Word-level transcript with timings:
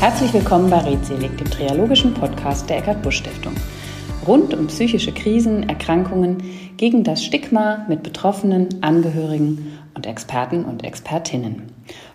Herzlich 0.00 0.32
willkommen 0.32 0.70
bei 0.70 0.78
Redselig, 0.78 1.36
dem 1.36 1.50
triologischen 1.50 2.14
Podcast 2.14 2.70
der 2.70 2.78
Eckart 2.78 3.02
Busch 3.02 3.18
Stiftung. 3.18 3.52
Rund 4.26 4.54
um 4.54 4.66
psychische 4.68 5.12
Krisen, 5.12 5.68
Erkrankungen, 5.68 6.42
gegen 6.78 7.04
das 7.04 7.22
Stigma 7.22 7.84
mit 7.86 8.02
Betroffenen, 8.02 8.68
Angehörigen 8.80 9.76
und 9.94 10.06
Experten 10.06 10.64
und 10.64 10.84
Expertinnen. 10.84 11.70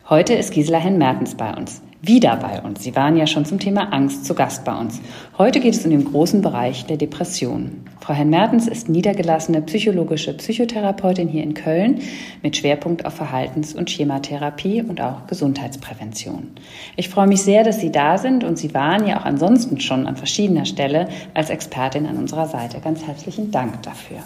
Heute 0.09 0.33
ist 0.33 0.51
Gisela 0.51 0.79
Henn-Mertens 0.79 1.35
bei 1.35 1.53
uns 1.55 1.83
wieder 2.01 2.35
bei 2.37 2.61
uns. 2.61 2.83
Sie 2.83 2.95
waren 2.95 3.17
ja 3.17 3.25
schon 3.27 3.45
zum 3.45 3.59
Thema 3.59 3.93
Angst 3.93 4.25
zu 4.25 4.35
Gast 4.35 4.63
bei 4.63 4.75
uns. 4.75 5.01
Heute 5.37 5.59
geht 5.59 5.73
es 5.73 5.83
um 5.85 5.91
den 5.91 6.05
großen 6.05 6.41
Bereich 6.41 6.85
der 6.85 6.97
Depression. 6.97 7.85
Frau 7.99 8.13
Herrn-Mertens 8.13 8.67
ist 8.67 8.89
niedergelassene 8.89 9.61
psychologische 9.63 10.33
Psychotherapeutin 10.33 11.27
hier 11.27 11.43
in 11.43 11.55
Köln 11.55 12.01
mit 12.43 12.55
Schwerpunkt 12.55 13.05
auf 13.05 13.15
Verhaltens- 13.15 13.73
und 13.73 13.89
Schematherapie 13.89 14.83
und 14.83 15.01
auch 15.01 15.25
Gesundheitsprävention. 15.27 16.51
Ich 16.95 17.09
freue 17.09 17.27
mich 17.27 17.41
sehr, 17.41 17.63
dass 17.63 17.79
Sie 17.79 17.91
da 17.91 18.17
sind 18.17 18.43
und 18.43 18.57
Sie 18.59 18.73
waren 18.73 19.07
ja 19.07 19.19
auch 19.19 19.25
ansonsten 19.25 19.79
schon 19.79 20.05
an 20.05 20.17
verschiedener 20.17 20.65
Stelle 20.65 21.07
als 21.33 21.49
Expertin 21.49 22.05
an 22.05 22.17
unserer 22.17 22.45
Seite. 22.45 22.79
Ganz 22.79 23.07
herzlichen 23.07 23.49
Dank 23.49 23.81
dafür. 23.81 24.17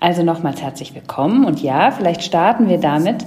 Also 0.00 0.24
nochmals 0.24 0.60
herzlich 0.60 0.94
willkommen 0.94 1.44
und 1.44 1.62
ja, 1.62 1.92
vielleicht 1.92 2.24
starten 2.24 2.68
wir 2.68 2.78
damit, 2.78 3.24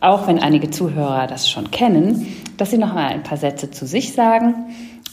auch 0.00 0.26
wenn 0.26 0.38
einige 0.38 0.70
Zuhörer 0.70 1.26
das 1.26 1.48
schon 1.48 1.70
kennen, 1.70 2.26
dass 2.56 2.70
Sie 2.70 2.78
noch 2.78 2.94
mal 2.94 3.08
ein 3.08 3.22
paar 3.22 3.38
Sätze 3.38 3.70
zu 3.70 3.86
sich 3.86 4.12
sagen 4.12 4.54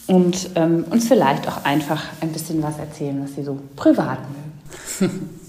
und 0.06 0.50
ähm, 0.54 0.84
uns 0.90 1.08
vielleicht 1.08 1.48
auch 1.48 1.64
einfach 1.64 2.02
ein 2.20 2.32
bisschen 2.32 2.62
was 2.62 2.78
erzählen, 2.78 3.22
was 3.22 3.34
Sie 3.34 3.42
so 3.42 3.58
privat 3.76 4.18
mögen. 5.00 5.30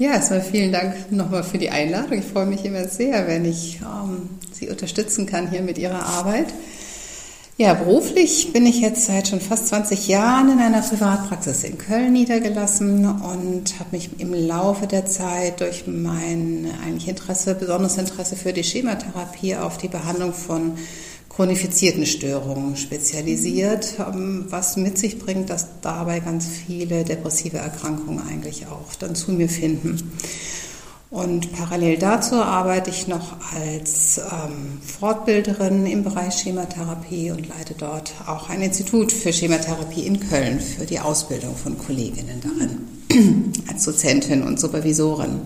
Ja, 0.00 0.12
erstmal 0.12 0.40
vielen 0.40 0.72
Dank 0.72 1.12
nochmal 1.12 1.44
für 1.44 1.58
die 1.58 1.68
Einladung. 1.68 2.20
Ich 2.20 2.24
freue 2.24 2.46
mich 2.46 2.64
immer 2.64 2.84
sehr, 2.84 3.28
wenn 3.28 3.44
ich 3.44 3.80
ähm, 3.82 4.30
Sie 4.50 4.70
unterstützen 4.70 5.26
kann 5.26 5.50
hier 5.50 5.60
mit 5.60 5.76
Ihrer 5.76 6.06
Arbeit. 6.06 6.46
Ja, 7.60 7.74
beruflich 7.74 8.54
bin 8.54 8.64
ich 8.64 8.80
jetzt 8.80 9.04
seit 9.04 9.28
schon 9.28 9.38
fast 9.38 9.68
20 9.68 10.08
Jahren 10.08 10.50
in 10.50 10.60
einer 10.60 10.80
Privatpraxis 10.80 11.62
in 11.62 11.76
Köln 11.76 12.14
niedergelassen 12.14 13.04
und 13.04 13.78
habe 13.78 13.90
mich 13.90 14.08
im 14.16 14.32
Laufe 14.32 14.86
der 14.86 15.04
Zeit 15.04 15.60
durch 15.60 15.86
mein 15.86 16.70
eigentlich 16.82 17.08
Interesse, 17.08 17.54
besonderes 17.54 17.98
Interesse 17.98 18.34
für 18.34 18.54
die 18.54 18.64
Schematherapie 18.64 19.56
auf 19.56 19.76
die 19.76 19.88
Behandlung 19.88 20.32
von 20.32 20.78
chronifizierten 21.28 22.06
Störungen 22.06 22.78
spezialisiert, 22.78 23.96
ähm, 23.98 24.46
was 24.48 24.78
mit 24.78 24.96
sich 24.96 25.18
bringt, 25.18 25.50
dass 25.50 25.66
dabei 25.82 26.20
ganz 26.20 26.46
viele 26.46 27.04
depressive 27.04 27.58
Erkrankungen 27.58 28.26
eigentlich 28.26 28.68
auch 28.68 28.94
dann 28.98 29.14
zu 29.14 29.32
mir 29.32 29.50
finden. 29.50 30.12
Und 31.10 31.52
parallel 31.52 31.98
dazu 31.98 32.36
arbeite 32.36 32.90
ich 32.90 33.08
noch 33.08 33.34
als 33.52 34.18
ähm, 34.18 34.78
Fortbilderin 34.80 35.84
im 35.86 36.04
Bereich 36.04 36.34
Schematherapie 36.34 37.32
und 37.32 37.48
leite 37.48 37.74
dort 37.76 38.12
auch 38.28 38.48
ein 38.48 38.62
Institut 38.62 39.10
für 39.10 39.32
Schematherapie 39.32 40.06
in 40.06 40.20
Köln 40.20 40.60
für 40.60 40.86
die 40.86 41.00
Ausbildung 41.00 41.56
von 41.56 41.76
Kolleginnen 41.76 42.40
darin, 42.40 43.52
als 43.68 43.84
Dozentin 43.84 44.44
und 44.44 44.60
Supervisorin. 44.60 45.40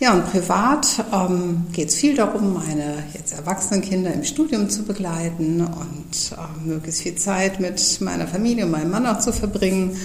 Ja, 0.00 0.14
und 0.14 0.30
privat 0.30 1.04
ähm, 1.12 1.66
geht 1.72 1.90
es 1.90 1.96
viel 1.96 2.16
darum, 2.16 2.54
meine 2.54 3.04
jetzt 3.12 3.34
erwachsenen 3.34 3.82
Kinder 3.82 4.12
im 4.12 4.24
Studium 4.24 4.70
zu 4.70 4.84
begleiten 4.84 5.60
und 5.60 6.32
äh, 6.32 6.66
möglichst 6.66 7.02
viel 7.02 7.14
Zeit 7.16 7.60
mit 7.60 8.00
meiner 8.00 8.26
Familie 8.26 8.64
und 8.64 8.70
meinem 8.70 8.90
Mann 8.90 9.06
auch 9.06 9.18
zu 9.18 9.34
verbringen 9.34 9.98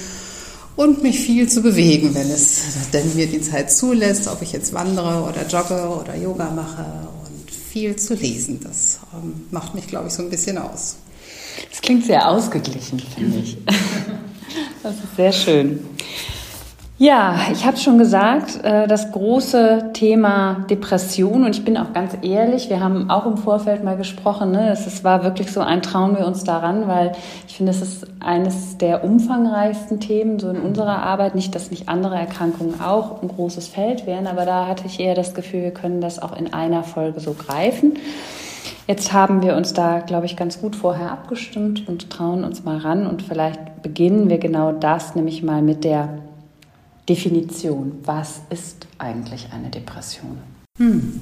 und 0.80 1.03
mich 1.03 1.19
viel 1.19 1.49
zu 1.49 1.61
bewegen, 1.61 2.16
wenn 2.16 2.31
es 2.31 2.89
denn 2.94 3.13
mir 3.13 3.27
die 3.27 3.41
Zeit 3.41 3.69
zulässt, 3.69 4.30
ob 4.30 4.41
ich 4.41 4.53
jetzt 4.53 4.72
wandere 4.72 5.23
oder 5.23 5.45
jogge 5.45 5.89
oder 5.89 6.16
Yoga 6.16 6.49
mache 6.52 6.85
und 7.25 7.52
viel 7.52 7.97
zu 7.97 8.13
lesen. 8.13 8.61
Das 8.63 9.02
ähm, 9.13 9.41
macht 9.52 9.75
mich, 9.75 9.88
glaube 9.88 10.07
ich, 10.07 10.13
so 10.13 10.23
ein 10.23 10.29
bisschen 10.29 10.57
aus. 10.57 10.95
Das 11.69 11.81
klingt 11.81 12.06
sehr 12.06 12.29
ausgeglichen, 12.29 12.97
finde 13.00 13.40
ich. 13.40 13.57
Das 14.81 14.95
ist 14.95 15.16
sehr 15.17 15.34
schön. 15.34 15.81
Ja, 17.01 17.37
ich 17.53 17.65
habe 17.65 17.77
schon 17.77 17.97
gesagt, 17.97 18.61
äh, 18.61 18.85
das 18.85 19.13
große 19.13 19.91
Thema 19.93 20.65
Depression 20.69 21.45
und 21.45 21.55
ich 21.55 21.63
bin 21.63 21.77
auch 21.77 21.93
ganz 21.93 22.17
ehrlich, 22.23 22.69
wir 22.69 22.81
haben 22.81 23.09
auch 23.09 23.25
im 23.25 23.37
Vorfeld 23.37 23.85
mal 23.85 23.95
gesprochen, 23.95 24.51
ne? 24.51 24.71
es 24.71 25.01
war 25.05 25.23
wirklich 25.23 25.49
so 25.49 25.61
ein 25.61 25.81
Trauen 25.81 26.17
wir 26.17 26.27
uns 26.27 26.43
daran, 26.43 26.89
weil 26.89 27.13
ich 27.47 27.55
finde, 27.55 27.71
es 27.71 27.81
ist 27.81 28.05
eines 28.19 28.77
der 28.79 29.05
umfangreichsten 29.05 30.01
Themen 30.01 30.39
so 30.39 30.49
in 30.49 30.59
unserer 30.59 31.01
Arbeit, 31.01 31.35
nicht, 31.35 31.55
dass 31.55 31.71
nicht 31.71 31.87
andere 31.87 32.17
Erkrankungen 32.17 32.81
auch 32.81 33.21
ein 33.21 33.29
großes 33.29 33.69
Feld 33.69 34.05
wären, 34.05 34.27
aber 34.27 34.43
da 34.43 34.67
hatte 34.67 34.83
ich 34.85 34.99
eher 34.99 35.16
das 35.16 35.33
Gefühl, 35.33 35.61
wir 35.61 35.71
können 35.71 36.01
das 36.01 36.21
auch 36.21 36.37
in 36.37 36.53
einer 36.53 36.83
Folge 36.83 37.21
so 37.21 37.33
greifen. 37.33 37.93
Jetzt 38.87 39.13
haben 39.13 39.41
wir 39.41 39.55
uns 39.55 39.71
da, 39.71 39.99
glaube 39.99 40.25
ich, 40.25 40.35
ganz 40.35 40.59
gut 40.59 40.75
vorher 40.75 41.13
abgestimmt 41.13 41.87
und 41.87 42.09
trauen 42.09 42.43
uns 42.43 42.66
mal 42.66 42.79
ran 42.79 43.07
und 43.07 43.21
vielleicht 43.21 43.83
beginnen 43.83 44.27
wir 44.27 44.37
genau 44.37 44.73
das, 44.73 45.16
nämlich 45.16 45.43
mal 45.43 45.61
mit 45.61 45.85
der 45.85 46.09
Definition. 47.09 48.00
Was 48.06 48.42
ist 48.50 48.88
eigentlich 49.00 49.47
eine 49.52 49.70
Depression? 49.70 50.38
Hm. 50.78 51.20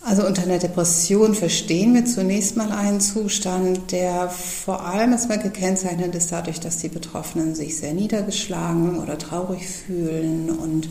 Also 0.00 0.26
unter 0.26 0.44
einer 0.44 0.58
Depression 0.58 1.34
verstehen 1.34 1.94
wir 1.94 2.06
zunächst 2.06 2.56
mal 2.56 2.72
einen 2.72 3.00
Zustand, 3.00 3.92
der 3.92 4.30
vor 4.30 4.86
allem 4.86 5.12
erstmal 5.12 5.38
gekennzeichnet 5.38 6.14
ist 6.14 6.32
dadurch, 6.32 6.60
dass 6.60 6.78
die 6.78 6.88
Betroffenen 6.88 7.54
sich 7.54 7.76
sehr 7.76 7.92
niedergeschlagen 7.92 9.00
oder 9.00 9.18
traurig 9.18 9.68
fühlen 9.68 10.48
und 10.50 10.88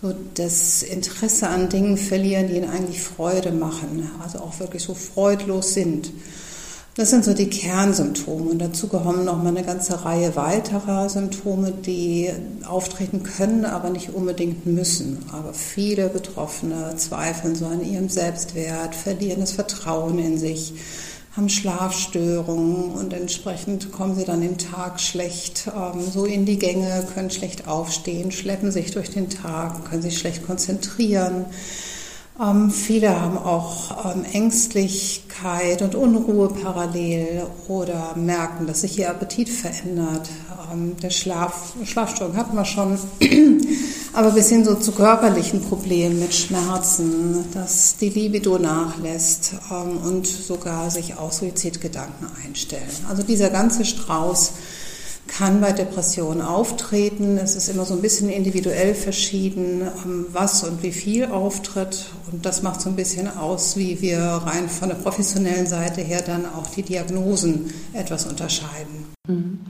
so 0.00 0.14
das 0.34 0.82
Interesse 0.82 1.48
an 1.48 1.68
Dingen 1.68 1.98
verlieren, 1.98 2.48
die 2.48 2.56
ihnen 2.56 2.70
eigentlich 2.70 3.02
Freude 3.02 3.52
machen, 3.52 4.10
also 4.22 4.38
auch 4.38 4.58
wirklich 4.60 4.82
so 4.82 4.94
freudlos 4.94 5.74
sind. 5.74 6.10
Das 6.96 7.10
sind 7.10 7.24
so 7.24 7.34
die 7.34 7.50
Kernsymptome 7.50 8.50
und 8.50 8.60
dazu 8.60 8.86
gehören 8.86 9.24
noch 9.24 9.42
mal 9.42 9.48
eine 9.48 9.64
ganze 9.64 10.04
Reihe 10.04 10.36
weiterer 10.36 11.08
Symptome, 11.08 11.72
die 11.72 12.30
auftreten 12.64 13.24
können, 13.24 13.64
aber 13.64 13.90
nicht 13.90 14.10
unbedingt 14.14 14.64
müssen. 14.64 15.18
Aber 15.32 15.54
viele 15.54 16.08
Betroffene 16.08 16.94
zweifeln 16.96 17.56
so 17.56 17.66
an 17.66 17.84
ihrem 17.84 18.08
Selbstwert, 18.08 18.94
verlieren 18.94 19.40
das 19.40 19.50
Vertrauen 19.50 20.20
in 20.20 20.38
sich, 20.38 20.74
haben 21.34 21.48
Schlafstörungen 21.48 22.92
und 22.92 23.12
entsprechend 23.12 23.90
kommen 23.90 24.14
sie 24.14 24.24
dann 24.24 24.42
im 24.42 24.56
Tag 24.56 25.00
schlecht 25.00 25.68
ähm, 25.76 26.00
so 26.00 26.26
in 26.26 26.46
die 26.46 26.60
Gänge, 26.60 27.04
können 27.12 27.30
schlecht 27.30 27.66
aufstehen, 27.66 28.30
schleppen 28.30 28.70
sich 28.70 28.92
durch 28.92 29.10
den 29.10 29.30
Tag, 29.30 29.84
können 29.90 30.02
sich 30.02 30.16
schlecht 30.16 30.46
konzentrieren 30.46 31.46
ähm, 32.40 32.70
viele 32.70 33.20
haben 33.20 33.38
auch 33.38 34.12
ähm, 34.12 34.24
Ängstlichkeit 34.24 35.82
und 35.82 35.94
Unruhe 35.94 36.48
parallel 36.48 37.46
oder 37.68 38.16
merken, 38.16 38.66
dass 38.66 38.80
sich 38.80 38.98
ihr 38.98 39.08
Appetit 39.08 39.48
verändert. 39.48 40.28
Ähm, 40.72 40.96
der 41.00 41.10
Schlaf, 41.10 41.74
Schlafstörung 41.84 42.36
hatten 42.36 42.56
wir 42.56 42.64
schon, 42.64 42.98
aber 44.12 44.32
bis 44.32 44.48
hin 44.48 44.64
so 44.64 44.74
zu 44.74 44.90
körperlichen 44.90 45.62
Problemen 45.62 46.18
mit 46.18 46.34
Schmerzen, 46.34 47.44
dass 47.54 47.98
die 47.98 48.08
Libido 48.08 48.58
nachlässt 48.58 49.54
ähm, 49.70 49.98
und 49.98 50.26
sogar 50.26 50.90
sich 50.90 51.16
auch 51.16 51.30
Suizidgedanken 51.30 52.26
einstellen. 52.44 52.90
Also 53.08 53.22
dieser 53.22 53.50
ganze 53.50 53.84
Strauß 53.84 54.54
kann 55.26 55.60
bei 55.60 55.72
Depressionen 55.72 56.42
auftreten. 56.42 57.38
Es 57.38 57.56
ist 57.56 57.68
immer 57.68 57.84
so 57.84 57.94
ein 57.94 58.02
bisschen 58.02 58.28
individuell 58.28 58.94
verschieden, 58.94 59.82
ähm, 60.04 60.26
was 60.32 60.64
und 60.64 60.82
wie 60.82 60.92
viel 60.92 61.26
auftritt. 61.26 62.06
Und 62.30 62.44
das 62.44 62.62
macht 62.62 62.80
so 62.80 62.90
ein 62.90 62.96
bisschen 62.96 63.28
aus, 63.28 63.76
wie 63.76 64.00
wir 64.00 64.18
rein 64.20 64.68
von 64.68 64.88
der 64.88 64.96
professionellen 64.96 65.66
Seite 65.66 66.02
her 66.02 66.22
dann 66.24 66.44
auch 66.46 66.68
die 66.68 66.82
Diagnosen 66.82 67.72
etwas 67.92 68.26
unterscheiden. 68.26 69.14
Mhm. 69.26 69.60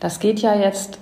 Das 0.00 0.20
geht 0.20 0.40
ja 0.40 0.54
jetzt 0.54 0.98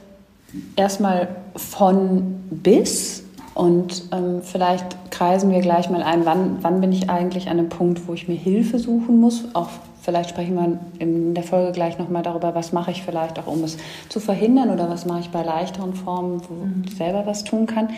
erstmal 0.76 1.28
von 1.56 2.40
bis. 2.50 3.22
Und 3.54 4.04
ähm, 4.12 4.40
vielleicht 4.42 5.10
kreisen 5.10 5.50
wir 5.50 5.60
gleich 5.60 5.90
mal 5.90 6.02
ein, 6.02 6.24
wann, 6.24 6.58
wann 6.62 6.80
bin 6.80 6.90
ich 6.90 7.10
eigentlich 7.10 7.48
an 7.48 7.58
einem 7.58 7.68
Punkt, 7.68 8.08
wo 8.08 8.14
ich 8.14 8.26
mir 8.26 8.34
Hilfe 8.34 8.78
suchen 8.78 9.20
muss, 9.20 9.44
auch 9.52 9.68
Vielleicht 10.02 10.30
sprechen 10.30 10.54
wir 10.56 10.80
in 10.98 11.32
der 11.32 11.44
Folge 11.44 11.70
gleich 11.70 11.96
nochmal 11.96 12.22
darüber, 12.22 12.56
was 12.56 12.72
mache 12.72 12.90
ich 12.90 13.02
vielleicht 13.02 13.38
auch, 13.38 13.46
um 13.46 13.62
es 13.62 13.76
zu 14.08 14.18
verhindern 14.18 14.70
oder 14.70 14.90
was 14.90 15.06
mache 15.06 15.20
ich 15.20 15.30
bei 15.30 15.42
leichteren 15.42 15.94
Formen, 15.94 16.42
wo 16.48 16.54
mhm. 16.64 16.82
ich 16.84 16.96
selber 16.96 17.24
was 17.24 17.44
tun 17.44 17.66
kann. 17.66 17.90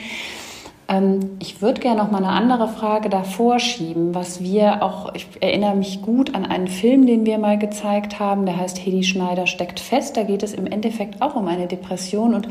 Ähm, 0.87 1.31
ich 1.39 1.63
würde 1.63 1.81
gerne 1.81 2.03
noch 2.03 2.11
mal 2.11 2.19
eine 2.19 2.29
andere 2.29 2.69
Frage 2.69 3.09
davor 3.09 3.59
schieben, 3.59 4.15
was 4.15 4.43
wir 4.43 4.83
auch, 4.83 5.15
ich 5.15 5.27
erinnere 5.41 5.77
mich 5.77 6.03
gut 6.03 6.35
an 6.35 6.45
einen 6.45 6.69
Film, 6.69 7.07
den 7.07 7.25
wir 7.25 7.39
mal 7.39 7.59
gezeigt 7.59 8.21
haben, 8.21 8.45
der 8.45 8.59
heißt 8.59 8.85
Hedi 8.85 9.03
Schneider 9.03 9.47
steckt 9.47 9.81
fest. 9.81 10.19
Da 10.19 10.25
geht 10.25 10.43
es 10.43 10.53
im 10.53 10.67
Endeffekt 10.67 11.23
auch 11.23 11.37
um 11.37 11.49
eine 11.49 11.67
Depression 11.67 12.35
und 12.35 12.49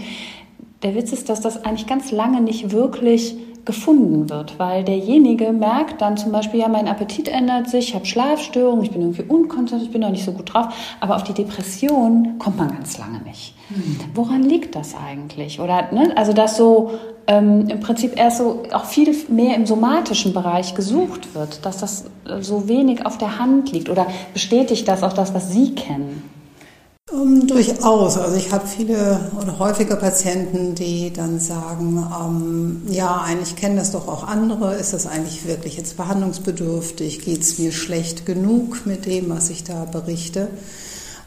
der 0.81 0.95
Witz 0.95 1.13
ist, 1.13 1.29
dass 1.29 1.41
das 1.41 1.63
eigentlich 1.63 1.85
ganz 1.85 2.11
lange 2.11 2.41
nicht 2.41 2.71
wirklich 2.71 3.35
gefunden 3.65 4.29
wird, 4.29 4.59
weil 4.59 4.83
derjenige 4.83 5.53
merkt 5.53 6.01
dann 6.01 6.17
zum 6.17 6.31
Beispiel, 6.31 6.59
ja, 6.59 6.67
mein 6.67 6.87
Appetit 6.87 7.29
ändert 7.29 7.69
sich, 7.69 7.89
ich 7.89 7.95
habe 7.95 8.05
Schlafstörungen, 8.05 8.83
ich 8.83 8.91
bin 8.91 9.01
irgendwie 9.01 9.23
unkonzentriert, 9.23 9.87
ich 9.87 9.91
bin 9.91 10.01
noch 10.01 10.09
nicht 10.09 10.25
so 10.25 10.33
gut 10.33 10.53
drauf, 10.53 10.67
aber 10.99 11.15
auf 11.15 11.23
die 11.23 11.33
Depression 11.33 12.37
kommt 12.39 12.57
man 12.57 12.69
ganz 12.69 12.97
lange 12.97 13.19
nicht. 13.21 13.55
Mhm. 13.69 13.99
Woran 14.13 14.43
liegt 14.43 14.75
das 14.75 14.95
eigentlich? 14.95 15.59
Oder, 15.59 15.91
ne, 15.93 16.11
also 16.15 16.33
dass 16.33 16.57
so 16.57 16.91
ähm, 17.27 17.69
im 17.69 17.79
Prinzip 17.79 18.17
erst 18.17 18.39
so 18.39 18.63
auch 18.73 18.85
viel 18.85 19.15
mehr 19.29 19.55
im 19.55 19.65
somatischen 19.65 20.33
Bereich 20.33 20.75
gesucht 20.75 21.33
wird, 21.33 21.65
dass 21.65 21.77
das 21.77 22.05
äh, 22.27 22.41
so 22.41 22.67
wenig 22.67 23.05
auf 23.05 23.17
der 23.17 23.39
Hand 23.39 23.71
liegt 23.71 23.89
oder 23.89 24.07
bestätigt 24.33 24.87
das 24.87 25.03
auch 25.03 25.13
das, 25.13 25.33
was 25.33 25.51
Sie 25.51 25.73
kennen? 25.73 26.32
Um, 27.11 27.41
ähm, 27.41 27.47
durchaus. 27.47 28.17
Also 28.17 28.37
ich 28.37 28.51
habe 28.53 28.65
viele 28.65 29.19
oder 29.39 29.59
häufige 29.59 29.97
Patienten, 29.97 30.73
die 30.73 31.11
dann 31.11 31.39
sagen, 31.39 32.07
ähm, 32.17 32.81
ja, 32.89 33.21
eigentlich 33.21 33.57
kennen 33.57 33.75
das 33.75 33.91
doch 33.91 34.07
auch 34.07 34.23
andere. 34.25 34.75
Ist 34.75 34.93
das 34.93 35.05
eigentlich 35.05 35.45
wirklich 35.45 35.75
jetzt 35.75 35.97
behandlungsbedürftig? 35.97 37.19
Geht 37.19 37.41
es 37.41 37.59
mir 37.59 37.73
schlecht 37.73 38.25
genug 38.25 38.85
mit 38.85 39.05
dem, 39.05 39.29
was 39.29 39.49
ich 39.49 39.65
da 39.65 39.83
berichte? 39.83 40.47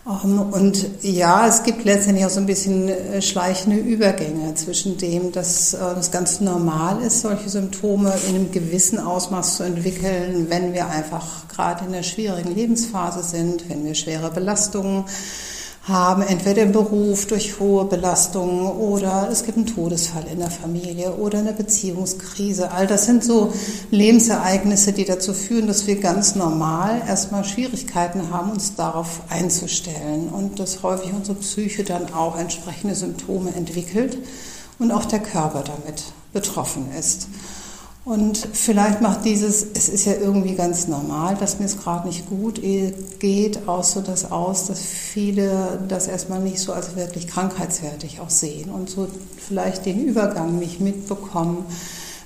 Ähm, 0.06 0.40
und 0.40 0.86
ja, 1.02 1.46
es 1.46 1.62
gibt 1.62 1.84
letztendlich 1.84 2.24
auch 2.24 2.30
so 2.30 2.40
ein 2.40 2.46
bisschen 2.46 2.88
äh, 2.88 3.20
schleichende 3.20 3.76
Übergänge 3.76 4.54
zwischen 4.54 4.96
dem, 4.96 5.30
dass 5.30 5.74
äh, 5.74 5.78
das 5.78 6.10
ganz 6.10 6.40
normal 6.40 7.02
ist, 7.02 7.20
solche 7.20 7.50
Symptome 7.50 8.14
in 8.30 8.36
einem 8.36 8.50
gewissen 8.50 8.98
Ausmaß 8.98 9.58
zu 9.58 9.62
entwickeln, 9.64 10.46
wenn 10.48 10.72
wir 10.72 10.88
einfach 10.88 11.48
gerade 11.48 11.84
in 11.84 11.92
einer 11.92 12.02
schwierigen 12.02 12.54
Lebensphase 12.54 13.22
sind, 13.22 13.68
wenn 13.68 13.84
wir 13.84 13.94
schwere 13.94 14.30
Belastungen 14.30 15.04
haben, 15.88 16.22
entweder 16.22 16.62
im 16.62 16.72
Beruf 16.72 17.26
durch 17.26 17.60
hohe 17.60 17.84
Belastungen 17.84 18.66
oder 18.66 19.28
es 19.30 19.44
gibt 19.44 19.56
einen 19.56 19.66
Todesfall 19.66 20.24
in 20.30 20.40
der 20.40 20.50
Familie 20.50 21.12
oder 21.14 21.38
eine 21.38 21.52
Beziehungskrise. 21.52 22.72
All 22.72 22.88
das 22.88 23.06
sind 23.06 23.22
so 23.22 23.52
Lebensereignisse, 23.92 24.92
die 24.92 25.04
dazu 25.04 25.32
führen, 25.32 25.68
dass 25.68 25.86
wir 25.86 26.00
ganz 26.00 26.34
normal 26.34 27.02
erstmal 27.06 27.44
Schwierigkeiten 27.44 28.30
haben, 28.30 28.50
uns 28.50 28.74
darauf 28.74 29.20
einzustellen 29.28 30.28
und 30.28 30.58
dass 30.58 30.82
häufig 30.82 31.12
unsere 31.12 31.38
Psyche 31.38 31.84
dann 31.84 32.12
auch 32.12 32.36
entsprechende 32.36 32.96
Symptome 32.96 33.54
entwickelt 33.54 34.18
und 34.80 34.90
auch 34.90 35.04
der 35.04 35.20
Körper 35.20 35.62
damit 35.62 36.02
betroffen 36.32 36.88
ist. 36.98 37.28
Und 38.06 38.38
vielleicht 38.52 39.00
macht 39.00 39.24
dieses, 39.24 39.66
es 39.74 39.88
ist 39.88 40.04
ja 40.04 40.12
irgendwie 40.12 40.54
ganz 40.54 40.86
normal, 40.86 41.34
dass 41.34 41.58
mir 41.58 41.64
es 41.64 41.76
gerade 41.76 42.06
nicht 42.06 42.28
gut 42.28 42.60
geht, 43.18 43.66
auch 43.66 43.82
so 43.82 44.00
das 44.00 44.30
aus, 44.30 44.68
dass 44.68 44.80
viele 44.80 45.80
das 45.88 46.06
erstmal 46.06 46.38
nicht 46.38 46.60
so 46.60 46.72
als 46.72 46.94
wirklich 46.94 47.26
krankheitswertig 47.26 48.20
auch 48.20 48.30
sehen 48.30 48.70
und 48.70 48.88
so 48.88 49.08
vielleicht 49.36 49.86
den 49.86 50.04
Übergang 50.04 50.56
nicht 50.60 50.80
mitbekommen, 50.80 51.66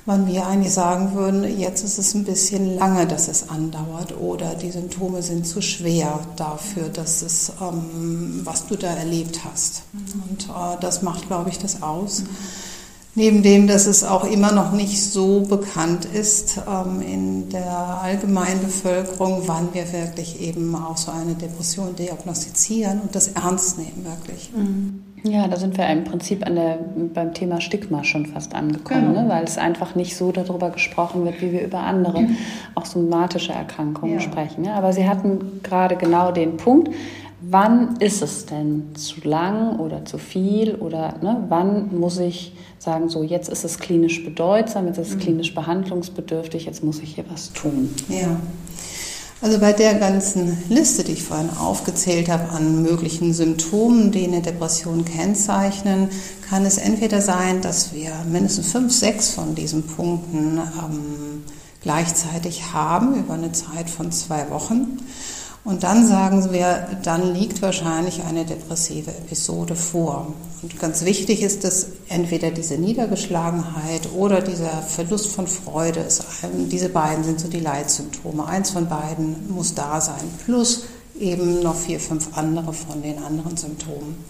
wann 0.05 0.27
wir 0.27 0.47
eigentlich 0.47 0.75
sagen 0.75 1.15
würden, 1.15 1.59
jetzt 1.59 1.83
ist 1.83 1.97
es 1.97 2.13
ein 2.13 2.25
bisschen 2.25 2.77
lange, 2.77 3.07
dass 3.07 3.29
es 3.29 3.49
andauert 3.49 4.15
oder 4.21 4.55
die 4.57 4.73
Symptome 4.73 5.23
sind 5.23 5.47
zu 5.47 5.63
schwer 5.63 6.21
dafür, 6.37 6.91
dass 6.91 7.23
es, 7.23 7.53
ähm, 7.59 8.43
was 8.45 8.67
du 8.67 8.77
da 8.77 8.89
erlebt 8.89 9.41
hast. 9.51 9.85
Mhm. 9.95 10.23
Und 10.29 10.43
äh, 10.51 10.77
das 10.83 11.01
macht, 11.01 11.27
glaube 11.27 11.49
ich, 11.49 11.59
das 11.59 11.83
aus. 11.83 12.21
Mhm 12.21 12.29
Neben 13.17 13.43
dem, 13.43 13.67
dass 13.67 13.87
es 13.87 14.05
auch 14.05 14.25
immer 14.25 14.53
noch 14.53 14.71
nicht 14.73 15.03
so 15.03 15.41
bekannt 15.41 16.05
ist 16.05 16.61
ähm, 16.69 17.01
in 17.01 17.49
der 17.49 18.01
allgemeinen 18.03 18.61
Bevölkerung, 18.61 19.43
wann 19.47 19.75
wir 19.75 19.93
wirklich 19.93 20.41
eben 20.41 20.75
auch 20.77 20.97
so 20.97 21.11
eine 21.11 21.35
Depression 21.35 21.97
diagnostizieren 21.97 23.01
und 23.01 23.15
das 23.15 23.29
ernst 23.29 23.79
nehmen 23.79 24.05
wirklich. 24.05 24.53
Mhm. 24.55 25.03
Ja, 25.23 25.49
da 25.49 25.57
sind 25.57 25.77
wir 25.77 25.87
im 25.89 26.05
Prinzip 26.05 26.47
an 26.47 26.55
der, 26.55 26.79
beim 27.13 27.35
Thema 27.35 27.61
Stigma 27.61 28.05
schon 28.05 28.27
fast 28.27 28.55
angekommen, 28.55 29.09
genau. 29.09 29.23
ne? 29.23 29.29
weil 29.29 29.45
es 29.45 29.59
einfach 29.59 29.95
nicht 29.95 30.17
so 30.17 30.33
darüber 30.33 30.71
gesprochen 30.71 31.25
wird, 31.25 31.43
wie 31.43 31.53
wir 31.53 31.63
über 31.63 31.81
andere, 31.81 32.23
mhm. 32.23 32.37
auch 32.75 32.87
somatische 32.87 33.53
Erkrankungen 33.53 34.15
ja. 34.15 34.21
sprechen. 34.21 34.65
Ja? 34.65 34.75
Aber 34.75 34.93
Sie 34.93 35.07
hatten 35.07 35.61
gerade 35.63 35.97
genau 35.97 36.33
den 36.33 36.57
Punkt, 36.57 36.91
wann 37.43 37.97
ist 37.97 38.23
es 38.23 38.47
denn 38.47 38.95
zu 38.95 39.27
lang 39.27 39.79
oder 39.79 40.05
zu 40.05 40.19
viel 40.19 40.75
oder 40.75 41.15
ne, 41.23 41.45
wann 41.49 41.97
muss 41.99 42.19
ich 42.19 42.53
sagen, 42.79 43.09
so 43.09 43.23
jetzt 43.23 43.49
ist 43.49 43.65
es 43.65 43.79
klinisch 43.79 44.25
bedeutsam, 44.25 44.87
jetzt 44.87 44.99
ist 44.99 45.09
es 45.09 45.15
mhm. 45.17 45.21
klinisch 45.21 45.55
behandlungsbedürftig, 45.55 46.67
jetzt 46.67 46.83
muss 46.83 46.99
ich 47.01 47.15
hier 47.15 47.25
was 47.31 47.53
tun. 47.53 47.95
Ja. 48.09 48.37
Also 49.43 49.59
bei 49.59 49.73
der 49.73 49.95
ganzen 49.95 50.59
Liste, 50.69 51.03
die 51.03 51.13
ich 51.13 51.23
vorhin 51.23 51.49
aufgezählt 51.49 52.29
habe 52.29 52.51
an 52.51 52.83
möglichen 52.83 53.33
Symptomen, 53.33 54.13
die 54.13 54.25
eine 54.25 54.43
Depression 54.43 55.07
kennzeichnen, 55.07 56.11
kann 56.51 56.67
es 56.67 56.77
entweder 56.77 57.23
sein, 57.23 57.63
dass 57.63 57.95
wir 57.95 58.13
mindestens 58.31 58.71
fünf, 58.71 58.93
sechs 58.93 59.31
von 59.31 59.55
diesen 59.55 59.85
Punkten 59.85 60.59
ähm, 60.59 61.45
gleichzeitig 61.83 62.75
haben 62.75 63.15
über 63.15 63.33
eine 63.33 63.53
Zeit 63.53 63.89
von 63.89 64.13
zwei 64.13 64.51
Wochen. 64.51 64.99
Und 65.63 65.83
dann 65.83 66.07
sagen 66.07 66.53
wir, 66.53 66.89
dann 67.03 67.35
liegt 67.35 67.61
wahrscheinlich 67.61 68.23
eine 68.23 68.47
depressive 68.47 69.11
Episode 69.11 69.77
vor. 69.77 70.33
Und 70.63 70.81
ganz 70.81 71.05
wichtig 71.05 71.43
ist, 71.43 71.65
dass 71.65 71.89
entweder 72.09 72.51
diese 72.51 72.79
Niedergeschlagenheit 72.79 74.09
oder 74.15 74.41
dieser 74.41 74.83
Verlust 74.83 75.29
von 75.29 75.47
Freude, 75.47 76.01
ist, 76.01 76.25
diese 76.71 76.89
beiden 76.89 77.25
sind 77.25 77.41
so 77.41 77.49
die 77.49 77.61
Leitsymptome. 77.61 78.47
Eins 78.47 78.71
von 78.71 78.89
beiden 78.89 79.53
muss 79.55 79.75
da 79.75 80.01
sein, 80.01 80.25
plus 80.47 80.85
eben 81.19 81.63
noch 81.63 81.77
vier, 81.77 82.01
fünf 82.01 82.37
andere 82.37 82.73
von 82.73 83.03
den 83.03 83.23
anderen 83.23 83.57
Symptomen. 83.57 84.25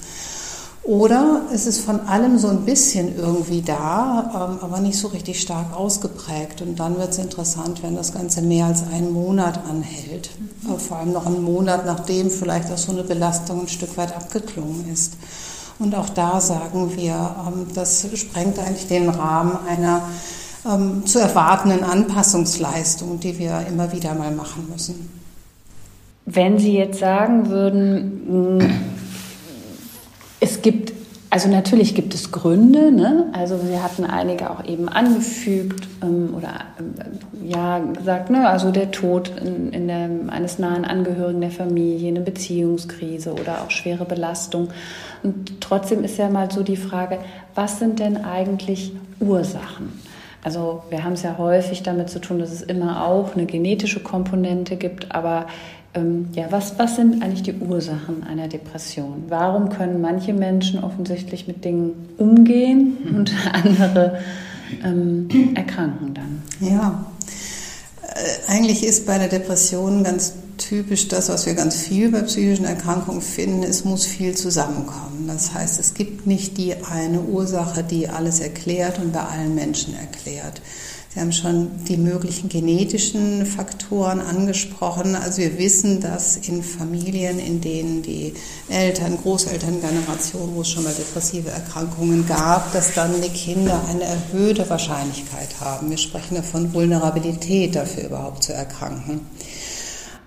Oder 0.82 1.43
es 1.53 1.67
ist 1.67 1.81
von 1.81 2.00
allem 2.00 2.38
so 2.38 2.49
ein 2.49 2.65
bisschen 2.65 3.17
irgendwie 3.17 3.61
da, 3.61 4.31
ähm, 4.35 4.59
aber 4.65 4.81
nicht 4.81 4.99
so 4.99 5.09
richtig 5.09 5.41
stark 5.41 5.77
ausgeprägt. 5.77 6.62
Und 6.62 6.81
dann 6.81 6.97
wird 6.99 7.11
es 7.11 7.19
interessant, 7.19 7.82
wenn 7.82 7.94
das 7.94 8.15
Ganze 8.15 8.41
mehr 8.41 8.67
als 8.67 8.82
einen 8.91 9.12
Monat 9.12 9.61
anhält. 9.69 10.31
Mhm. 10.62 10.79
Vor 10.79 10.97
allem 10.97 11.12
noch 11.12 11.27
einen 11.27 11.43
Monat, 11.43 11.85
nachdem 11.85 12.31
vielleicht 12.31 12.73
auch 12.73 12.79
so 12.79 12.93
eine 12.93 13.05
Belastung 13.05 13.61
ein 13.61 13.69
Stück 13.69 13.97
weit 13.99 14.17
abgeklungen 14.17 14.91
ist. 14.91 15.15
Und 15.79 15.94
auch 15.94 16.09
da 16.09 16.41
sagen 16.41 16.93
wir, 16.97 17.37
ähm, 17.47 17.67
das 17.75 18.06
sprengt 18.15 18.59
eigentlich 18.59 18.88
den 18.88 19.11
Rahmen 19.11 19.59
einer 19.69 20.03
ähm, 20.67 21.05
zu 21.06 21.19
erwartenden 21.19 21.85
Anpassungsleistung, 21.85 23.21
die 23.21 23.38
wir 23.38 23.67
immer 23.69 23.93
wieder 23.93 24.15
mal 24.15 24.31
machen 24.31 24.67
müssen. 24.71 25.11
Wenn 26.26 26.59
Sie 26.59 26.75
jetzt 26.75 27.00
sagen 27.00 27.49
würden, 27.49 28.90
es 30.41 30.63
gibt, 30.63 30.93
also 31.29 31.49
natürlich 31.49 31.95
gibt 31.95 32.15
es 32.15 32.33
Gründe, 32.33 32.91
ne? 32.91 33.27
also 33.33 33.59
Sie 33.59 33.79
hatten 33.79 34.05
einige 34.05 34.51
auch 34.51 34.65
eben 34.65 34.89
angefügt 34.89 35.87
ähm, 36.03 36.35
oder 36.37 36.55
ähm, 36.79 36.95
ja 37.47 37.79
gesagt, 37.79 38.31
ne? 38.31 38.49
also 38.49 38.71
der 38.71 38.91
Tod 38.91 39.31
in, 39.41 39.73
in 39.73 39.87
der, 39.87 40.09
eines 40.29 40.59
nahen 40.59 40.85
Angehörigen 40.85 41.41
der 41.41 41.51
Familie, 41.51 42.09
eine 42.09 42.21
Beziehungskrise 42.21 43.35
oder 43.35 43.63
auch 43.63 43.71
schwere 43.71 44.05
Belastung. 44.05 44.69
Und 45.23 45.61
trotzdem 45.61 46.03
ist 46.03 46.17
ja 46.17 46.29
mal 46.29 46.51
so 46.51 46.63
die 46.63 46.77
Frage, 46.77 47.19
was 47.55 47.79
sind 47.79 48.01
denn 48.01 48.25
eigentlich 48.25 48.93
Ursachen? 49.21 49.93
Also 50.43 50.83
wir 50.88 51.05
haben 51.05 51.12
es 51.12 51.23
ja 51.23 51.37
häufig 51.37 51.83
damit 51.83 52.09
zu 52.09 52.19
tun, 52.19 52.38
dass 52.38 52.50
es 52.50 52.62
immer 52.62 53.07
auch 53.07 53.35
eine 53.35 53.45
genetische 53.45 54.00
Komponente 54.00 54.76
gibt, 54.76 55.14
aber 55.14 55.47
ähm, 55.94 56.28
ja, 56.35 56.47
was, 56.50 56.78
was 56.78 56.97
sind 56.97 57.23
eigentlich 57.23 57.42
die 57.42 57.54
Ursachen 57.54 58.23
einer 58.23 58.49
Depression? 58.49 59.25
Warum 59.28 59.70
können 59.70 60.00
manche 60.00 60.32
Menschen 60.32 60.82
offensichtlich 60.85 61.49
mit 61.49 61.64
Dingen 61.64 62.09
umgehen 62.16 62.97
und 63.16 63.32
andere 63.52 64.20
ähm, 64.85 65.28
erkranken 65.54 66.14
dann? 66.14 66.42
Ja, 66.61 67.06
äh, 68.06 68.52
eigentlich 68.52 68.85
ist 68.85 69.06
bei 69.06 69.18
der 69.18 69.28
Depression 69.28 70.04
ganz 70.04 70.35
typisch 70.59 71.09
das, 71.09 71.28
was 71.28 71.47
wir 71.47 71.54
ganz 71.54 71.76
viel 71.76 72.11
bei 72.11 72.20
psychischen 72.23 72.66
Erkrankungen 72.66 73.23
finden, 73.23 73.62
es 73.62 73.85
muss 73.85 74.06
viel 74.06 74.37
zusammenkommen. 74.37 75.26
Das 75.26 75.54
heißt, 75.54 75.80
es 75.80 75.94
gibt 75.94 76.26
nicht 76.26 76.59
die 76.59 76.75
eine 76.85 77.20
Ursache, 77.20 77.82
die 77.82 78.09
alles 78.09 78.40
erklärt 78.40 78.99
und 78.99 79.12
bei 79.12 79.23
allen 79.23 79.54
Menschen 79.54 79.94
erklärt. 79.97 80.61
Sie 81.12 81.19
haben 81.19 81.33
schon 81.33 81.71
die 81.88 81.97
möglichen 81.97 82.49
genetischen 82.49 83.45
Faktoren 83.45 84.21
angesprochen. 84.21 85.17
Also 85.17 85.43
wir 85.43 85.59
wissen, 85.59 86.00
dass 86.00 86.37
in 86.37 86.62
Familien, 86.62 87.40
in 87.40 87.61
denen 87.61 88.00
die 88.02 88.33
Eltern, 88.69 89.19
Großelterngeneration, 89.21 90.55
wo 90.55 90.61
es 90.61 90.71
schon 90.71 90.85
mal 90.85 90.95
depressive 90.95 91.50
Erkrankungen 91.50 92.29
gab, 92.29 92.73
dass 92.73 92.95
dann 92.95 93.11
die 93.21 93.29
Kinder 93.29 93.81
eine 93.90 94.05
erhöhte 94.05 94.71
Wahrscheinlichkeit 94.71 95.49
haben. 95.61 95.90
Wir 95.90 95.99
sprechen 95.99 96.37
davon 96.37 96.73
Vulnerabilität 96.73 97.75
dafür 97.75 98.05
überhaupt 98.05 98.45
zu 98.45 98.52
erkranken. 98.52 99.23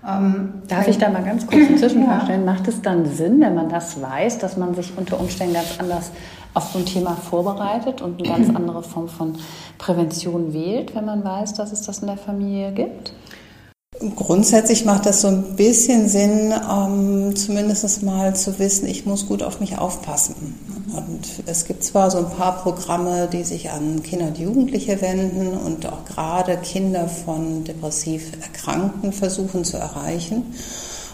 Ähm, 0.06 0.62
Darf 0.68 0.86
ich 0.86 0.98
da 0.98 1.08
mal 1.08 1.24
ganz 1.24 1.46
kurz 1.46 1.66
Zwischenfrage 1.80 2.24
stellen? 2.26 2.44
Macht 2.44 2.68
es 2.68 2.82
dann 2.82 3.06
Sinn, 3.06 3.40
wenn 3.40 3.54
man 3.54 3.70
das 3.70 4.02
weiß, 4.02 4.36
dass 4.36 4.58
man 4.58 4.74
sich 4.74 4.92
unter 4.98 5.18
Umständen 5.18 5.54
ganz 5.54 5.78
anders 5.78 6.10
auf 6.54 6.70
so 6.72 6.78
ein 6.78 6.86
Thema 6.86 7.16
vorbereitet 7.16 8.00
und 8.00 8.20
eine 8.20 8.28
ganz 8.28 8.56
andere 8.56 8.82
Form 8.82 9.08
von 9.08 9.36
Prävention 9.78 10.52
wählt, 10.52 10.94
wenn 10.94 11.04
man 11.04 11.24
weiß, 11.24 11.54
dass 11.54 11.72
es 11.72 11.82
das 11.82 11.98
in 11.98 12.06
der 12.06 12.16
Familie 12.16 12.72
gibt? 12.72 13.12
Grundsätzlich 14.16 14.84
macht 14.84 15.06
das 15.06 15.20
so 15.20 15.28
ein 15.28 15.54
bisschen 15.56 16.08
Sinn, 16.08 16.52
ähm, 16.52 17.36
zumindest 17.36 18.02
mal 18.02 18.34
zu 18.34 18.58
wissen, 18.58 18.88
ich 18.88 19.06
muss 19.06 19.26
gut 19.26 19.42
auf 19.42 19.60
mich 19.60 19.78
aufpassen. 19.78 20.34
Und 20.96 21.46
es 21.46 21.64
gibt 21.64 21.84
zwar 21.84 22.10
so 22.10 22.18
ein 22.18 22.30
paar 22.30 22.62
Programme, 22.62 23.28
die 23.32 23.44
sich 23.44 23.70
an 23.70 24.02
Kinder 24.02 24.26
und 24.26 24.38
Jugendliche 24.38 25.00
wenden 25.00 25.56
und 25.56 25.86
auch 25.86 26.04
gerade 26.04 26.56
Kinder 26.56 27.08
von 27.08 27.64
depressiv 27.64 28.32
Erkrankten 28.42 29.12
versuchen 29.12 29.64
zu 29.64 29.76
erreichen 29.76 30.54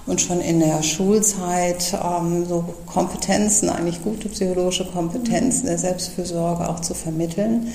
und 0.07 0.21
schon 0.21 0.41
in 0.41 0.61
der 0.61 0.83
Schulzeit 0.83 1.95
ähm, 1.95 2.47
so 2.47 2.65
Kompetenzen, 2.87 3.69
eigentlich 3.69 4.03
gute 4.03 4.29
psychologische 4.29 4.87
Kompetenzen 4.87 5.67
der 5.67 5.79
Selbstfürsorge 5.79 6.69
auch 6.69 6.81
zu 6.81 6.95
vermitteln. 6.95 7.69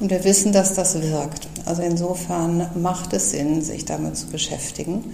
Und 0.00 0.10
wir 0.10 0.24
wissen, 0.24 0.52
dass 0.52 0.74
das 0.74 1.00
wirkt. 1.02 1.48
Also 1.66 1.82
insofern 1.82 2.68
macht 2.80 3.12
es 3.12 3.30
Sinn, 3.30 3.62
sich 3.62 3.84
damit 3.84 4.16
zu 4.16 4.28
beschäftigen. 4.28 5.04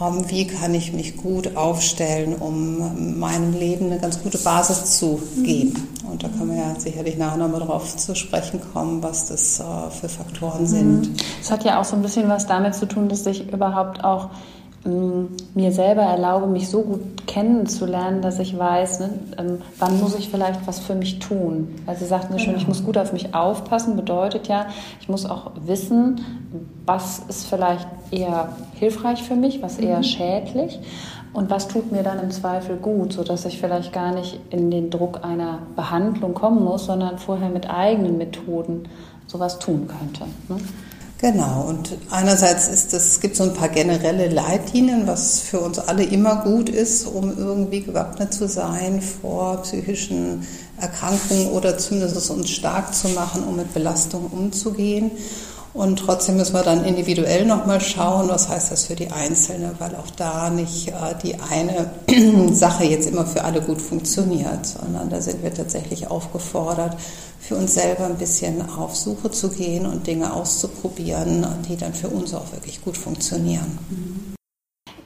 Ähm, 0.00 0.24
wie 0.28 0.46
kann 0.46 0.74
ich 0.74 0.92
mich 0.92 1.16
gut 1.16 1.56
aufstellen, 1.56 2.34
um 2.36 3.18
meinem 3.18 3.52
Leben 3.52 3.86
eine 3.86 3.98
ganz 3.98 4.22
gute 4.22 4.38
Basis 4.38 4.98
zu 4.98 5.20
geben? 5.42 5.88
Und 6.10 6.24
da 6.24 6.28
können 6.28 6.50
wir 6.50 6.56
ja 6.56 6.74
sicherlich 6.78 7.16
nachher 7.16 7.36
nochmal 7.36 7.60
drauf 7.60 7.96
zu 7.96 8.14
sprechen 8.14 8.60
kommen, 8.72 9.02
was 9.02 9.28
das 9.28 9.60
äh, 9.60 9.62
für 9.90 10.08
Faktoren 10.08 10.66
sind. 10.66 11.22
Es 11.40 11.50
hat 11.50 11.64
ja 11.64 11.80
auch 11.80 11.84
so 11.84 11.94
ein 11.96 12.02
bisschen 12.02 12.28
was 12.28 12.46
damit 12.46 12.74
zu 12.74 12.86
tun, 12.86 13.08
dass 13.08 13.26
ich 13.26 13.52
überhaupt 13.52 14.02
auch 14.02 14.30
mir 14.82 15.72
selber 15.72 16.02
erlaube, 16.02 16.46
mich 16.46 16.68
so 16.68 16.82
gut 16.82 17.26
kennenzulernen, 17.26 18.22
dass 18.22 18.38
ich 18.38 18.58
weiß, 18.58 19.00
ne, 19.00 19.10
ähm, 19.36 19.58
wann 19.78 20.00
muss 20.00 20.18
ich 20.18 20.30
vielleicht 20.30 20.66
was 20.66 20.80
für 20.80 20.94
mich 20.94 21.18
tun. 21.18 21.68
Weil 21.84 21.96
Sie 21.96 22.06
sagten 22.06 22.32
ja 22.32 22.38
schon, 22.38 22.54
ich 22.54 22.60
genau. 22.60 22.68
muss 22.70 22.84
gut 22.84 22.96
auf 22.96 23.12
mich 23.12 23.34
aufpassen, 23.34 23.94
bedeutet 23.94 24.48
ja, 24.48 24.66
ich 25.00 25.08
muss 25.08 25.26
auch 25.26 25.50
wissen, 25.66 26.22
was 26.86 27.20
ist 27.28 27.46
vielleicht 27.46 27.86
eher 28.10 28.56
hilfreich 28.74 29.22
für 29.22 29.36
mich, 29.36 29.60
was 29.60 29.78
eher 29.78 29.98
mhm. 29.98 30.04
schädlich 30.04 30.80
und 31.34 31.50
was 31.50 31.68
tut 31.68 31.92
mir 31.92 32.02
dann 32.02 32.18
im 32.18 32.30
Zweifel 32.30 32.76
gut, 32.76 33.12
sodass 33.12 33.44
ich 33.44 33.60
vielleicht 33.60 33.92
gar 33.92 34.14
nicht 34.14 34.40
in 34.48 34.70
den 34.70 34.90
Druck 34.90 35.24
einer 35.24 35.58
Behandlung 35.76 36.32
kommen 36.32 36.64
muss, 36.64 36.86
sondern 36.86 37.18
vorher 37.18 37.50
mit 37.50 37.68
eigenen 37.68 38.16
Methoden 38.16 38.88
sowas 39.26 39.58
tun 39.58 39.86
könnte. 39.86 40.24
Ne? 40.48 40.56
Genau, 41.20 41.66
und 41.68 41.98
einerseits 42.08 42.68
ist 42.68 42.94
es, 42.94 43.20
gibt 43.20 43.36
so 43.36 43.42
ein 43.42 43.52
paar 43.52 43.68
generelle 43.68 44.28
Leitlinien, 44.28 45.06
was 45.06 45.40
für 45.40 45.60
uns 45.60 45.78
alle 45.78 46.02
immer 46.02 46.36
gut 46.44 46.70
ist, 46.70 47.06
um 47.06 47.36
irgendwie 47.36 47.82
gewappnet 47.82 48.32
zu 48.32 48.48
sein 48.48 49.02
vor 49.02 49.60
psychischen 49.60 50.46
Erkrankungen 50.80 51.48
oder 51.48 51.76
zumindest 51.76 52.30
uns 52.30 52.48
stark 52.48 52.94
zu 52.94 53.08
machen, 53.10 53.44
um 53.44 53.56
mit 53.56 53.74
Belastungen 53.74 54.28
umzugehen. 54.28 55.10
Und 55.72 56.00
trotzdem 56.00 56.36
müssen 56.36 56.54
wir 56.54 56.64
dann 56.64 56.84
individuell 56.84 57.46
nochmal 57.46 57.80
schauen, 57.80 58.28
was 58.28 58.48
heißt 58.48 58.72
das 58.72 58.86
für 58.86 58.96
die 58.96 59.10
Einzelne, 59.10 59.72
weil 59.78 59.94
auch 59.94 60.10
da 60.16 60.50
nicht 60.50 60.88
äh, 60.88 60.92
die 61.22 61.36
eine 61.36 61.90
Sache 62.52 62.84
jetzt 62.84 63.08
immer 63.08 63.24
für 63.24 63.44
alle 63.44 63.60
gut 63.60 63.80
funktioniert, 63.80 64.66
sondern 64.66 65.10
da 65.10 65.20
sind 65.20 65.44
wir 65.44 65.54
tatsächlich 65.54 66.08
aufgefordert, 66.08 66.96
für 67.38 67.54
uns 67.54 67.74
selber 67.74 68.06
ein 68.06 68.18
bisschen 68.18 68.68
auf 68.68 68.96
Suche 68.96 69.30
zu 69.30 69.48
gehen 69.48 69.86
und 69.86 70.06
Dinge 70.06 70.32
auszuprobieren, 70.32 71.46
die 71.68 71.76
dann 71.76 71.94
für 71.94 72.08
uns 72.08 72.34
auch 72.34 72.52
wirklich 72.52 72.82
gut 72.82 72.96
funktionieren. 72.96 74.29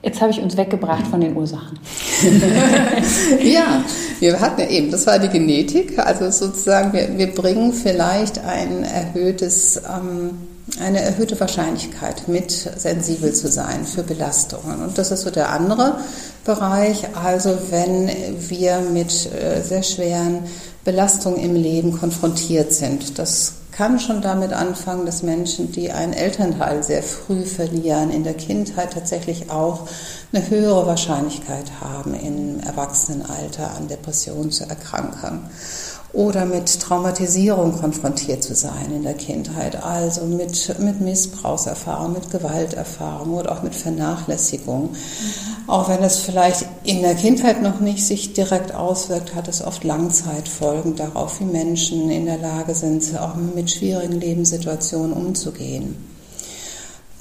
Jetzt 0.05 0.21
habe 0.21 0.31
ich 0.31 0.41
uns 0.41 0.57
weggebracht 0.57 1.07
von 1.07 1.21
den 1.21 1.35
Ursachen. 1.35 1.79
ja, 3.43 3.83
wir 4.21 4.39
hatten 4.39 4.61
ja 4.61 4.69
eben, 4.69 4.91
das 4.91 5.07
war 5.07 5.19
die 5.19 5.29
Genetik, 5.29 5.99
also 5.99 6.31
sozusagen, 6.31 6.93
wir, 6.93 7.17
wir 7.17 7.35
bringen 7.35 7.73
vielleicht 7.73 8.39
ein 8.39 8.85
erhöhtes, 8.85 9.79
ähm, 9.79 10.33
eine 10.79 11.01
erhöhte 11.01 11.41
Wahrscheinlichkeit 11.41 12.29
mit, 12.29 12.51
sensibel 12.51 13.33
zu 13.33 13.49
sein 13.49 13.87
für 13.87 14.03
Belastungen. 14.03 14.83
Und 14.83 14.99
das 14.99 15.11
ist 15.11 15.23
so 15.23 15.31
der 15.31 15.49
andere 15.51 15.99
Bereich. 16.45 17.07
Also 17.15 17.57
wenn 17.71 18.11
wir 18.49 18.81
mit 18.81 19.31
äh, 19.33 19.63
sehr 19.63 19.83
schweren 19.83 20.41
Belastungen 20.85 21.41
im 21.41 21.55
Leben 21.55 21.99
konfrontiert 21.99 22.73
sind. 22.73 23.19
Das 23.19 23.55
kann 23.77 23.99
schon 23.99 24.23
damit 24.23 24.53
anfangen, 24.53 25.05
dass 25.05 25.23
Menschen, 25.23 25.73
die 25.73 25.91
einen 25.91 26.13
Elternteil 26.13 26.83
sehr 26.83 27.03
früh 27.03 27.45
verlieren, 27.45 28.11
in 28.11 28.23
der 28.23 28.35
Kindheit 28.35 28.93
tatsächlich 28.93 29.51
auch 29.51 29.89
eine 30.33 30.49
höhere 30.49 30.87
Wahrscheinlichkeit 30.87 31.81
haben, 31.81 32.15
im 32.15 32.61
Erwachsenenalter 32.61 33.73
an 33.77 33.89
Depressionen 33.89 34.53
zu 34.53 34.69
erkranken 34.69 35.51
oder 36.15 36.47
mit 36.47 36.81
Traumatisierung 36.81 37.79
konfrontiert 37.81 38.43
zu 38.43 38.55
sein 38.55 38.93
in 38.95 39.03
der 39.03 39.15
Kindheit, 39.15 39.83
also 39.83 40.25
mit, 40.25 40.79
mit 40.79 41.01
Missbrauchserfahrung, 41.01 42.13
mit 42.13 42.31
Gewalterfahrung 42.31 43.35
oder 43.35 43.51
auch 43.51 43.63
mit 43.63 43.75
Vernachlässigung. 43.75 44.91
Auch 45.67 45.89
wenn 45.89 46.05
es 46.05 46.19
vielleicht 46.19 46.67
in 46.85 47.03
der 47.03 47.17
Kindheit 47.17 47.63
noch 47.63 47.81
nicht 47.81 48.07
sich 48.07 48.33
direkt 48.33 48.73
auswirkt, 48.73 49.35
hat 49.35 49.49
es 49.49 49.65
oft 49.65 49.83
Langzeitfolgen 49.83 50.95
darauf, 50.95 51.41
wie 51.41 51.47
Menschen 51.47 52.09
in 52.11 52.27
der 52.27 52.39
Lage 52.39 52.77
sind, 52.77 53.19
auch 53.19 53.35
mit 53.35 53.73
schwierigen 53.73 54.21
Lebenssituationen 54.21 55.13
umzugehen. 55.13 55.97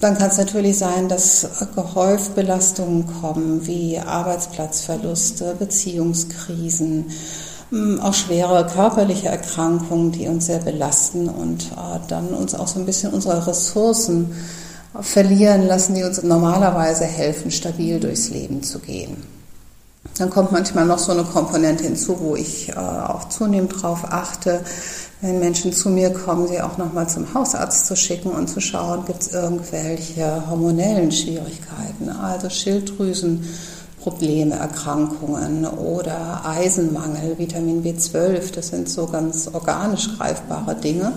Dann 0.02 0.18
kann 0.18 0.30
es 0.30 0.38
natürlich 0.38 0.78
sein, 0.78 1.08
dass 1.08 1.48
gehäuft 1.76 2.36
Belastungen 2.36 3.08
kommen, 3.22 3.66
wie 3.66 3.98
Arbeitsplatzverluste, 3.98 5.56
Beziehungskrisen, 5.58 7.06
auch 8.02 8.14
schwere 8.14 8.68
körperliche 8.68 9.30
Erkrankungen, 9.30 10.12
die 10.12 10.28
uns 10.28 10.46
sehr 10.46 10.60
belasten 10.60 11.30
und 11.30 11.72
äh, 11.72 12.00
dann 12.08 12.30
uns 12.30 12.54
auch 12.54 12.68
so 12.68 12.80
ein 12.80 12.86
bisschen 12.86 13.14
unsere 13.14 13.48
Ressourcen 13.48 14.36
verlieren 15.02 15.66
lassen, 15.68 15.96
die 15.96 16.04
uns 16.04 16.22
normalerweise 16.22 17.06
helfen, 17.06 17.50
stabil 17.50 18.00
durchs 18.00 18.30
Leben 18.30 18.62
zu 18.62 18.80
gehen. 18.80 19.24
Dann 20.18 20.30
kommt 20.30 20.52
manchmal 20.52 20.86
noch 20.86 21.00
so 21.00 21.12
eine 21.12 21.24
Komponente 21.24 21.86
hinzu, 21.86 22.20
wo 22.20 22.36
ich 22.36 22.70
äh, 22.70 22.76
auch 22.76 23.30
zunehmend 23.30 23.74
darauf 23.74 24.04
achte, 24.06 24.62
wenn 25.22 25.40
Menschen 25.40 25.72
zu 25.72 25.90
mir 25.90 26.12
kommen, 26.12 26.48
sie 26.48 26.62
auch 26.62 26.78
nochmal 26.78 27.08
zum 27.08 27.34
Hausarzt 27.34 27.88
zu 27.88 27.96
schicken 27.96 28.30
und 28.30 28.50
zu 28.50 28.60
schauen, 28.60 29.06
gibt 29.06 29.22
es 29.22 29.34
irgendwelche 29.34 30.44
hormonellen 30.50 31.12
Schwierigkeiten, 31.12 32.10
also 32.10 32.50
Schilddrüsen. 32.50 33.48
Probleme, 34.04 34.56
Erkrankungen 34.56 35.66
oder 35.66 36.46
Eisenmangel, 36.46 37.38
Vitamin 37.38 37.84
B12, 37.84 38.54
das 38.54 38.68
sind 38.68 38.90
so 38.90 39.08
ganz 39.08 39.50
organisch 39.52 40.18
greifbare 40.18 40.76
Dinge, 40.76 41.14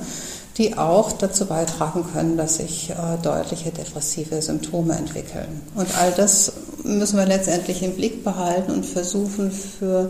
die 0.56 0.78
auch 0.78 1.10
dazu 1.10 1.46
beitragen 1.46 2.04
können, 2.12 2.36
dass 2.36 2.56
sich 2.56 2.90
äh, 2.90 2.94
deutliche 3.22 3.72
depressive 3.72 4.40
Symptome 4.40 4.94
entwickeln. 4.94 5.62
Und 5.74 5.98
all 5.98 6.12
das 6.12 6.52
müssen 6.84 7.18
wir 7.18 7.26
letztendlich 7.26 7.82
im 7.82 7.94
Blick 7.94 8.22
behalten 8.22 8.70
und 8.70 8.86
versuchen 8.86 9.50
für 9.50 10.08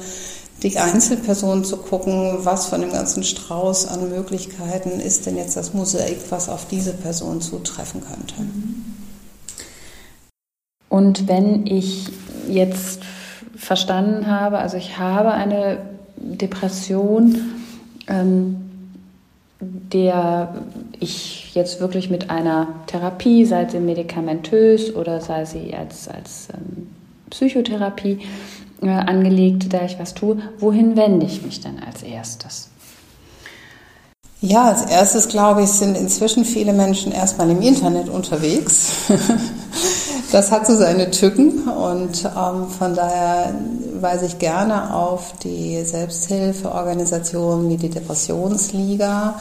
die 0.63 0.79
Einzelperson 0.79 1.65
zu 1.65 1.79
gucken, 1.79 2.39
was 2.45 2.67
von 2.67 2.83
dem 2.83 2.93
ganzen 2.93 3.25
Strauß 3.25 3.89
an 3.89 4.11
Möglichkeiten 4.11 5.01
ist 5.01 5.25
denn 5.25 5.37
jetzt 5.37 5.57
das 5.57 5.73
Mosaik, 5.73 6.19
was 6.29 6.51
auf 6.51 6.67
diese 6.69 6.93
Person 6.93 7.41
zutreffen 7.41 8.03
könnte. 8.03 8.35
Und 10.89 11.29
wenn 11.29 11.67
ich 11.67 12.09
jetzt 12.49 13.03
verstanden 13.57 14.27
habe, 14.27 14.59
also 14.59 14.77
ich 14.77 14.99
habe 14.99 15.33
eine 15.33 15.79
Depression, 16.17 17.37
ähm, 18.09 18.57
der 19.61 20.55
ich 21.01 21.55
jetzt 21.55 21.81
wirklich 21.81 22.11
mit 22.11 22.31
einer 22.31 22.69
Therapie, 22.87 23.45
sei 23.45 23.67
sie 23.69 23.81
medikamentös 23.81 24.95
oder 24.95 25.21
sei 25.21 25.45
sie 25.45 25.75
als, 25.75 26.09
als 26.09 26.49
ähm, 26.53 26.89
Psychotherapie 27.31 28.19
äh, 28.83 28.89
angelegt, 28.89 29.73
da 29.73 29.85
ich 29.85 29.99
was 29.99 30.15
tue, 30.15 30.39
wohin 30.59 30.97
wende 30.97 31.27
ich 31.27 31.43
mich 31.43 31.61
denn 31.61 31.79
als 31.83 32.03
erstes? 32.03 32.69
Ja, 34.43 34.65
als 34.65 34.85
erstes 34.85 35.29
glaube 35.29 35.63
ich, 35.63 35.71
sind 35.71 35.97
inzwischen 35.97 36.45
viele 36.45 36.75
Menschen 36.75 37.11
erstmal 37.11 37.51
im 37.51 37.63
Internet 37.63 38.09
unterwegs. 38.09 38.93
Das 40.37 40.53
hat 40.53 40.67
so 40.67 40.77
seine 40.77 41.11
Tücken 41.11 41.67
und 41.67 42.27
ähm, 42.27 42.69
von 42.69 42.95
daher 42.95 43.55
weise 43.99 44.27
ich 44.27 44.39
gerne 44.39 44.93
auf 44.93 45.33
die 45.43 45.83
Selbsthilfeorganisationen 45.83 47.71
wie 47.71 47.79
die 47.79 47.89
Depressionsliga 47.89 49.41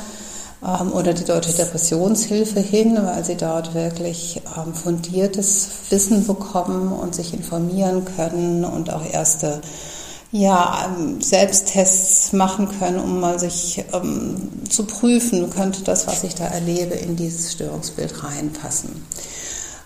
ähm, 0.65 0.93
oder 0.93 1.13
die 1.13 1.25
Deutsche 1.25 1.51
Depressionshilfe 1.51 2.61
hin, 2.61 2.97
weil 3.03 3.25
sie 3.25 3.35
dort 3.35 3.75
wirklich 3.75 4.41
ähm, 4.57 4.73
fundiertes 4.73 5.67
Wissen 5.89 6.25
bekommen 6.25 6.93
und 6.93 7.13
sich 7.13 7.33
informieren 7.33 8.05
können 8.15 8.63
und 8.63 8.93
auch 8.93 9.03
erste 9.05 9.59
ja, 10.31 10.95
ähm, 10.97 11.19
Selbsttests 11.19 12.31
machen 12.31 12.69
können, 12.79 13.01
um 13.01 13.19
mal 13.19 13.37
sich 13.37 13.83
ähm, 13.91 14.49
zu 14.69 14.85
prüfen, 14.85 15.49
könnte 15.49 15.83
das, 15.83 16.07
was 16.07 16.23
ich 16.23 16.35
da 16.35 16.45
erlebe, 16.45 16.93
in 16.93 17.17
dieses 17.17 17.51
Störungsbild 17.51 18.23
reinpassen. 18.23 19.03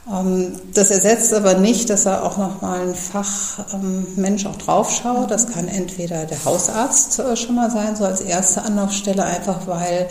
Ähm, 0.07 0.53
das 0.73 0.91
ersetzt 0.91 1.33
aber 1.33 1.55
nicht, 1.55 1.89
dass 1.89 2.05
er 2.05 2.23
auch 2.23 2.37
nochmal 2.37 2.81
ein 2.81 2.95
Fachmensch 2.95 4.45
auch 4.45 4.55
draufschaut. 4.55 5.31
Das 5.31 5.47
kann 5.47 5.67
entweder 5.67 6.25
der 6.25 6.43
Hausarzt 6.45 7.19
äh, 7.19 7.35
schon 7.35 7.55
mal 7.55 7.71
sein, 7.71 7.95
so 7.95 8.05
als 8.05 8.21
erste 8.21 8.63
Anlaufstelle, 8.63 9.23
einfach 9.23 9.67
weil 9.67 10.07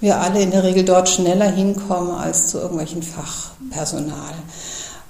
wir 0.00 0.20
alle 0.20 0.40
in 0.40 0.50
der 0.50 0.62
Regel 0.62 0.84
dort 0.84 1.08
schneller 1.08 1.50
hinkommen 1.50 2.12
als 2.12 2.48
zu 2.48 2.58
irgendwelchen 2.58 3.02
Fachpersonal. 3.02 4.34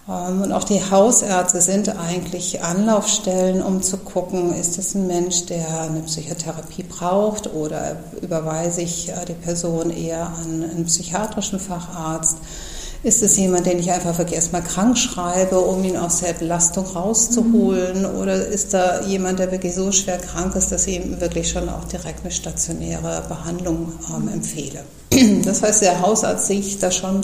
Ähm, 0.09 0.43
und 0.43 0.53
auch 0.53 0.65
die 0.65 0.81
Hausärzte 0.91 1.61
sind 1.61 1.89
eigentlich 1.97 2.63
Anlaufstellen, 2.63 3.63
um 3.63 3.83
zu 3.83 3.99
gucken, 3.99 4.55
ist 4.55 4.79
es 4.79 4.95
ein 4.95 5.07
Mensch, 5.07 5.47
der 5.47 5.83
eine 5.83 6.01
Psychotherapie 6.01 6.83
braucht 6.83 7.53
oder 7.53 7.97
überweise 8.21 8.83
ich 8.83 9.11
äh, 9.11 9.25
die 9.27 9.35
Person 9.35 9.91
eher 9.91 10.27
an 10.27 10.65
einen 10.65 10.87
psychiatrischen 10.87 11.61
Facharzt. 11.61 12.39
Ist 13.03 13.23
es 13.23 13.39
jemand, 13.39 13.65
den 13.65 13.79
ich 13.79 13.91
einfach 13.91 14.19
wirklich 14.19 14.37
erstmal 14.37 14.63
krank 14.63 14.99
schreibe, 14.99 15.59
um 15.59 15.83
ihn 15.85 15.97
aus 15.97 16.21
der 16.21 16.35
Belastung 16.35 16.85
rauszuholen? 16.85 18.01
Mhm. 18.01 18.19
Oder 18.19 18.47
ist 18.47 18.75
da 18.75 19.01
jemand, 19.07 19.39
der 19.39 19.51
wirklich 19.51 19.75
so 19.75 19.91
schwer 19.91 20.19
krank 20.19 20.55
ist, 20.55 20.71
dass 20.71 20.87
ich 20.87 20.97
ihm 20.97 21.19
wirklich 21.19 21.49
schon 21.49 21.71
auch 21.71 21.85
direkt 21.85 22.21
eine 22.21 22.31
stationäre 22.31 23.25
Behandlung 23.27 23.95
ähm, 24.15 24.29
empfehle? 24.29 24.85
Das 25.45 25.63
heißt, 25.63 25.83
der 25.83 26.03
Hausarzt 26.03 26.47
sehe 26.47 26.61
ich 26.61 26.79
da 26.79 26.91
schon 26.91 27.23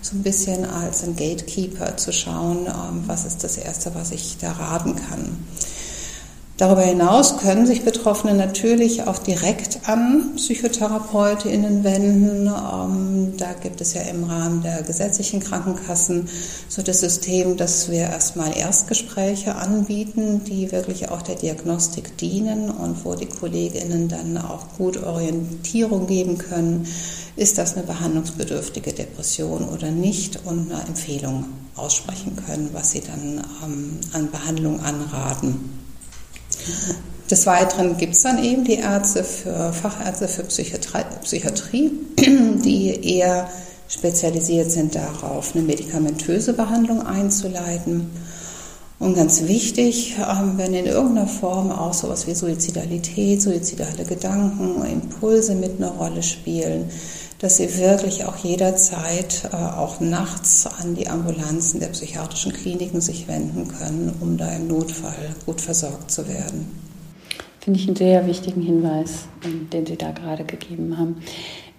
so 0.00 0.16
ein 0.16 0.22
bisschen 0.22 0.64
als 0.64 1.04
ein 1.04 1.14
Gatekeeper 1.14 1.96
zu 1.96 2.12
schauen, 2.12 2.66
ähm, 2.66 3.04
was 3.06 3.26
ist 3.26 3.44
das 3.44 3.58
Erste, 3.58 3.94
was 3.94 4.12
ich 4.12 4.38
da 4.40 4.52
raten 4.52 4.96
kann. 4.96 5.44
Darüber 6.58 6.82
hinaus 6.82 7.38
können 7.38 7.66
sich 7.66 7.84
Betroffene 7.84 8.34
natürlich 8.34 9.04
auch 9.04 9.18
direkt 9.18 9.88
an 9.88 10.32
PsychotherapeutInnen 10.34 11.84
wenden. 11.84 12.48
Ähm, 12.48 13.34
da 13.36 13.52
gibt 13.52 13.80
es 13.80 13.94
ja 13.94 14.02
im 14.02 14.24
Rahmen 14.24 14.62
der 14.62 14.82
gesetzlichen 14.82 15.38
Krankenkassen 15.38 16.28
so 16.68 16.82
das 16.82 16.98
System, 16.98 17.56
dass 17.56 17.92
wir 17.92 18.00
erstmal 18.00 18.58
Erstgespräche 18.58 19.54
anbieten, 19.54 20.42
die 20.48 20.72
wirklich 20.72 21.10
auch 21.10 21.22
der 21.22 21.36
Diagnostik 21.36 22.18
dienen 22.18 22.70
und 22.70 23.04
wo 23.04 23.14
die 23.14 23.26
KollegInnen 23.26 24.08
dann 24.08 24.36
auch 24.36 24.66
gut 24.76 25.00
Orientierung 25.00 26.08
geben 26.08 26.38
können, 26.38 26.88
ist 27.36 27.58
das 27.58 27.76
eine 27.76 27.86
behandlungsbedürftige 27.86 28.92
Depression 28.92 29.68
oder 29.68 29.92
nicht 29.92 30.40
und 30.44 30.72
eine 30.72 30.82
Empfehlung 30.88 31.44
aussprechen 31.76 32.34
können, 32.34 32.70
was 32.72 32.90
sie 32.90 33.02
dann 33.02 33.44
ähm, 33.64 34.00
an 34.12 34.32
Behandlung 34.32 34.80
anraten. 34.80 35.77
Des 37.30 37.46
Weiteren 37.46 37.96
gibt 37.96 38.14
es 38.14 38.22
dann 38.22 38.42
eben 38.42 38.64
die 38.64 38.76
Ärzte 38.76 39.22
für 39.22 39.72
Fachärzte 39.72 40.28
für 40.28 40.44
Psychiatrie, 40.44 41.90
die 42.18 43.16
eher 43.16 43.48
spezialisiert 43.88 44.70
sind 44.70 44.94
darauf, 44.94 45.54
eine 45.54 45.64
medikamentöse 45.64 46.52
Behandlung 46.52 47.06
einzuleiten. 47.06 48.10
Und 48.98 49.14
ganz 49.14 49.42
wichtig, 49.42 50.16
ähm, 50.18 50.54
wenn 50.56 50.74
in 50.74 50.86
irgendeiner 50.86 51.28
Form 51.28 51.70
auch 51.70 51.94
sowas 51.94 52.26
wie 52.26 52.34
Suizidalität, 52.34 53.40
suizidale 53.40 54.04
Gedanken, 54.04 54.84
Impulse 54.84 55.54
mit 55.54 55.76
einer 55.76 55.92
Rolle 55.92 56.22
spielen, 56.22 56.90
dass 57.38 57.58
sie 57.58 57.78
wirklich 57.78 58.24
auch 58.24 58.36
jederzeit, 58.36 59.50
äh, 59.52 59.56
auch 59.56 60.00
nachts, 60.00 60.66
an 60.66 60.94
die 60.94 61.08
Ambulanzen 61.08 61.80
der 61.80 61.88
psychiatrischen 61.88 62.52
Kliniken 62.52 63.00
sich 63.00 63.28
wenden 63.28 63.68
können, 63.68 64.14
um 64.20 64.36
da 64.36 64.50
im 64.50 64.68
Notfall 64.68 65.34
gut 65.46 65.60
versorgt 65.60 66.10
zu 66.10 66.28
werden. 66.28 66.66
Finde 67.60 67.80
ich 67.80 67.86
einen 67.86 67.96
sehr 67.96 68.26
wichtigen 68.26 68.62
Hinweis, 68.62 69.26
den 69.72 69.86
Sie 69.86 69.96
da 69.96 70.12
gerade 70.12 70.44
gegeben 70.44 70.96
haben. 70.96 71.16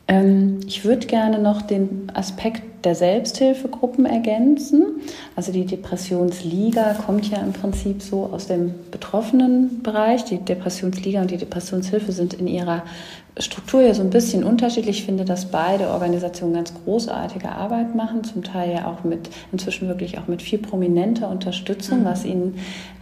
Ähm, 0.10 0.60
ich 0.66 0.84
würde 0.84 1.08
gerne 1.08 1.40
noch 1.40 1.62
den 1.62 2.12
Aspekt 2.14 2.64
der 2.84 2.96
Selbsthilfegruppen 2.96 4.06
ergänzen. 4.06 5.02
Also 5.36 5.52
die 5.52 5.66
Depressionsliga 5.66 6.96
kommt 7.06 7.30
ja 7.30 7.38
im 7.38 7.54
Prinzip 7.54 8.02
so 8.02 8.30
aus 8.32 8.48
dem 8.48 8.74
betroffenen 8.90 9.84
Bereich. 9.84 10.26
Die 10.26 10.38
Depressionsliga 10.38 11.22
und 11.22 11.30
die 11.30 11.38
Depressionshilfe 11.38 12.12
sind 12.12 12.34
in 12.34 12.48
ihrer 12.48 12.84
Struktur 13.38 13.82
ja 13.82 13.94
so 13.94 14.02
ein 14.02 14.10
bisschen 14.10 14.44
unterschiedlich. 14.44 15.00
Ich 15.00 15.06
finde, 15.06 15.26
dass 15.26 15.52
beide 15.52 15.90
Organisationen 15.90 16.56
ganz 16.56 16.74
großartige 16.74 17.50
Arbeit 17.50 17.96
machen, 17.96 18.24
zum 18.24 18.44
Teil 18.44 18.74
ja 18.74 18.88
auch 18.88 19.04
mit, 19.04 19.30
inzwischen 19.52 19.88
wirklich 19.88 20.18
auch 20.18 20.28
mit 20.28 20.42
viel 20.42 20.60
prominenter 20.60 21.30
Unterstützung, 21.30 22.02
mhm. 22.02 22.06
was 22.06 22.26
ihnen 22.26 22.56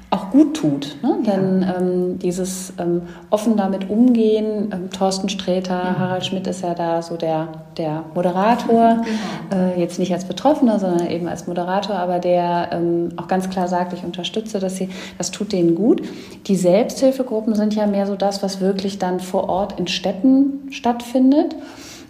auch 0.10 0.32
gut 0.32 0.56
tut. 0.56 0.98
Ne? 1.04 1.18
Ja. 1.24 1.34
Denn 1.34 1.64
ähm, 1.64 2.20
dieses 2.20 2.74
ähm, 2.80 3.02
offen 3.30 3.58
damit 3.58 3.90
umgehen, 3.90 4.70
ähm, 4.72 4.90
Thorsten 4.90 5.28
Sträter, 5.28 5.92
mhm. 5.92 6.00
Harald 6.00 6.26
Schmidt 6.26 6.48
ist 6.48 6.62
ja 6.64 6.74
da 6.74 7.02
so 7.02 7.18
der, 7.18 7.50
der 7.78 8.06
Moderator, 8.14 9.02
genau. 9.52 9.64
äh, 9.64 9.80
jetzt 9.80 10.00
nicht 10.00 10.14
als 10.14 10.24
Betroffener, 10.24 10.80
sondern 10.80 11.10
eben 11.10 11.28
als 11.28 11.48
Moderator, 11.48 11.96
aber 11.96 12.20
der 12.20 12.70
ähm, 12.72 13.10
auch 13.18 13.28
ganz 13.28 13.50
klar 13.50 13.68
sagt, 13.68 13.94
ich 13.94 14.04
unterstütze 14.04 14.60
dass 14.60 14.78
sie, 14.78 14.90
das 15.18 15.32
tut 15.32 15.52
denen 15.52 15.76
gut. 15.76 16.02
Die 16.48 16.56
Selbsthilfegruppen 16.56 17.54
sind 17.56 17.76
ja 17.76 17.86
mehr 17.86 18.08
so 18.08 18.16
das, 18.16 18.42
was 18.42 18.62
wirklich 18.62 19.00
dann 19.00 19.20
vor 19.20 19.50
Ort 19.50 19.78
in 19.78 19.88
Städten 19.88 20.70
stattfindet. 20.72 21.56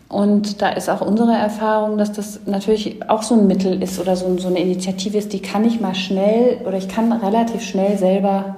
Und 0.09 0.61
da 0.61 0.69
ist 0.69 0.89
auch 0.89 1.01
unsere 1.01 1.33
Erfahrung, 1.33 1.97
dass 1.97 2.13
das 2.13 2.39
natürlich 2.45 3.09
auch 3.09 3.23
so 3.23 3.35
ein 3.35 3.47
Mittel 3.47 3.81
ist 3.83 3.99
oder 3.99 4.15
so, 4.15 4.37
so 4.37 4.47
eine 4.47 4.59
Initiative 4.59 5.17
ist, 5.17 5.33
die 5.33 5.41
kann 5.41 5.65
ich 5.65 5.81
mal 5.81 5.95
schnell 5.95 6.61
oder 6.65 6.77
ich 6.77 6.87
kann 6.87 7.11
relativ 7.11 7.61
schnell 7.61 7.97
selber 7.97 8.55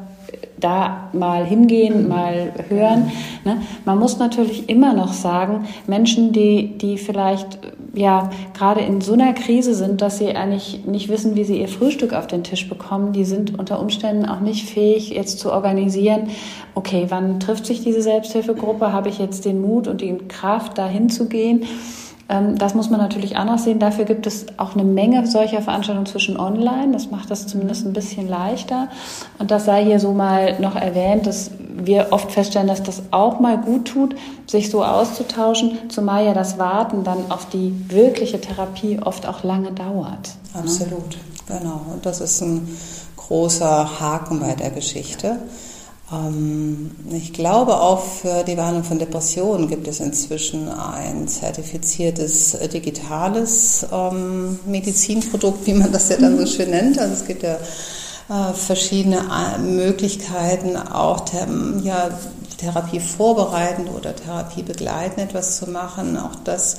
da 0.60 1.10
mal 1.14 1.46
hingehen, 1.46 2.08
mal 2.08 2.54
hören. 2.68 3.12
Ne? 3.46 3.62
Man 3.86 3.98
muss 3.98 4.18
natürlich 4.20 4.70
immer 4.70 4.94
noch 4.94 5.14
sagen, 5.14 5.68
Menschen, 5.88 6.34
die, 6.34 6.78
die 6.78 6.98
vielleicht 6.98 7.60
ja 7.94 8.30
gerade 8.54 8.82
in 8.82 9.02
so 9.02 9.14
einer 9.14 9.34
Krise 9.34 9.74
sind, 9.74 10.02
dass 10.02 10.18
sie 10.18 10.36
eigentlich 10.36 10.86
nicht 10.86 11.10
wissen, 11.10 11.36
wie 11.36 11.44
sie 11.44 11.60
ihr 11.60 11.68
Frühstück 11.68 12.14
auf 12.14 12.28
den 12.28 12.44
Tisch 12.44 12.70
bekommen, 12.70 13.14
die 13.14 13.26
sind 13.26 13.58
unter 13.58 13.80
Umständen 13.80 14.26
auch 14.26 14.42
nicht 14.42 14.70
fähig, 14.70 15.10
jetzt 15.10 15.40
zu 15.40 15.52
organisieren, 15.52 16.30
okay, 16.76 17.06
wann 17.10 17.40
trifft 17.40 17.66
sich 17.66 17.84
diese 17.84 18.02
Selbsthilfegruppe? 18.02 18.94
Habe 18.94 19.10
ich 19.10 19.20
jetzt 19.20 19.46
den 19.46 19.62
Mut 19.62 19.88
und 19.88 20.02
die 20.02 20.18
Kraft, 20.28 20.78
da 20.78 20.88
hinzugehen? 20.88 21.66
Das 22.30 22.76
muss 22.76 22.92
man 22.92 23.00
natürlich 23.00 23.38
anders 23.38 23.64
sehen. 23.64 23.80
Dafür 23.80 24.06
gibt 24.06 24.28
es 24.28 24.46
auch 24.58 24.76
eine 24.76 24.84
Menge 24.84 25.26
solcher 25.26 25.64
Veranstaltungen 25.64 26.06
zwischen 26.06 26.40
online. 26.40 26.92
Das 26.92 27.10
macht 27.10 27.32
das 27.32 27.48
zumindest 27.48 27.88
ein 27.88 27.94
bisschen 27.94 28.28
leichter. 28.28 28.88
Und 29.40 29.50
das 29.50 29.66
sei 29.66 29.84
hier 29.84 30.00
so 30.00 30.12
mal 30.14 30.60
noch 30.60 30.76
erwähnt, 30.76 31.26
dass 31.26 31.50
wir 31.58 32.08
oft 32.12 32.32
feststellen, 32.32 32.68
dass 32.68 32.84
das 32.84 33.02
auch 33.10 33.40
mal 33.40 33.58
gut 33.58 33.88
tut, 33.88 34.16
sich 34.46 34.70
so 34.70 34.84
auszutauschen, 34.84 35.90
zumal 35.90 36.24
ja 36.24 36.36
das 36.36 36.60
Warten 36.60 37.04
dann 37.04 37.32
auf 37.32 37.48
die 37.50 37.74
wirkliche 37.90 38.40
Therapie 38.40 39.00
oft 39.04 39.26
auch 39.26 39.44
lange 39.44 39.72
dauert. 39.72 40.30
Absolut, 40.54 41.18
genau. 41.48 41.82
Und 41.92 42.06
das 42.06 42.22
ist 42.22 42.42
ein 42.42 42.68
großer 43.16 44.00
Haken 44.00 44.40
bei 44.40 44.54
der 44.54 44.70
Geschichte. 44.70 45.38
Ähm, 46.12 46.92
ich 47.12 47.34
glaube, 47.34 47.80
auch 47.80 48.02
für 48.02 48.44
die 48.44 48.56
Behandlung 48.56 48.84
von 48.84 49.00
Depressionen 49.00 49.68
gibt 49.68 49.88
es 49.88 50.00
inzwischen 50.00 50.70
ein 50.70 51.28
zertifiziertes 51.28 52.58
digitales 52.74 53.86
ähm, 53.92 54.60
Medizinprodukt, 54.66 55.66
wie 55.68 55.74
man 55.74 55.92
das 55.92 56.10
ja 56.10 56.18
dann 56.18 56.38
so 56.38 56.46
schön 56.46 56.72
nennt. 56.72 57.00
Also 57.00 57.14
es 57.14 57.26
gibt 57.26 57.44
ja 57.44 57.56
äh, 58.30 58.54
verschiedene 58.54 59.18
äh, 59.18 59.58
Möglichkeiten, 59.60 60.78
auch 60.78 61.26
ja, 61.84 62.10
Therapie 62.58 63.00
vorbereitend 63.00 63.90
oder 63.90 64.16
Therapie 64.16 64.64
begleitend 64.64 65.20
etwas 65.20 65.58
zu 65.58 65.70
machen. 65.70 66.18
Auch 66.18 66.36
das 66.44 66.78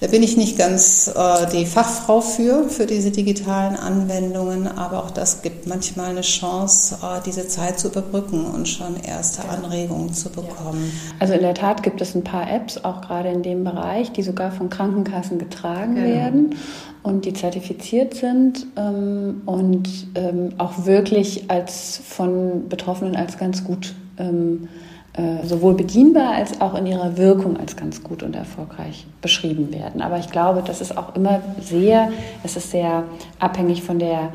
da 0.00 0.06
bin 0.06 0.22
ich 0.22 0.36
nicht 0.36 0.56
ganz 0.56 1.12
äh, 1.14 1.46
die 1.52 1.66
Fachfrau 1.66 2.22
für, 2.22 2.70
für 2.70 2.86
diese 2.86 3.10
digitalen 3.10 3.76
Anwendungen, 3.76 4.66
aber 4.66 5.04
auch 5.04 5.10
das 5.10 5.42
gibt 5.42 5.66
manchmal 5.66 6.10
eine 6.10 6.22
Chance, 6.22 6.96
äh, 7.02 7.20
diese 7.24 7.46
Zeit 7.48 7.78
zu 7.78 7.88
überbrücken 7.88 8.46
und 8.46 8.66
schon 8.66 8.96
erste 8.96 9.46
Anregungen 9.46 10.14
zu 10.14 10.30
bekommen. 10.30 10.90
Also 11.18 11.34
in 11.34 11.42
der 11.42 11.54
Tat 11.54 11.82
gibt 11.82 12.00
es 12.00 12.14
ein 12.14 12.24
paar 12.24 12.50
Apps, 12.50 12.82
auch 12.82 13.02
gerade 13.02 13.28
in 13.28 13.42
dem 13.42 13.62
Bereich, 13.62 14.10
die 14.12 14.22
sogar 14.22 14.52
von 14.52 14.70
Krankenkassen 14.70 15.38
getragen 15.38 15.96
genau. 15.96 16.08
werden 16.08 16.54
und 17.02 17.26
die 17.26 17.34
zertifiziert 17.34 18.14
sind 18.14 18.66
ähm, 18.76 19.42
und 19.44 19.88
ähm, 20.14 20.54
auch 20.56 20.86
wirklich 20.86 21.50
als 21.50 22.00
von 22.08 22.68
Betroffenen 22.70 23.16
als 23.16 23.36
ganz 23.36 23.64
gut 23.64 23.94
ähm, 24.18 24.68
äh, 25.14 25.44
sowohl 25.44 25.74
bedienbar 25.74 26.34
als 26.34 26.60
auch 26.60 26.74
in 26.74 26.86
ihrer 26.86 27.16
Wirkung 27.16 27.56
als 27.56 27.76
ganz 27.76 28.02
gut 28.02 28.22
und 28.22 28.36
erfolgreich 28.36 29.06
beschrieben 29.20 29.72
werden. 29.72 30.02
Aber 30.02 30.18
ich 30.18 30.30
glaube, 30.30 30.62
das 30.64 30.80
ist 30.80 30.96
auch 30.96 31.16
immer 31.16 31.40
sehr, 31.60 32.10
es 32.44 32.56
ist 32.56 32.70
sehr 32.70 33.04
abhängig 33.38 33.82
von 33.82 33.98
der 33.98 34.32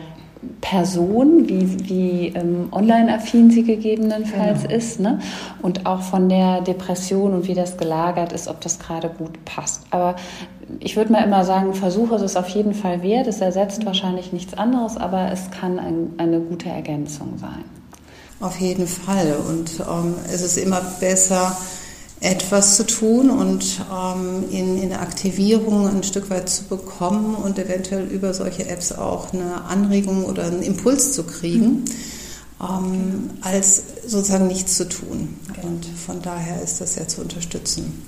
Person, 0.62 1.48
wie, 1.48 1.90
wie 1.90 2.28
ähm, 2.36 2.68
online-affin 2.72 3.52
sie 3.52 3.64
gegebenenfalls 3.64 4.64
genau. 4.64 4.76
ist, 4.76 5.00
ne? 5.00 5.20
und 5.62 5.86
auch 5.86 6.02
von 6.02 6.30
der 6.30 6.62
Depression 6.62 7.34
und 7.34 7.48
wie 7.48 7.54
das 7.54 7.78
gelagert 7.78 8.32
ist, 8.34 8.48
ob 8.48 8.62
das 8.62 8.80
gerade 8.80 9.10
gut 9.10 9.44
passt. 9.46 9.86
Aber 9.92 10.16
ich 10.80 10.98
würde 10.98 11.12
mal 11.12 11.24
immer 11.24 11.44
sagen, 11.44 11.74
Versuch 11.74 12.12
ist 12.12 12.22
es 12.22 12.36
auf 12.36 12.50
jeden 12.50 12.74
Fall 12.74 13.02
wert. 13.02 13.28
Es 13.28 13.42
ersetzt 13.42 13.86
wahrscheinlich 13.86 14.34
nichts 14.34 14.56
anderes, 14.56 14.98
aber 14.98 15.32
es 15.32 15.52
kann 15.52 15.80
ein, 15.80 16.14
eine 16.18 16.40
gute 16.40 16.70
Ergänzung 16.70 17.38
sein. 17.38 17.64
Auf 18.40 18.60
jeden 18.60 18.88
Fall. 18.88 19.38
Und 19.48 19.80
ähm, 19.80 20.16
es 20.32 20.42
ist 20.42 20.58
immer 20.58 20.82
besser, 21.00 21.58
etwas 22.22 22.78
zu 22.78 22.86
tun 22.86 23.30
und 23.30 23.82
ähm, 23.94 24.46
in, 24.50 24.82
in 24.82 24.94
Aktivierung 24.94 25.88
ein 25.88 26.04
Stück 26.04 26.30
weit 26.30 26.50
zu 26.50 26.64
bekommen 26.64 27.36
und 27.36 27.60
eventuell 27.60 28.06
über 28.06 28.34
solche 28.34 28.68
Apps 28.68 28.92
auch 28.92 29.34
eine 29.34 29.66
Anregung 29.66 30.26
oder 30.26 30.46
einen 30.46 30.64
Impuls 30.64 31.14
zu 31.14 31.24
kriegen, 31.24 31.68
mhm. 31.68 31.86
ähm, 32.62 33.30
als 33.42 33.84
sozusagen 34.08 34.48
nichts 34.48 34.76
zu 34.76 34.90
tun. 34.90 35.40
Und 35.62 35.86
von 35.86 36.22
daher 36.22 36.62
ist 36.62 36.82
das 36.82 36.96
ja 36.96 37.08
zu 37.08 37.22
unterstützen. 37.22 38.06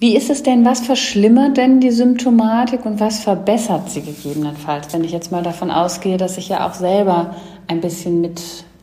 Wie 0.00 0.16
ist 0.16 0.30
es 0.30 0.42
denn, 0.42 0.64
was 0.64 0.80
verschlimmert 0.80 1.58
denn 1.58 1.80
die 1.80 1.90
Symptomatik 1.90 2.86
und 2.86 3.00
was 3.00 3.20
verbessert 3.20 3.90
sie 3.90 4.00
gegebenenfalls, 4.00 4.92
wenn 4.94 5.04
ich 5.04 5.12
jetzt 5.12 5.30
mal 5.30 5.42
davon 5.42 5.70
ausgehe, 5.70 6.16
dass 6.16 6.38
ich 6.38 6.48
ja 6.48 6.66
auch 6.66 6.72
selber 6.72 7.36
ein 7.66 7.82
bisschen 7.82 8.22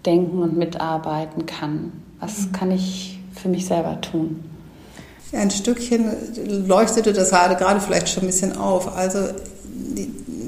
mitdenken 0.08 0.42
und 0.42 0.58
mitarbeiten 0.58 1.46
kann? 1.46 1.92
Was 2.20 2.48
mhm. 2.48 2.52
kann 2.54 2.72
ich 2.72 3.20
für 3.36 3.50
mich 3.50 3.66
selber 3.66 4.00
tun? 4.02 4.44
Ein 5.34 5.52
Stückchen 5.52 6.06
leuchtete 6.68 7.12
das 7.12 7.32
gerade, 7.32 7.82
vielleicht 7.82 8.08
schon 8.08 8.24
ein 8.24 8.28
bisschen 8.28 8.56
auf. 8.56 8.96
Also 8.96 9.20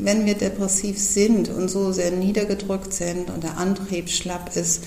wenn 0.02 0.26
wir 0.26 0.36
depressiv 0.36 0.98
sind 0.98 1.50
und 1.50 1.69
so 1.69 1.91
sehr 1.91 2.12
niedergedrückt 2.12 2.93
sind 2.93 3.30
und 3.30 3.43
der 3.43 3.58
Antrieb 3.58 4.10
schlapp 4.10 4.56
ist, 4.56 4.84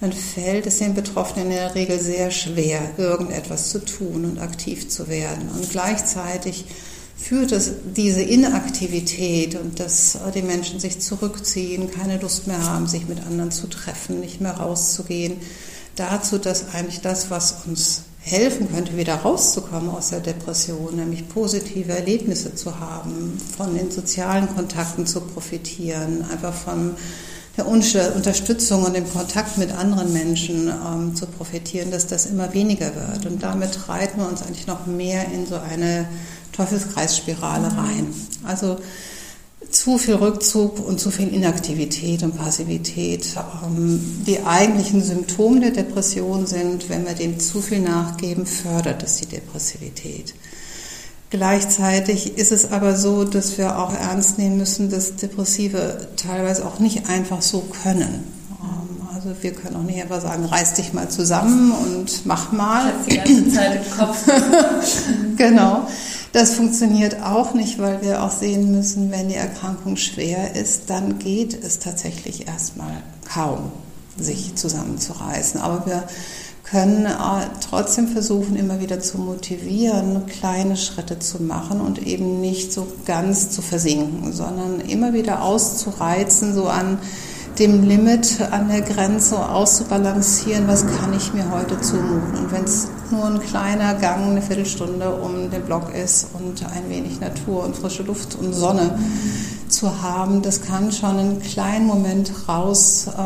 dann 0.00 0.12
fällt 0.12 0.66
es 0.66 0.78
den 0.78 0.94
Betroffenen 0.94 1.46
in 1.46 1.56
der 1.56 1.74
Regel 1.74 1.98
sehr 1.98 2.30
schwer, 2.32 2.80
irgendetwas 2.98 3.70
zu 3.70 3.78
tun 3.78 4.24
und 4.24 4.40
aktiv 4.40 4.88
zu 4.88 5.08
werden. 5.08 5.48
Und 5.56 5.70
gleichzeitig 5.70 6.66
führt 7.16 7.52
es 7.52 7.72
diese 7.96 8.22
Inaktivität 8.22 9.54
und 9.54 9.80
dass 9.80 10.18
die 10.34 10.42
Menschen 10.42 10.78
sich 10.78 11.00
zurückziehen, 11.00 11.90
keine 11.90 12.18
Lust 12.18 12.46
mehr 12.46 12.62
haben, 12.62 12.86
sich 12.86 13.08
mit 13.08 13.20
anderen 13.26 13.50
zu 13.50 13.66
treffen, 13.68 14.20
nicht 14.20 14.40
mehr 14.40 14.52
rauszugehen, 14.52 15.38
dazu, 15.96 16.38
dass 16.38 16.74
eigentlich 16.74 17.00
das, 17.00 17.30
was 17.30 17.64
uns 17.66 18.02
helfen 18.20 18.68
könnte, 18.72 18.96
wieder 18.96 19.14
rauszukommen 19.14 19.88
aus 19.88 20.10
der 20.10 20.20
Depression, 20.20 20.96
nämlich 20.96 21.28
positive 21.28 21.92
Erlebnisse 21.92 22.54
zu 22.54 22.80
haben, 22.80 23.40
von 23.56 23.74
den 23.74 23.90
sozialen 23.90 24.52
Kontakten 24.54 25.06
zu 25.06 25.20
profitieren, 25.20 26.24
einfach 26.30 26.52
von 26.52 26.96
der 27.56 27.66
Unterstützung 27.66 28.82
und 28.82 28.94
dem 28.94 29.08
Kontakt 29.10 29.56
mit 29.56 29.72
anderen 29.72 30.12
Menschen 30.12 30.68
ähm, 30.68 31.14
zu 31.14 31.26
profitieren, 31.26 31.90
dass 31.90 32.06
das 32.06 32.26
immer 32.26 32.52
weniger 32.52 32.94
wird. 32.94 33.24
Und 33.24 33.42
damit 33.42 33.88
reiten 33.88 34.20
wir 34.20 34.28
uns 34.28 34.42
eigentlich 34.42 34.66
noch 34.66 34.86
mehr 34.86 35.26
in 35.32 35.46
so 35.46 35.56
eine 35.56 36.06
Teufelskreisspirale 36.56 37.76
rein. 37.76 38.08
Also 38.44 38.78
zu 39.70 39.98
viel 39.98 40.14
Rückzug 40.14 40.86
und 40.86 41.00
zu 41.00 41.10
viel 41.10 41.28
Inaktivität 41.28 42.22
und 42.22 42.36
Passivität. 42.36 43.26
Ähm, 43.64 44.22
die 44.26 44.44
eigentlichen 44.44 45.02
Symptome 45.02 45.60
der 45.60 45.70
Depression 45.70 46.46
sind, 46.46 46.88
wenn 46.88 47.06
wir 47.06 47.14
dem 47.14 47.38
zu 47.40 47.60
viel 47.60 47.80
nachgeben, 47.80 48.46
fördert 48.46 49.02
es 49.02 49.16
die 49.16 49.26
Depressivität. 49.26 50.34
Gleichzeitig 51.30 52.38
ist 52.38 52.52
es 52.52 52.70
aber 52.70 52.96
so, 52.96 53.24
dass 53.24 53.58
wir 53.58 53.78
auch 53.78 53.92
ernst 53.92 54.38
nehmen 54.38 54.58
müssen, 54.58 54.90
dass 54.90 55.16
Depressive 55.16 56.08
teilweise 56.16 56.64
auch 56.64 56.78
nicht 56.78 57.08
einfach 57.08 57.42
so 57.42 57.62
können. 57.82 58.24
Ähm, 58.62 59.08
also 59.12 59.30
wir 59.40 59.52
können 59.52 59.76
auch 59.76 59.82
nicht 59.82 60.00
einfach 60.00 60.22
sagen, 60.22 60.44
reiß 60.44 60.74
dich 60.74 60.92
mal 60.92 61.08
zusammen 61.08 61.72
und 61.72 62.24
mach 62.24 62.52
mal. 62.52 62.92
Die 63.10 63.16
ganze 63.16 63.52
Zeit 63.52 63.84
im 63.84 63.98
Kopf. 63.98 64.24
genau. 65.36 65.88
Das 66.36 66.52
funktioniert 66.52 67.22
auch 67.22 67.54
nicht, 67.54 67.78
weil 67.78 68.02
wir 68.02 68.22
auch 68.22 68.30
sehen 68.30 68.70
müssen, 68.70 69.10
wenn 69.10 69.30
die 69.30 69.36
Erkrankung 69.36 69.96
schwer 69.96 70.54
ist, 70.54 70.90
dann 70.90 71.18
geht 71.18 71.54
es 71.64 71.78
tatsächlich 71.78 72.46
erstmal 72.46 73.02
kaum, 73.26 73.72
sich 74.18 74.54
zusammenzureißen. 74.54 75.58
Aber 75.62 75.86
wir 75.86 76.04
können 76.62 77.08
trotzdem 77.66 78.08
versuchen, 78.08 78.54
immer 78.54 78.80
wieder 78.80 79.00
zu 79.00 79.16
motivieren, 79.16 80.26
kleine 80.26 80.76
Schritte 80.76 81.18
zu 81.18 81.42
machen 81.42 81.80
und 81.80 82.06
eben 82.06 82.42
nicht 82.42 82.70
so 82.70 82.86
ganz 83.06 83.48
zu 83.48 83.62
versinken, 83.62 84.34
sondern 84.34 84.80
immer 84.80 85.14
wieder 85.14 85.40
auszureizen, 85.40 86.52
so 86.52 86.66
an 86.66 86.98
dem 87.58 87.82
Limit, 87.82 88.38
an 88.50 88.68
der 88.68 88.82
Grenze 88.82 89.48
auszubalancieren, 89.48 90.68
was 90.68 90.86
kann 90.86 91.14
ich 91.14 91.32
mir 91.32 91.50
heute 91.50 91.80
zumuten. 91.80 92.36
Und 92.38 92.52
wenn 92.52 92.64
es 92.64 92.88
nur 93.10 93.24
ein 93.26 93.40
kleiner 93.40 93.94
Gang, 93.94 94.30
eine 94.30 94.42
Viertelstunde 94.42 95.10
um 95.14 95.50
den 95.50 95.62
Block 95.62 95.94
ist 95.94 96.28
und 96.34 96.64
ein 96.64 96.88
wenig 96.88 97.20
Natur 97.20 97.64
und 97.64 97.76
frische 97.76 98.02
Luft 98.02 98.36
und 98.36 98.52
Sonne 98.52 98.98
zu 99.68 100.02
haben, 100.02 100.42
das 100.42 100.62
kann 100.62 100.92
schon 100.92 101.18
einen 101.18 101.42
kleinen 101.42 101.86
Moment 101.86 102.30
raus 102.48 103.06
äh, 103.08 103.16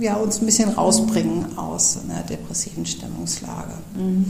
ja, 0.00 0.14
uns 0.14 0.40
ein 0.40 0.46
bisschen 0.46 0.70
rausbringen 0.70 1.56
aus 1.56 1.98
einer 2.04 2.22
depressiven 2.22 2.86
Stimmungslage. 2.86 3.72
Mhm. 3.94 4.26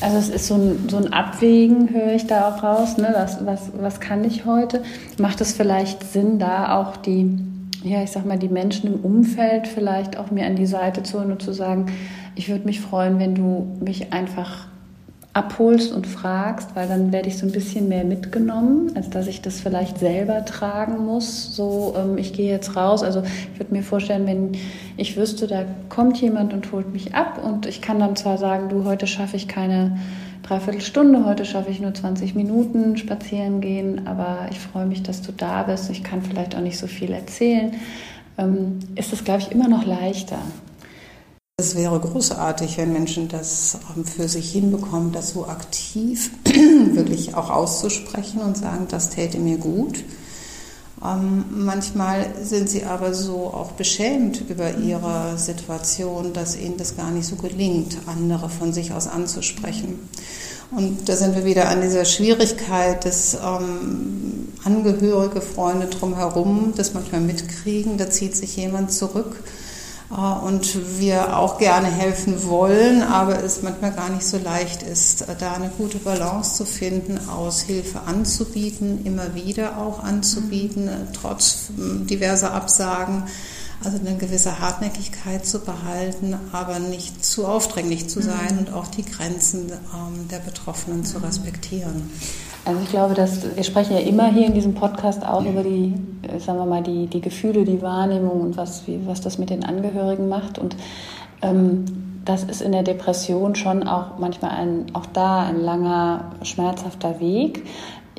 Also 0.00 0.18
es 0.18 0.28
ist 0.28 0.46
so 0.46 0.54
ein, 0.54 0.88
so 0.88 0.96
ein 0.96 1.12
Abwägen, 1.12 1.90
höre 1.90 2.12
ich 2.12 2.26
da 2.26 2.48
auch 2.48 2.62
raus. 2.62 2.96
Ne? 2.96 3.10
Das, 3.12 3.44
was, 3.44 3.60
was 3.78 4.00
kann 4.00 4.24
ich 4.24 4.44
heute? 4.44 4.82
Macht 5.18 5.40
es 5.40 5.52
vielleicht 5.52 6.12
Sinn, 6.12 6.38
da 6.38 6.78
auch 6.78 6.96
die, 6.96 7.38
ja, 7.84 8.02
ich 8.02 8.10
sag 8.10 8.24
mal, 8.24 8.38
die 8.38 8.48
Menschen 8.48 8.92
im 8.92 9.00
Umfeld 9.00 9.66
vielleicht 9.66 10.16
auch 10.16 10.30
mir 10.30 10.46
an 10.46 10.56
die 10.56 10.66
Seite 10.66 11.02
zu 11.02 11.18
holen 11.18 11.32
und 11.32 11.42
zu 11.42 11.52
sagen, 11.52 11.86
ich 12.34 12.48
würde 12.48 12.64
mich 12.64 12.80
freuen, 12.80 13.18
wenn 13.18 13.34
du 13.34 13.76
mich 13.80 14.12
einfach 14.12 14.66
abholst 15.34 15.92
und 15.92 16.06
fragst, 16.06 16.76
weil 16.76 16.86
dann 16.86 17.10
werde 17.12 17.28
ich 17.28 17.36
so 17.36 17.44
ein 17.44 17.52
bisschen 17.52 17.88
mehr 17.88 18.04
mitgenommen, 18.04 18.92
als 18.94 19.10
dass 19.10 19.26
ich 19.26 19.42
das 19.42 19.60
vielleicht 19.60 19.98
selber 19.98 20.44
tragen 20.44 21.04
muss. 21.04 21.54
So, 21.56 21.94
ähm, 21.98 22.16
ich 22.18 22.32
gehe 22.32 22.50
jetzt 22.50 22.76
raus. 22.76 23.02
Also 23.02 23.22
ich 23.52 23.58
würde 23.58 23.74
mir 23.74 23.82
vorstellen, 23.82 24.26
wenn 24.26 24.52
ich 24.96 25.16
wüsste, 25.16 25.48
da 25.48 25.64
kommt 25.88 26.20
jemand 26.20 26.52
und 26.52 26.70
holt 26.70 26.92
mich 26.92 27.14
ab 27.14 27.40
und 27.44 27.66
ich 27.66 27.82
kann 27.82 27.98
dann 27.98 28.14
zwar 28.14 28.38
sagen, 28.38 28.68
du, 28.68 28.84
heute 28.84 29.08
schaffe 29.08 29.36
ich 29.36 29.48
keine 29.48 29.98
Dreiviertelstunde, 30.44 31.24
heute 31.24 31.46
schaffe 31.46 31.70
ich 31.70 31.80
nur 31.80 31.94
20 31.94 32.34
Minuten 32.34 32.98
spazieren 32.98 33.62
gehen, 33.62 34.06
aber 34.06 34.48
ich 34.50 34.60
freue 34.60 34.84
mich, 34.84 35.02
dass 35.02 35.22
du 35.22 35.32
da 35.32 35.62
bist. 35.62 35.88
Ich 35.88 36.04
kann 36.04 36.20
vielleicht 36.20 36.54
auch 36.54 36.60
nicht 36.60 36.78
so 36.78 36.86
viel 36.86 37.12
erzählen. 37.12 37.72
Ähm, 38.36 38.80
ist 38.94 39.10
das, 39.10 39.24
glaube 39.24 39.40
ich, 39.40 39.52
immer 39.52 39.68
noch 39.68 39.86
leichter. 39.86 40.38
Es 41.56 41.76
wäre 41.76 41.98
großartig, 41.98 42.76
wenn 42.76 42.92
Menschen 42.92 43.28
das 43.28 43.78
ähm, 43.96 44.04
für 44.04 44.28
sich 44.28 44.52
hinbekommen, 44.52 45.12
das 45.12 45.30
so 45.30 45.46
aktiv 45.46 46.30
wirklich 46.44 47.34
auch 47.34 47.48
auszusprechen 47.48 48.40
und 48.40 48.58
sagen, 48.58 48.86
das 48.90 49.08
täte 49.10 49.38
mir 49.38 49.56
gut. 49.56 50.04
Ähm, 51.04 51.44
manchmal 51.50 52.26
sind 52.42 52.70
sie 52.70 52.84
aber 52.84 53.12
so 53.12 53.48
auch 53.48 53.72
beschämt 53.72 54.42
über 54.48 54.76
ihre 54.78 55.36
Situation, 55.36 56.32
dass 56.32 56.56
ihnen 56.56 56.78
das 56.78 56.96
gar 56.96 57.10
nicht 57.10 57.26
so 57.26 57.36
gelingt, 57.36 57.98
andere 58.06 58.48
von 58.48 58.72
sich 58.72 58.92
aus 58.92 59.06
anzusprechen. 59.06 60.08
Und 60.70 61.08
da 61.08 61.14
sind 61.14 61.36
wir 61.36 61.44
wieder 61.44 61.68
an 61.68 61.82
dieser 61.82 62.06
Schwierigkeit, 62.06 63.04
dass 63.04 63.34
ähm, 63.34 64.48
Angehörige, 64.64 65.42
Freunde 65.42 65.88
drumherum 65.88 66.72
das 66.74 66.94
manchmal 66.94 67.20
mitkriegen, 67.20 67.98
da 67.98 68.08
zieht 68.08 68.34
sich 68.34 68.56
jemand 68.56 68.90
zurück 68.92 69.36
und 70.10 71.00
wir 71.00 71.38
auch 71.38 71.58
gerne 71.58 71.88
helfen 71.88 72.46
wollen, 72.46 73.02
aber 73.02 73.42
es 73.42 73.62
manchmal 73.62 73.92
gar 73.92 74.10
nicht 74.10 74.26
so 74.26 74.38
leicht 74.38 74.82
ist, 74.82 75.22
äh, 75.22 75.34
da 75.38 75.54
eine 75.54 75.70
gute 75.70 75.98
Balance 75.98 76.56
zu 76.56 76.66
finden, 76.66 77.18
aus 77.28 77.62
Hilfe 77.62 78.02
anzubieten, 78.02 79.04
immer 79.04 79.34
wieder 79.34 79.78
auch 79.78 80.02
anzubieten, 80.02 80.88
äh, 80.88 80.92
trotz 81.12 81.68
diverser 81.76 82.52
Absagen. 82.52 83.24
Also 83.82 83.98
eine 83.98 84.16
gewisse 84.16 84.60
Hartnäckigkeit 84.60 85.44
zu 85.44 85.58
behalten, 85.58 86.34
aber 86.52 86.78
nicht 86.78 87.22
zu 87.24 87.44
aufdringlich 87.44 88.08
zu 88.08 88.22
sein 88.22 88.54
mhm. 88.54 88.58
und 88.58 88.72
auch 88.72 88.86
die 88.86 89.04
Grenzen 89.04 89.70
ähm, 89.72 90.28
der 90.30 90.38
Betroffenen 90.38 91.04
zu 91.04 91.18
respektieren. 91.18 92.10
Also 92.64 92.80
ich 92.82 92.88
glaube, 92.88 93.14
dass 93.14 93.56
wir 93.56 93.62
sprechen 93.62 93.94
ja 93.94 94.00
immer 94.00 94.32
hier 94.32 94.46
in 94.46 94.54
diesem 94.54 94.74
Podcast 94.74 95.26
auch 95.26 95.44
über 95.44 95.62
die, 95.62 95.94
äh, 96.22 96.38
sagen 96.38 96.58
wir 96.58 96.66
mal, 96.66 96.82
die, 96.82 97.06
die 97.06 97.20
Gefühle, 97.20 97.64
die 97.64 97.82
Wahrnehmung 97.82 98.40
und 98.40 98.56
was, 98.56 98.86
wie, 98.86 99.00
was 99.06 99.20
das 99.20 99.38
mit 99.38 99.50
den 99.50 99.64
Angehörigen 99.64 100.28
macht. 100.28 100.58
Und 100.58 100.74
ähm, 101.42 101.84
das 102.24 102.44
ist 102.44 102.62
in 102.62 102.72
der 102.72 102.82
Depression 102.82 103.54
schon 103.54 103.86
auch 103.86 104.18
manchmal 104.18 104.52
ein, 104.52 104.86
auch 104.94 105.06
da 105.06 105.42
ein 105.42 105.60
langer, 105.60 106.32
schmerzhafter 106.42 107.20
Weg 107.20 107.64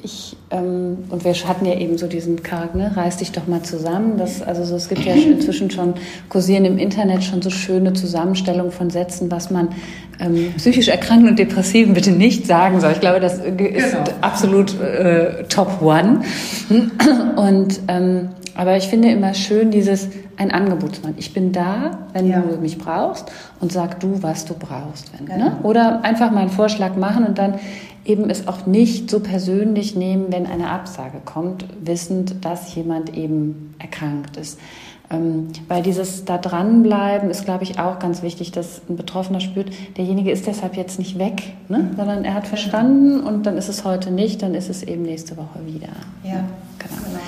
ich, 0.05 0.37
ähm, 0.51 0.99
und 1.09 1.25
wir 1.25 1.33
hatten 1.33 1.65
ja 1.65 1.73
eben 1.73 1.97
so 1.97 2.07
diesen 2.07 2.41
Charakter, 2.43 2.77
ne? 2.77 2.95
reiß 2.95 3.17
dich 3.17 3.31
doch 3.31 3.47
mal 3.47 3.61
zusammen. 3.63 4.17
Das, 4.17 4.41
also 4.41 4.63
so, 4.63 4.75
es 4.75 4.87
gibt 4.87 5.03
ja 5.03 5.13
inzwischen 5.13 5.69
schon, 5.69 5.95
kursieren 6.29 6.63
im 6.65 6.77
Internet 6.77 7.23
schon 7.23 7.41
so 7.41 7.49
schöne 7.49 7.93
Zusammenstellungen 7.93 8.71
von 8.71 8.89
Sätzen, 8.89 9.29
was 9.31 9.51
man 9.51 9.69
ähm, 10.19 10.53
psychisch 10.57 10.87
Erkrankten 10.87 11.29
und 11.29 11.39
Depressiven 11.39 11.93
bitte 11.93 12.11
nicht 12.11 12.47
sagen 12.47 12.79
soll. 12.79 12.93
Ich 12.93 13.01
glaube, 13.01 13.19
das 13.19 13.39
ist 13.39 13.57
genau. 13.57 14.03
absolut 14.21 14.79
äh, 14.79 15.43
Top 15.49 15.81
One. 15.81 16.21
Und, 17.35 17.79
ähm, 17.87 18.29
aber 18.55 18.77
ich 18.77 18.87
finde 18.87 19.11
immer 19.11 19.33
schön 19.33 19.69
dieses, 19.71 20.09
ein 20.37 20.51
Angebotsmann. 20.51 21.13
Ich 21.17 21.33
bin 21.33 21.51
da, 21.51 22.07
wenn 22.13 22.27
ja. 22.27 22.41
du 22.41 22.57
mich 22.57 22.77
brauchst 22.77 23.31
und 23.59 23.71
sag 23.71 23.99
du, 23.99 24.23
was 24.23 24.45
du 24.45 24.53
brauchst. 24.53 25.11
Wenn, 25.17 25.27
ne? 25.27 25.51
Genau. 25.51 25.69
Oder 25.69 26.03
einfach 26.03 26.31
mal 26.31 26.41
einen 26.41 26.49
Vorschlag 26.49 26.95
machen 26.95 27.25
und 27.25 27.37
dann 27.37 27.55
eben 28.05 28.29
es 28.29 28.47
auch 28.47 28.65
nicht 28.65 29.09
so 29.09 29.19
persönlich 29.19 29.95
nehmen, 29.95 30.27
wenn 30.29 30.45
eine 30.45 30.69
Absage 30.69 31.19
kommt, 31.23 31.65
wissend, 31.83 32.45
dass 32.45 32.73
jemand 32.75 33.15
eben 33.15 33.75
erkrankt 33.79 34.37
ist. 34.37 34.59
Ähm, 35.11 35.49
weil 35.67 35.83
dieses 35.83 36.25
da 36.25 36.37
dranbleiben 36.37 37.29
ist, 37.29 37.45
glaube 37.45 37.63
ich, 37.63 37.79
auch 37.79 37.99
ganz 37.99 38.23
wichtig, 38.23 38.51
dass 38.51 38.81
ein 38.89 38.95
Betroffener 38.95 39.39
spürt, 39.39 39.69
derjenige 39.97 40.31
ist 40.31 40.47
deshalb 40.47 40.75
jetzt 40.75 40.97
nicht 40.97 41.19
weg, 41.19 41.53
ne? 41.69 41.91
sondern 41.95 42.25
er 42.25 42.33
hat 42.33 42.47
verstanden 42.47 43.19
und 43.19 43.45
dann 43.45 43.57
ist 43.57 43.69
es 43.69 43.85
heute 43.85 44.09
nicht, 44.09 44.41
dann 44.41 44.55
ist 44.55 44.69
es 44.69 44.81
eben 44.81 45.03
nächste 45.03 45.37
Woche 45.37 45.59
wieder. 45.65 45.89
Ja, 46.23 46.43
genau. 46.79 47.01
genau. 47.05 47.19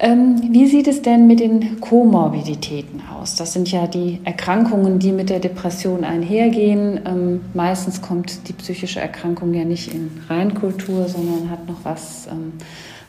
Ähm, 0.00 0.40
wie 0.52 0.68
sieht 0.68 0.86
es 0.86 1.02
denn 1.02 1.26
mit 1.26 1.40
den 1.40 1.80
Komorbiditäten 1.80 3.02
aus? 3.12 3.34
Das 3.34 3.52
sind 3.52 3.70
ja 3.72 3.88
die 3.88 4.20
Erkrankungen, 4.22 5.00
die 5.00 5.10
mit 5.10 5.28
der 5.28 5.40
Depression 5.40 6.04
einhergehen. 6.04 7.00
Ähm, 7.04 7.40
meistens 7.52 8.00
kommt 8.00 8.48
die 8.48 8.52
psychische 8.52 9.00
Erkrankung 9.00 9.54
ja 9.54 9.64
nicht 9.64 9.92
in 9.92 10.10
Reinkultur, 10.28 11.08
sondern 11.08 11.50
hat 11.50 11.66
noch 11.66 11.84
was 11.84 12.28
ähm, 12.28 12.52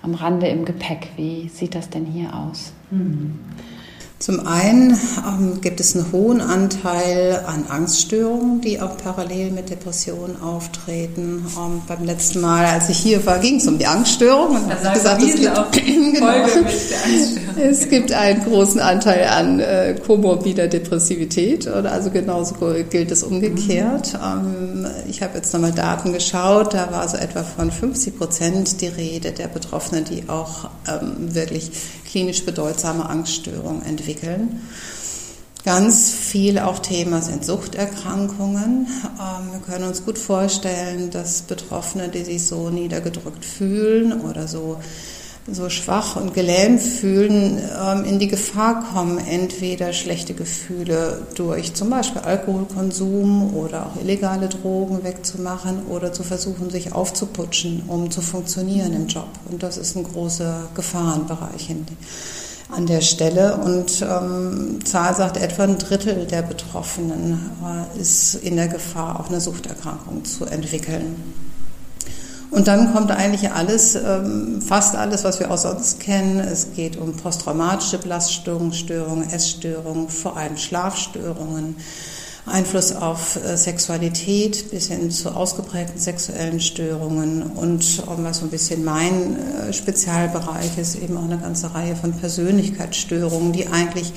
am 0.01 0.15
Rande 0.15 0.47
im 0.47 0.65
Gepäck. 0.65 1.09
Wie 1.15 1.47
sieht 1.49 1.75
das 1.75 1.89
denn 1.89 2.05
hier 2.05 2.33
aus? 2.35 2.73
Mhm. 2.89 3.37
Zum 4.19 4.45
einen 4.45 4.99
ähm, 5.25 5.61
gibt 5.61 5.79
es 5.79 5.95
einen 5.95 6.11
hohen 6.11 6.41
Anteil 6.41 7.41
an 7.47 7.63
Angststörungen, 7.69 8.59
die 8.59 8.81
auch 8.81 8.97
parallel 8.97 9.51
mit 9.51 9.69
Depressionen 9.69 10.41
auftreten. 10.41 11.45
Ähm, 11.57 11.81
beim 11.87 12.03
letzten 12.03 12.41
Mal, 12.41 12.65
als 12.65 12.89
ich 12.89 12.97
hier 12.97 13.25
war, 13.25 13.39
ging 13.39 13.55
es 13.55 13.67
um 13.67 13.77
die 13.77 13.87
Angststörung. 13.87 14.57
Und 14.57 14.69
das 14.69 14.93
gesagt, 14.93 15.23
es, 15.23 15.35
gibt, 15.35 15.85
genau, 16.13 16.33
es 17.61 17.89
gibt 17.89 18.11
einen 18.11 18.43
großen 18.43 18.81
Anteil 18.81 19.25
an 19.25 19.61
äh, 19.61 19.95
komorbider 20.05 20.67
Depressivität. 20.67 21.67
Oder 21.67 21.93
also 21.93 22.11
genauso 22.11 22.55
gilt 22.89 23.11
es 23.11 23.23
umgekehrt. 23.23 24.15
Mhm. 24.15 24.83
Ähm, 24.83 24.87
ich 25.07 25.21
habe 25.21 25.37
jetzt 25.37 25.53
nochmal 25.53 25.71
Daten 25.71 26.11
geschaut. 26.11 26.73
Da 26.73 26.91
war 26.91 27.07
so 27.07 27.15
etwa 27.15 27.43
von 27.43 27.71
50 27.71 28.17
Prozent 28.17 28.81
die 28.81 28.87
Rede 28.87 29.31
der 29.31 29.47
Betroffenen, 29.47 30.03
die 30.03 30.27
auch 30.27 30.69
ähm, 30.89 31.33
wirklich 31.33 31.71
klinisch 32.09 32.45
bedeutsame 32.45 33.07
Angststörungen 33.07 33.83
entwickeln. 33.83 34.61
Ganz 35.65 36.11
viel 36.11 36.57
auch 36.57 36.79
Thema 36.79 37.21
sind 37.21 37.45
Suchterkrankungen. 37.45 38.87
Ähm, 39.19 39.51
wir 39.51 39.59
können 39.59 39.85
uns 39.85 40.05
gut 40.05 40.17
vorstellen, 40.17 41.11
dass 41.11 41.41
Betroffene, 41.41 42.09
die 42.09 42.23
sich 42.23 42.47
so 42.47 42.69
niedergedrückt 42.69 43.43
fühlen 43.43 44.21
oder 44.21 44.47
so, 44.47 44.79
so 45.53 45.69
schwach 45.69 46.15
und 46.15 46.33
gelähmt 46.33 46.81
fühlen, 46.81 47.59
ähm, 47.59 48.05
in 48.05 48.19
die 48.19 48.27
Gefahr 48.27 48.83
kommen, 48.93 49.17
entweder 49.17 49.93
schlechte 49.93 50.33
Gefühle 50.33 51.21
durch 51.35 51.73
zum 51.73 51.89
Beispiel 51.89 52.21
Alkoholkonsum 52.21 53.55
oder 53.55 53.87
auch 53.87 54.01
illegale 54.01 54.47
Drogen 54.47 55.03
wegzumachen 55.03 55.85
oder 55.87 56.13
zu 56.13 56.23
versuchen, 56.23 56.69
sich 56.69 56.93
aufzuputschen, 56.93 57.83
um 57.87 58.11
zu 58.11 58.21
funktionieren 58.21 58.93
im 58.93 59.07
Job. 59.07 59.29
Und 59.49 59.63
das 59.63 59.77
ist 59.77 59.95
ein 59.95 60.03
großer 60.03 60.69
Gefahrenbereich 60.75 61.69
an 62.69 62.85
der 62.85 63.01
Stelle. 63.01 63.57
Und 63.57 64.01
ähm, 64.01 64.79
Zahl 64.85 65.15
sagt, 65.15 65.37
etwa 65.37 65.63
ein 65.63 65.77
Drittel 65.77 66.25
der 66.25 66.41
Betroffenen 66.41 67.51
äh, 67.63 67.99
ist 67.99 68.35
in 68.35 68.55
der 68.55 68.67
Gefahr, 68.67 69.19
auch 69.19 69.29
eine 69.29 69.41
Suchterkrankung 69.41 70.25
zu 70.25 70.45
entwickeln. 70.45 71.48
Und 72.51 72.67
dann 72.67 72.93
kommt 72.93 73.11
eigentlich 73.11 73.51
alles, 73.51 73.95
ähm, 73.95 74.61
fast 74.61 74.95
alles, 74.95 75.23
was 75.23 75.39
wir 75.39 75.51
auch 75.51 75.57
sonst 75.57 75.99
kennen. 75.99 76.39
Es 76.39 76.73
geht 76.75 76.97
um 76.97 77.13
posttraumatische 77.13 77.99
Belastungsstörungen, 77.99 78.73
Störungen, 78.73 79.29
Essstörungen, 79.29 80.09
vor 80.09 80.35
allem 80.35 80.57
Schlafstörungen. 80.57 81.75
Einfluss 82.45 82.95
auf 82.95 83.35
äh, 83.35 83.55
Sexualität 83.55 84.71
bis 84.71 84.87
hin 84.87 85.11
zu 85.11 85.29
ausgeprägten 85.29 85.99
sexuellen 85.99 86.59
Störungen 86.59 87.43
und 87.43 88.01
was 88.05 88.39
so 88.39 88.45
ein 88.45 88.49
bisschen 88.49 88.83
mein 88.83 89.37
äh, 89.37 89.73
Spezialbereich 89.73 90.77
ist, 90.77 90.95
eben 90.95 91.17
auch 91.17 91.25
eine 91.25 91.37
ganze 91.37 91.73
Reihe 91.75 91.95
von 91.95 92.13
Persönlichkeitsstörungen, 92.13 93.53
die 93.53 93.67
eigentlich, 93.67 94.11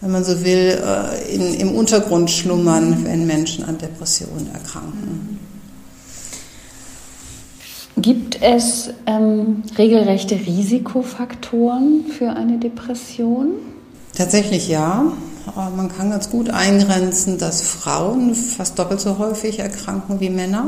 wenn 0.00 0.12
man 0.12 0.24
so 0.24 0.44
will, 0.44 0.80
äh, 0.80 1.34
in, 1.34 1.54
im 1.54 1.74
Untergrund 1.74 2.30
schlummern, 2.30 3.04
wenn 3.04 3.26
Menschen 3.26 3.64
an 3.64 3.78
Depressionen 3.78 4.52
erkranken. 4.52 5.47
Gibt 8.00 8.42
es 8.42 8.90
ähm, 9.06 9.62
regelrechte 9.76 10.36
Risikofaktoren 10.36 12.04
für 12.06 12.30
eine 12.30 12.58
Depression? 12.58 13.48
Tatsächlich 14.16 14.68
ja. 14.68 15.12
Man 15.76 15.88
kann 15.88 16.10
ganz 16.10 16.30
gut 16.30 16.50
eingrenzen, 16.50 17.38
dass 17.38 17.62
Frauen 17.62 18.34
fast 18.34 18.78
doppelt 18.78 19.00
so 19.00 19.18
häufig 19.18 19.58
erkranken 19.60 20.20
wie 20.20 20.28
Männer. 20.30 20.66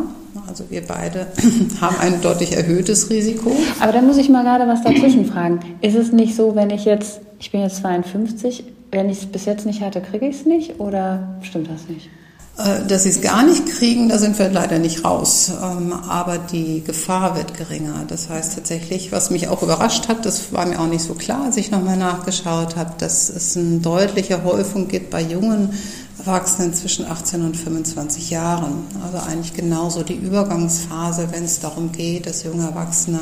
Also 0.48 0.64
wir 0.70 0.82
beide 0.86 1.26
haben 1.80 1.96
ein 2.00 2.20
deutlich 2.22 2.56
erhöhtes 2.56 3.10
Risiko. 3.10 3.52
Aber 3.78 3.92
da 3.92 4.00
muss 4.00 4.16
ich 4.16 4.28
mal 4.28 4.42
gerade 4.42 4.66
was 4.66 4.82
dazwischen 4.82 5.26
fragen. 5.26 5.60
Ist 5.82 5.96
es 5.96 6.12
nicht 6.12 6.34
so, 6.34 6.54
wenn 6.56 6.70
ich 6.70 6.84
jetzt, 6.84 7.20
ich 7.38 7.52
bin 7.52 7.60
jetzt 7.60 7.76
52, 7.76 8.64
wenn 8.90 9.10
ich 9.10 9.18
es 9.18 9.26
bis 9.26 9.44
jetzt 9.44 9.66
nicht 9.66 9.82
hatte, 9.82 10.00
kriege 10.00 10.26
ich 10.26 10.36
es 10.36 10.46
nicht 10.46 10.80
oder 10.80 11.36
stimmt 11.42 11.68
das 11.70 11.88
nicht? 11.88 12.08
Äh, 12.58 12.86
dass 12.86 13.04
sie 13.04 13.10
es 13.10 13.20
gar 13.20 13.42
nicht 13.42 13.66
kriegen, 13.66 14.08
da 14.08 14.18
sind 14.18 14.38
wir 14.38 14.50
leider 14.50 14.78
nicht 14.78 15.04
raus. 15.04 15.50
Ähm, 15.62 15.92
aber 15.92 16.38
die 16.38 16.82
Gefahr 16.84 17.36
wird 17.36 17.56
geringer. 17.56 18.04
Das 18.08 18.28
heißt 18.28 18.54
tatsächlich, 18.54 19.12
was 19.12 19.30
mich 19.30 19.48
auch 19.48 19.62
überrascht 19.62 20.08
hat, 20.08 20.26
das 20.26 20.52
war 20.52 20.66
mir 20.66 20.80
auch 20.80 20.86
nicht 20.86 21.04
so 21.04 21.14
klar, 21.14 21.44
als 21.44 21.56
ich 21.56 21.70
nochmal 21.70 21.96
nachgeschaut 21.96 22.76
habe, 22.76 22.92
dass 22.98 23.30
es 23.30 23.56
eine 23.56 23.78
deutliche 23.78 24.44
Häufung 24.44 24.88
gibt 24.88 25.10
bei 25.10 25.22
jungen 25.22 25.70
Erwachsenen 26.18 26.74
zwischen 26.74 27.06
18 27.06 27.42
und 27.42 27.56
25 27.56 28.28
Jahren. 28.28 28.84
Also 29.02 29.26
eigentlich 29.26 29.54
genauso 29.54 30.02
die 30.02 30.16
Übergangsphase, 30.16 31.28
wenn 31.30 31.44
es 31.44 31.60
darum 31.60 31.92
geht, 31.92 32.26
dass 32.26 32.42
junge 32.42 32.64
Erwachsene 32.64 33.20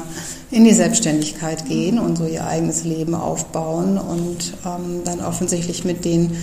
in 0.50 0.64
die 0.64 0.74
Selbstständigkeit 0.74 1.64
gehen 1.66 2.00
und 2.00 2.18
so 2.18 2.26
ihr 2.26 2.44
eigenes 2.44 2.82
Leben 2.82 3.14
aufbauen 3.14 3.98
und 3.98 4.54
ähm, 4.66 5.02
dann 5.04 5.20
offensichtlich 5.20 5.84
mit 5.84 6.04
den 6.04 6.36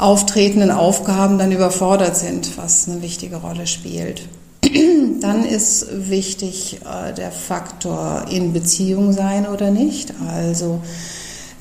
auftretenden 0.00 0.70
Aufgaben 0.70 1.38
dann 1.38 1.52
überfordert 1.52 2.16
sind, 2.16 2.56
was 2.56 2.88
eine 2.88 3.02
wichtige 3.02 3.36
Rolle 3.36 3.66
spielt. 3.66 4.22
Dann 5.20 5.44
ist 5.44 5.86
wichtig 6.10 6.80
äh, 6.84 7.12
der 7.14 7.30
Faktor 7.30 8.26
in 8.30 8.52
Beziehung 8.52 9.12
sein 9.12 9.46
oder 9.46 9.70
nicht. 9.70 10.12
Also 10.26 10.80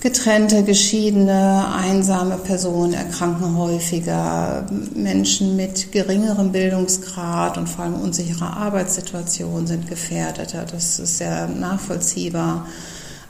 getrennte, 0.02 0.64
geschiedene, 0.64 1.66
einsame 1.76 2.38
Personen 2.38 2.94
erkranken 2.94 3.58
häufiger, 3.58 4.66
Menschen 4.96 5.56
mit 5.56 5.92
geringerem 5.92 6.52
Bildungsgrad 6.52 7.58
und 7.58 7.68
vor 7.68 7.86
allem 7.86 7.96
unsicherer 7.96 8.56
Arbeitssituation 8.58 9.68
sind 9.68 9.88
gefährdeter. 9.88 10.66
Das 10.70 11.00
ist 11.00 11.18
sehr 11.18 11.48
nachvollziehbar. 11.48 12.66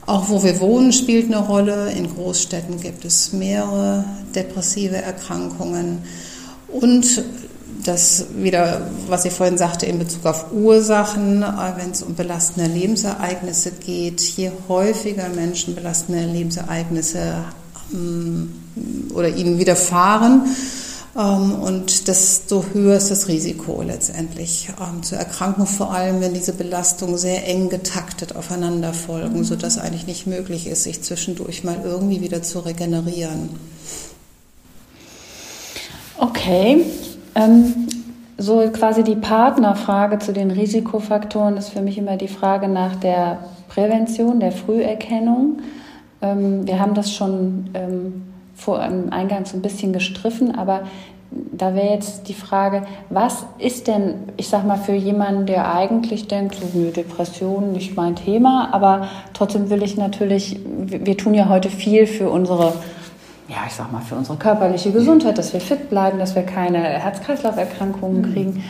Auch 0.05 0.29
wo 0.29 0.43
wir 0.43 0.59
wohnen 0.59 0.91
spielt 0.91 1.27
eine 1.27 1.39
Rolle. 1.45 1.91
In 1.91 2.13
Großstädten 2.13 2.79
gibt 2.79 3.05
es 3.05 3.33
mehrere 3.33 4.05
depressive 4.33 4.97
Erkrankungen. 4.97 6.03
Und 6.67 7.23
das 7.83 8.25
wieder, 8.35 8.89
was 9.07 9.25
ich 9.25 9.33
vorhin 9.33 9.57
sagte, 9.57 9.85
in 9.85 9.99
Bezug 9.99 10.25
auf 10.25 10.51
Ursachen, 10.51 11.43
äh, 11.43 11.45
wenn 11.77 11.91
es 11.91 12.01
um 12.01 12.15
belastende 12.15 12.69
Lebensereignisse 12.69 13.71
geht, 13.71 14.21
je 14.21 14.51
häufiger 14.67 15.29
Menschen 15.29 15.75
belastende 15.75 16.25
Lebensereignisse 16.25 17.35
ähm, 17.93 18.53
oder 19.13 19.29
ihnen 19.29 19.59
widerfahren, 19.59 20.55
und 21.15 22.07
desto 22.07 22.63
höher 22.71 22.97
ist 22.97 23.09
das 23.09 23.27
Risiko 23.27 23.81
letztendlich 23.81 24.69
ähm, 24.79 25.01
zu 25.01 25.15
erkranken, 25.15 25.65
vor 25.65 25.91
allem 25.91 26.21
wenn 26.21 26.33
diese 26.33 26.53
Belastungen 26.53 27.17
sehr 27.17 27.47
eng 27.47 27.69
getaktet 27.69 28.35
aufeinander 28.35 28.93
folgen, 28.93 29.43
sodass 29.43 29.79
eigentlich 29.79 30.05
nicht 30.05 30.27
möglich 30.27 30.67
ist, 30.67 30.83
sich 30.83 31.01
zwischendurch 31.01 31.63
mal 31.63 31.77
irgendwie 31.83 32.21
wieder 32.21 32.43
zu 32.43 32.59
regenerieren. 32.59 33.49
Okay. 36.17 36.85
Ähm, 37.35 37.87
so 38.37 38.61
quasi 38.71 39.03
die 39.03 39.15
Partnerfrage 39.15 40.19
zu 40.19 40.31
den 40.31 40.51
Risikofaktoren 40.51 41.57
ist 41.57 41.69
für 41.69 41.81
mich 41.81 41.97
immer 41.97 42.17
die 42.17 42.27
Frage 42.27 42.67
nach 42.67 42.95
der 42.95 43.39
Prävention, 43.67 44.39
der 44.39 44.51
Früherkennung. 44.51 45.59
Ähm, 46.21 46.67
wir 46.67 46.79
haben 46.79 46.93
das 46.93 47.13
schon 47.13 47.69
ähm, 47.73 48.28
vor 48.59 48.83
im 48.83 49.11
Eingang 49.11 49.45
so 49.45 49.57
ein 49.57 49.61
bisschen 49.61 49.93
gestriffen, 49.93 50.55
aber 50.55 50.83
da 51.31 51.75
wäre 51.75 51.93
jetzt 51.93 52.27
die 52.27 52.33
Frage, 52.33 52.83
was 53.09 53.45
ist 53.59 53.87
denn, 53.87 54.15
ich 54.37 54.49
sag 54.49 54.65
mal, 54.65 54.77
für 54.77 54.93
jemanden, 54.93 55.45
der 55.45 55.73
eigentlich 55.73 56.27
denkt, 56.27 56.55
so 56.55 56.79
eine 56.79 56.91
Depression 56.91 57.71
nicht 57.71 57.95
mein 57.95 58.15
Thema, 58.15 58.69
aber 58.71 59.07
trotzdem 59.33 59.69
will 59.69 59.83
ich 59.83 59.95
natürlich, 59.95 60.59
wir 60.65 61.17
tun 61.17 61.35
ja 61.35 61.47
heute 61.47 61.69
viel 61.69 62.07
für 62.07 62.29
unsere, 62.29 62.73
ja, 63.47 63.57
ich 63.67 63.73
sag 63.73 63.91
mal, 63.91 64.01
für 64.01 64.15
unsere 64.15 64.37
körperliche 64.37 64.91
Gesundheit, 64.91 65.37
dass 65.37 65.53
wir 65.53 65.61
fit 65.61 65.89
bleiben, 65.89 66.17
dass 66.17 66.33
wir 66.33 66.43
keine 66.43 66.79
Herz-Kreislauf-Erkrankungen 66.79 68.21
mhm. 68.21 68.33
kriegen. 68.33 68.63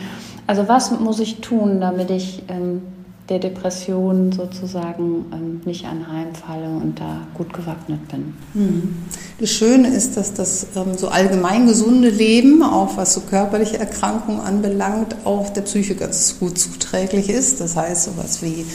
Also 0.46 0.68
was 0.68 0.90
muss 1.00 1.18
ich 1.18 1.40
tun, 1.40 1.80
damit 1.80 2.10
ich 2.10 2.42
ähm, 2.48 2.82
der 3.30 3.38
Depression 3.38 4.32
sozusagen 4.32 5.26
ähm, 5.32 5.60
nicht 5.64 5.86
anheimfalle 5.86 6.68
und 6.68 6.98
da 6.98 7.28
gut 7.34 7.52
gewappnet 7.52 8.08
bin. 8.08 8.34
Mhm. 8.54 8.96
Das 9.38 9.50
Schöne 9.50 9.88
ist, 9.88 10.16
dass 10.16 10.34
das 10.34 10.66
ähm, 10.74 10.98
so 10.98 11.08
allgemein 11.08 11.68
gesunde 11.68 12.10
Leben, 12.10 12.62
auch 12.64 12.96
was 12.96 13.14
so 13.14 13.20
körperliche 13.20 13.78
Erkrankungen 13.78 14.40
anbelangt, 14.40 15.14
auch 15.24 15.48
der 15.50 15.62
Psyche 15.62 15.94
ganz 15.94 16.40
gut 16.40 16.58
zuträglich 16.58 17.30
ist. 17.30 17.60
Das 17.60 17.76
heißt, 17.76 18.04
sowas 18.04 18.42
wie 18.42 18.66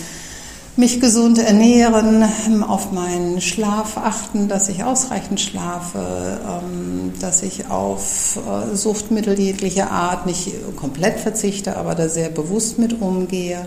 mich 0.78 1.02
gesund 1.02 1.38
ernähren, 1.38 2.24
ähm, 2.48 2.64
auf 2.64 2.94
meinen 2.94 3.42
Schlaf 3.42 3.98
achten, 3.98 4.48
dass 4.48 4.70
ich 4.70 4.86
ausreichend 4.86 5.42
schlafe, 5.42 6.00
ähm, 6.00 7.12
dass 7.20 7.44
ich 7.44 7.70
auf 7.70 8.38
äh, 8.38 8.74
Suchtmittel 8.74 9.38
jeglicher 9.38 9.92
Art 9.92 10.26
nicht 10.26 10.54
komplett 10.78 11.20
verzichte, 11.20 11.76
aber 11.76 11.94
da 11.94 12.08
sehr 12.08 12.30
bewusst 12.30 12.80
mit 12.80 13.02
umgehe 13.02 13.66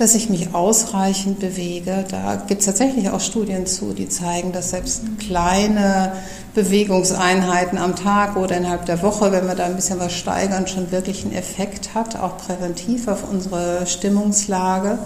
dass 0.00 0.14
ich 0.14 0.30
mich 0.30 0.54
ausreichend 0.54 1.40
bewege. 1.40 2.06
Da 2.10 2.36
gibt 2.36 2.60
es 2.60 2.66
tatsächlich 2.66 3.10
auch 3.10 3.20
Studien 3.20 3.66
zu, 3.66 3.92
die 3.92 4.08
zeigen, 4.08 4.50
dass 4.50 4.70
selbst 4.70 5.02
kleine 5.18 6.12
Bewegungseinheiten 6.54 7.76
am 7.76 7.94
Tag 7.96 8.36
oder 8.36 8.56
innerhalb 8.56 8.86
der 8.86 9.02
Woche, 9.02 9.30
wenn 9.30 9.46
wir 9.46 9.54
da 9.54 9.66
ein 9.66 9.76
bisschen 9.76 10.00
was 10.00 10.14
steigern, 10.14 10.66
schon 10.66 10.90
wirklich 10.90 11.24
einen 11.24 11.34
Effekt 11.34 11.94
hat, 11.94 12.16
auch 12.16 12.38
präventiv 12.38 13.08
auf 13.08 13.30
unsere 13.30 13.86
Stimmungslage. 13.86 14.98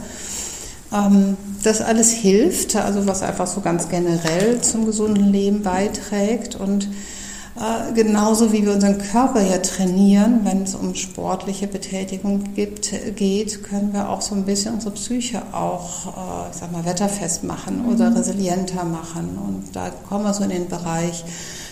Ähm, 0.93 1.37
das 1.65 1.81
alles 1.81 2.13
hilft, 2.13 2.77
also 2.77 3.05
was 3.05 3.23
einfach 3.23 3.49
so 3.49 3.63
ganz 3.63 3.89
generell 3.89 4.61
zum 4.61 4.87
gesunden 4.87 5.33
Leben 5.33 5.65
beiträgt 5.65 6.55
und 6.55 6.87
äh, 7.57 7.93
genauso 7.93 8.53
wie 8.53 8.65
wir 8.65 8.73
unseren 8.73 8.99
Körper 8.99 9.41
ja 9.41 9.59
trainieren, 9.59 10.41
wenn 10.43 10.65
es 10.65 10.75
um 10.75 10.97
sportliche 10.97 11.69
Betätigung 11.69 12.53
gibt, 12.55 12.93
geht, 13.15 13.63
können 13.63 13.93
wir 13.93 14.09
auch 14.09 14.23
so 14.23 14.35
ein 14.35 14.45
bisschen 14.45 14.75
unsere 14.75 14.93
Psyche 14.95 15.41
auch, 15.53 16.09
äh, 16.09 16.51
ich 16.51 16.57
sag 16.57 16.73
mal, 16.73 16.85
wetterfest 16.85 17.45
machen 17.45 17.85
oder 17.87 18.11
mhm. 18.11 18.17
resilienter 18.17 18.85
machen. 18.85 19.39
Und 19.39 19.77
da 19.77 19.91
kommen 19.91 20.25
wir 20.25 20.35
so 20.35 20.43
in 20.43 20.51
den 20.51 20.69
Bereich 20.69 21.25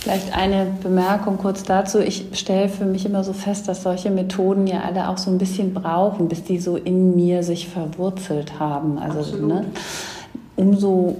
Vielleicht 0.00 0.36
eine 0.36 0.68
Bemerkung 0.80 1.36
kurz 1.38 1.64
dazu. 1.64 1.98
Ich 1.98 2.26
stelle 2.32 2.68
für 2.68 2.84
mich 2.84 3.06
immer 3.06 3.24
so 3.24 3.32
fest, 3.32 3.66
dass 3.66 3.82
solche 3.82 4.10
Methoden 4.10 4.68
ja 4.68 4.82
alle 4.82 5.08
auch 5.08 5.18
so 5.18 5.30
ein 5.30 5.38
bisschen 5.38 5.74
brauchen, 5.74 6.28
bis 6.28 6.44
die 6.44 6.60
so 6.60 6.76
in 6.76 7.16
mir 7.16 7.42
sich 7.42 7.68
verwurzelt 7.68 8.60
haben. 8.60 8.98
Also 8.98 9.36
ne, 9.36 9.64
umso 10.54 11.16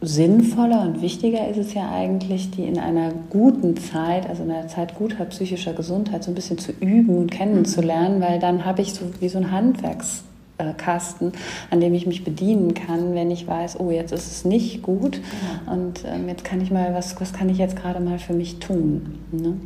sinnvoller 0.00 0.82
und 0.82 1.02
wichtiger 1.02 1.48
ist 1.48 1.56
es 1.56 1.74
ja 1.74 1.90
eigentlich, 1.90 2.50
die 2.50 2.64
in 2.64 2.78
einer 2.78 3.12
guten 3.30 3.76
Zeit, 3.76 4.28
also 4.28 4.42
in 4.42 4.50
einer 4.50 4.68
Zeit 4.68 4.96
guter 4.96 5.24
psychischer 5.26 5.72
Gesundheit, 5.72 6.24
so 6.24 6.30
ein 6.30 6.34
bisschen 6.34 6.58
zu 6.58 6.72
üben 6.72 7.16
und 7.16 7.30
kennenzulernen, 7.30 8.20
weil 8.20 8.38
dann 8.38 8.64
habe 8.64 8.82
ich 8.82 8.92
so 8.92 9.06
wie 9.20 9.28
so 9.28 9.38
ein 9.38 9.50
Handwerkskasten, 9.50 11.32
an 11.70 11.80
dem 11.80 11.94
ich 11.94 12.06
mich 12.06 12.24
bedienen 12.24 12.74
kann, 12.74 13.14
wenn 13.14 13.30
ich 13.30 13.46
weiß, 13.46 13.80
oh, 13.80 13.90
jetzt 13.90 14.12
ist 14.12 14.30
es 14.30 14.44
nicht 14.44 14.82
gut 14.82 15.20
und 15.66 16.04
ähm, 16.06 16.28
jetzt 16.28 16.44
kann 16.44 16.60
ich 16.60 16.70
mal, 16.70 16.92
was, 16.94 17.20
was 17.20 17.32
kann 17.32 17.48
ich 17.48 17.58
jetzt 17.58 17.76
gerade 17.76 18.00
mal 18.00 18.18
für 18.18 18.34
mich 18.34 18.58
tun? 18.58 19.18
Ne? 19.32 19.56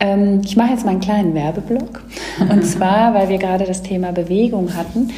Ähm, 0.00 0.40
ich 0.44 0.56
mache 0.56 0.72
jetzt 0.72 0.84
mal 0.84 0.92
einen 0.92 1.00
kleinen 1.00 1.34
Werbeblock 1.34 2.02
und 2.50 2.64
zwar, 2.64 3.14
weil 3.14 3.28
wir 3.28 3.38
gerade 3.38 3.64
das 3.64 3.82
Thema 3.82 4.10
Bewegung 4.12 4.74
hatten. 4.74 5.10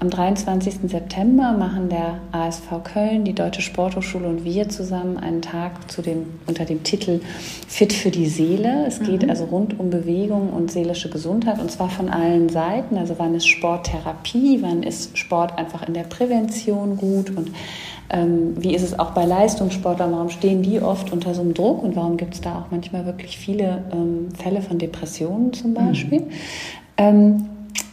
Am 0.00 0.08
23. 0.08 0.90
September 0.90 1.52
machen 1.52 1.90
der 1.90 2.20
ASV 2.32 2.82
Köln, 2.84 3.24
die 3.24 3.34
Deutsche 3.34 3.60
Sporthochschule 3.60 4.26
und 4.28 4.44
wir 4.46 4.70
zusammen 4.70 5.18
einen 5.18 5.42
Tag 5.42 5.92
zu 5.92 6.00
dem, 6.00 6.24
unter 6.46 6.64
dem 6.64 6.82
Titel 6.84 7.20
Fit 7.68 7.92
für 7.92 8.10
die 8.10 8.26
Seele. 8.26 8.86
Es 8.86 9.00
geht 9.00 9.24
mhm. 9.24 9.28
also 9.28 9.44
rund 9.44 9.78
um 9.78 9.90
Bewegung 9.90 10.54
und 10.54 10.72
seelische 10.72 11.10
Gesundheit 11.10 11.60
und 11.60 11.70
zwar 11.70 11.90
von 11.90 12.08
allen 12.08 12.48
Seiten. 12.48 12.96
Also 12.96 13.16
wann 13.18 13.34
ist 13.34 13.46
Sporttherapie, 13.46 14.62
wann 14.62 14.82
ist 14.82 15.18
Sport 15.18 15.58
einfach 15.58 15.86
in 15.86 15.92
der 15.92 16.04
Prävention 16.04 16.96
gut 16.96 17.36
und 17.36 17.50
ähm, 18.08 18.54
wie 18.56 18.74
ist 18.74 18.82
es 18.82 18.98
auch 18.98 19.10
bei 19.10 19.26
Leistungssportlern, 19.26 20.12
warum 20.12 20.30
stehen 20.30 20.62
die 20.62 20.80
oft 20.80 21.12
unter 21.12 21.34
so 21.34 21.42
einem 21.42 21.52
Druck 21.52 21.82
und 21.82 21.94
warum 21.94 22.16
gibt 22.16 22.32
es 22.32 22.40
da 22.40 22.60
auch 22.60 22.70
manchmal 22.70 23.04
wirklich 23.04 23.36
viele 23.36 23.84
ähm, 23.92 24.28
Fälle 24.34 24.62
von 24.62 24.78
Depressionen 24.78 25.52
zum 25.52 25.74
Beispiel. 25.74 26.20
Mhm. 26.20 26.30
Ähm, 26.96 27.49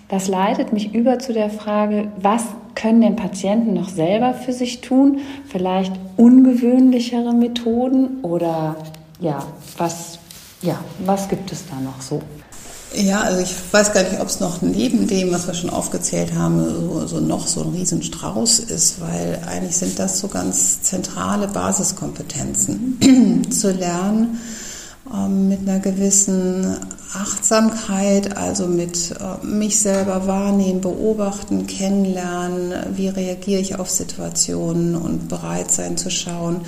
das 0.10 0.28
leitet 0.28 0.74
mich 0.74 0.93
über 0.93 1.20
zu 1.20 1.34
der 1.34 1.50
Frage, 1.50 2.12
was 2.22 2.43
können 2.76 3.02
denn 3.02 3.15
Patienten 3.15 3.74
noch 3.74 3.89
selber 3.89 4.34
für 4.34 4.54
sich 4.54 4.82
tun? 4.82 5.20
Vielleicht 5.50 5.93
ungewöhnlichere 6.15 7.34
Methoden 7.34 8.22
oder 8.22 8.76
ja, 9.20 9.43
was, 9.78 10.20
ja, 10.62 10.80
was 11.00 11.28
gibt 11.28 11.52
es 11.52 11.63
da 11.70 11.80
noch 11.82 12.02
so? 12.02 12.22
Ja, 12.93 13.20
also 13.22 13.41
ich 13.41 13.54
weiß 13.72 13.91
gar 13.91 14.04
nicht, 14.04 14.22
ob 14.22 14.28
es 14.28 14.39
noch 14.39 14.62
neben 14.62 15.08
dem, 15.08 15.34
was 15.34 15.46
wir 15.46 15.54
schon 15.54 15.70
aufgezählt 15.70 16.34
haben, 16.36 16.63
so, 16.63 17.06
so 17.06 17.20
noch 17.20 17.46
so 17.46 17.63
ein 17.63 17.70
Riesenstrauß 17.72 18.60
ist, 18.60 19.02
weil 19.02 19.41
eigentlich 19.46 19.76
sind 19.76 20.00
das 20.00 20.20
so 20.20 20.30
ganz 20.30 20.84
zentrale 20.84 21.50
Basiskompetenzen 21.50 23.46
zu 23.50 23.72
lernen 23.72 24.39
mit 25.30 25.62
einer 25.62 25.80
gewissen 25.80 26.78
Achtsamkeit, 27.13 28.36
also 28.36 28.67
mit 28.67 29.12
äh, 29.12 29.46
mich 29.46 29.80
selber 29.80 30.28
wahrnehmen, 30.28 30.82
beobachten, 30.82 31.67
kennenlernen, 31.67 32.74
wie 32.96 33.08
reagiere 33.08 33.62
ich 33.62 33.80
auf 33.80 33.89
Situationen 33.89 34.96
und 34.96 35.30
bereit 35.30 35.72
sein 35.72 35.98
zu 35.98 36.10
schauen, 36.10 36.62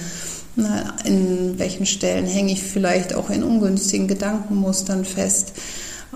in 1.06 1.58
welchen 1.58 1.86
Stellen 1.86 2.26
hänge 2.26 2.52
ich 2.52 2.64
vielleicht 2.64 3.14
auch 3.14 3.30
in 3.30 3.44
ungünstigen 3.44 4.08
Gedankenmustern 4.08 5.06
fest. 5.06 5.54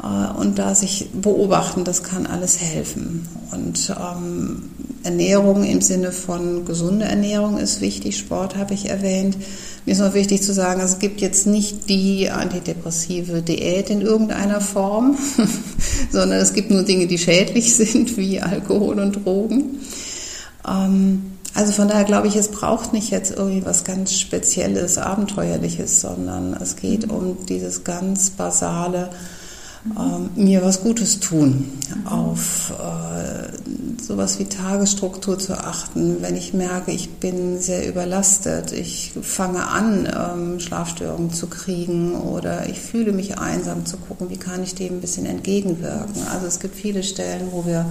Äh, 0.01 0.39
und 0.39 0.60
da 0.60 0.75
sich 0.75 1.10
beobachten, 1.13 1.84
das 1.84 2.03
kann 2.03 2.25
alles 2.25 2.60
helfen. 2.60 3.27
Und 3.51 3.93
ähm, 3.99 4.69
Ernährung 5.03 5.63
im 5.63 5.82
Sinne 5.82 6.12
von 6.12 6.65
gesunde 6.65 7.06
Ernährung 7.06 7.58
ist 7.58 7.82
wichtig, 7.82 8.17
Sport 8.17 8.56
habe 8.56 8.73
ich 8.73 8.89
erwähnt. 8.89 9.38
Mir 9.86 9.91
ist 9.91 9.99
noch 9.99 10.13
wichtig 10.13 10.41
zu 10.41 10.53
sagen, 10.53 10.79
es 10.82 10.99
gibt 10.99 11.19
jetzt 11.19 11.45
nicht 11.45 11.89
die 11.89 12.29
antidepressive 12.29 13.41
Diät 13.41 13.89
in 13.89 14.01
irgendeiner 14.01 14.62
Form, 14.62 15.17
sondern 16.12 16.39
es 16.39 16.53
gibt 16.53 16.71
nur 16.71 16.84
Dinge, 16.84 17.08
die 17.08 17.17
schädlich 17.17 17.75
sind, 17.75 18.15
wie 18.17 18.39
Alkohol 18.39 18.99
und 18.99 19.25
Drogen. 19.25 19.79
Ähm, 20.67 21.34
also 21.56 21.71
von 21.71 21.88
daher 21.88 22.06
glaube 22.06 22.27
ich, 22.27 22.36
es 22.36 22.47
braucht 22.47 22.93
nicht 22.93 23.12
jetzt 23.12 23.32
irgendwie 23.36 23.63
was 23.63 23.84
ganz 23.84 24.17
Spezielles, 24.17 24.97
Abenteuerliches, 24.97 26.01
sondern 26.01 26.53
es 26.53 26.77
geht 26.77 27.12
um 27.12 27.45
dieses 27.47 27.84
ganz 27.84 28.32
basale, 28.32 29.10
ähm, 29.85 30.29
mir 30.35 30.63
was 30.63 30.81
Gutes 30.81 31.19
tun, 31.19 31.69
auf 32.05 32.71
äh, 32.71 34.01
sowas 34.01 34.39
wie 34.39 34.45
Tagesstruktur 34.45 35.37
zu 35.37 35.57
achten. 35.57 36.21
Wenn 36.21 36.37
ich 36.37 36.53
merke, 36.53 36.91
ich 36.91 37.11
bin 37.15 37.59
sehr 37.59 37.87
überlastet, 37.87 38.71
ich 38.71 39.11
fange 39.21 39.67
an, 39.67 40.07
ähm, 40.07 40.59
Schlafstörungen 40.59 41.33
zu 41.33 41.47
kriegen 41.47 42.15
oder 42.15 42.69
ich 42.69 42.79
fühle 42.79 43.11
mich 43.11 43.37
einsam, 43.37 43.85
zu 43.85 43.97
gucken, 43.97 44.29
wie 44.29 44.37
kann 44.37 44.63
ich 44.63 44.73
dem 44.73 44.95
ein 44.95 45.01
bisschen 45.01 45.25
entgegenwirken. 45.25 46.27
Also 46.31 46.47
es 46.47 46.59
gibt 46.59 46.75
viele 46.75 47.03
Stellen, 47.03 47.49
wo 47.51 47.65
wir 47.65 47.85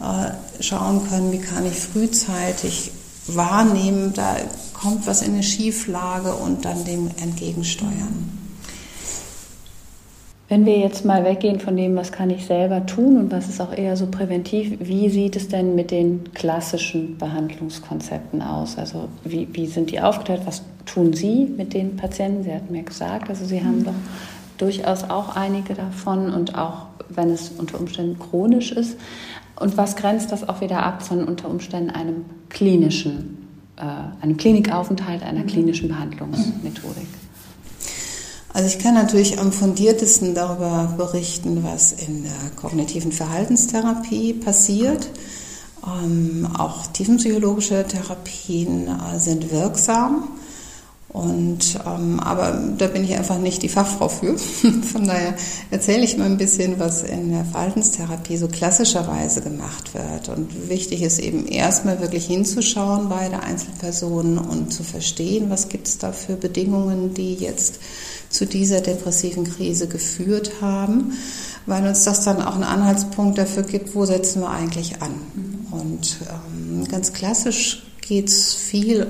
äh, 0.00 0.62
schauen 0.62 1.08
können, 1.08 1.30
wie 1.30 1.38
kann 1.38 1.64
ich 1.66 1.74
frühzeitig 1.74 2.90
wahrnehmen, 3.28 4.12
da 4.12 4.36
kommt 4.72 5.06
was 5.06 5.22
in 5.22 5.34
eine 5.34 5.42
Schieflage 5.42 6.34
und 6.34 6.64
dann 6.64 6.84
dem 6.84 7.10
entgegensteuern. 7.22 8.35
Wenn 10.48 10.64
wir 10.64 10.78
jetzt 10.78 11.04
mal 11.04 11.24
weggehen 11.24 11.58
von 11.58 11.76
dem, 11.76 11.96
was 11.96 12.12
kann 12.12 12.30
ich 12.30 12.46
selber 12.46 12.86
tun 12.86 13.18
und 13.18 13.32
was 13.32 13.48
ist 13.48 13.60
auch 13.60 13.72
eher 13.72 13.96
so 13.96 14.06
präventiv, 14.06 14.78
wie 14.78 15.08
sieht 15.08 15.34
es 15.34 15.48
denn 15.48 15.74
mit 15.74 15.90
den 15.90 16.32
klassischen 16.34 17.18
Behandlungskonzepten 17.18 18.42
aus? 18.42 18.78
Also 18.78 19.08
wie, 19.24 19.48
wie 19.52 19.66
sind 19.66 19.90
die 19.90 20.00
aufgeteilt? 20.00 20.42
Was 20.44 20.62
tun 20.84 21.12
Sie 21.14 21.52
mit 21.56 21.74
den 21.74 21.96
Patienten? 21.96 22.44
Sie 22.44 22.54
hatten 22.54 22.72
mir 22.72 22.84
gesagt, 22.84 23.28
also 23.28 23.44
Sie 23.44 23.64
haben 23.64 23.84
doch 23.84 23.92
durchaus 24.58 25.02
auch 25.10 25.34
einige 25.34 25.74
davon 25.74 26.32
und 26.32 26.56
auch 26.56 26.86
wenn 27.08 27.30
es 27.30 27.50
unter 27.50 27.80
Umständen 27.80 28.16
chronisch 28.20 28.70
ist. 28.70 28.96
Und 29.58 29.76
was 29.76 29.96
grenzt 29.96 30.30
das 30.30 30.48
auch 30.48 30.60
wieder 30.60 30.84
ab 30.84 31.02
von 31.02 31.24
unter 31.24 31.48
Umständen 31.50 31.90
einem 31.90 32.24
klinischen, 32.50 33.48
äh, 33.76 34.22
einem 34.22 34.36
Klinikaufenthalt, 34.36 35.24
einer 35.24 35.42
klinischen 35.42 35.88
Behandlungsmethodik? 35.88 37.08
Also 38.56 38.68
ich 38.68 38.78
kann 38.78 38.94
natürlich 38.94 39.38
am 39.38 39.52
fundiertesten 39.52 40.34
darüber 40.34 40.94
berichten, 40.96 41.62
was 41.62 41.92
in 41.92 42.22
der 42.22 42.32
kognitiven 42.58 43.12
Verhaltenstherapie 43.12 44.32
passiert. 44.32 45.10
Ähm, 45.86 46.48
auch 46.56 46.86
tiefenpsychologische 46.86 47.84
Therapien 47.86 48.88
äh, 48.88 49.18
sind 49.18 49.52
wirksam. 49.52 50.28
Und, 51.16 51.78
ähm, 51.86 52.20
aber 52.20 52.60
da 52.76 52.88
bin 52.88 53.02
ich 53.02 53.14
einfach 53.16 53.38
nicht 53.38 53.62
die 53.62 53.70
Fachfrau 53.70 54.10
für. 54.10 54.36
Von 54.92 55.06
daher 55.06 55.34
erzähle 55.70 56.04
ich 56.04 56.18
mal 56.18 56.26
ein 56.26 56.36
bisschen, 56.36 56.78
was 56.78 57.02
in 57.02 57.30
der 57.30 57.46
Verhaltenstherapie 57.46 58.36
so 58.36 58.48
klassischerweise 58.48 59.40
gemacht 59.40 59.94
wird. 59.94 60.28
Und 60.28 60.68
wichtig 60.68 61.00
ist 61.00 61.18
eben 61.18 61.46
erstmal 61.46 62.02
wirklich 62.02 62.26
hinzuschauen 62.26 63.08
bei 63.08 63.30
der 63.30 63.44
Einzelperson 63.44 64.36
und 64.36 64.74
zu 64.74 64.82
verstehen, 64.82 65.48
was 65.48 65.70
gibt 65.70 65.88
es 65.88 65.96
da 65.96 66.12
für 66.12 66.36
Bedingungen, 66.36 67.14
die 67.14 67.32
jetzt 67.32 67.80
zu 68.28 68.44
dieser 68.44 68.82
depressiven 68.82 69.44
Krise 69.44 69.88
geführt 69.88 70.60
haben, 70.60 71.14
weil 71.64 71.86
uns 71.86 72.04
das 72.04 72.24
dann 72.24 72.42
auch 72.42 72.56
einen 72.56 72.64
Anhaltspunkt 72.64 73.38
dafür 73.38 73.62
gibt, 73.62 73.94
wo 73.94 74.04
setzen 74.04 74.42
wir 74.42 74.50
eigentlich 74.50 75.00
an. 75.00 75.14
Und 75.70 76.18
ähm, 76.28 76.86
ganz 76.88 77.14
klassisch 77.14 77.86
geht 78.06 78.28
es 78.28 78.54
viel 78.54 79.08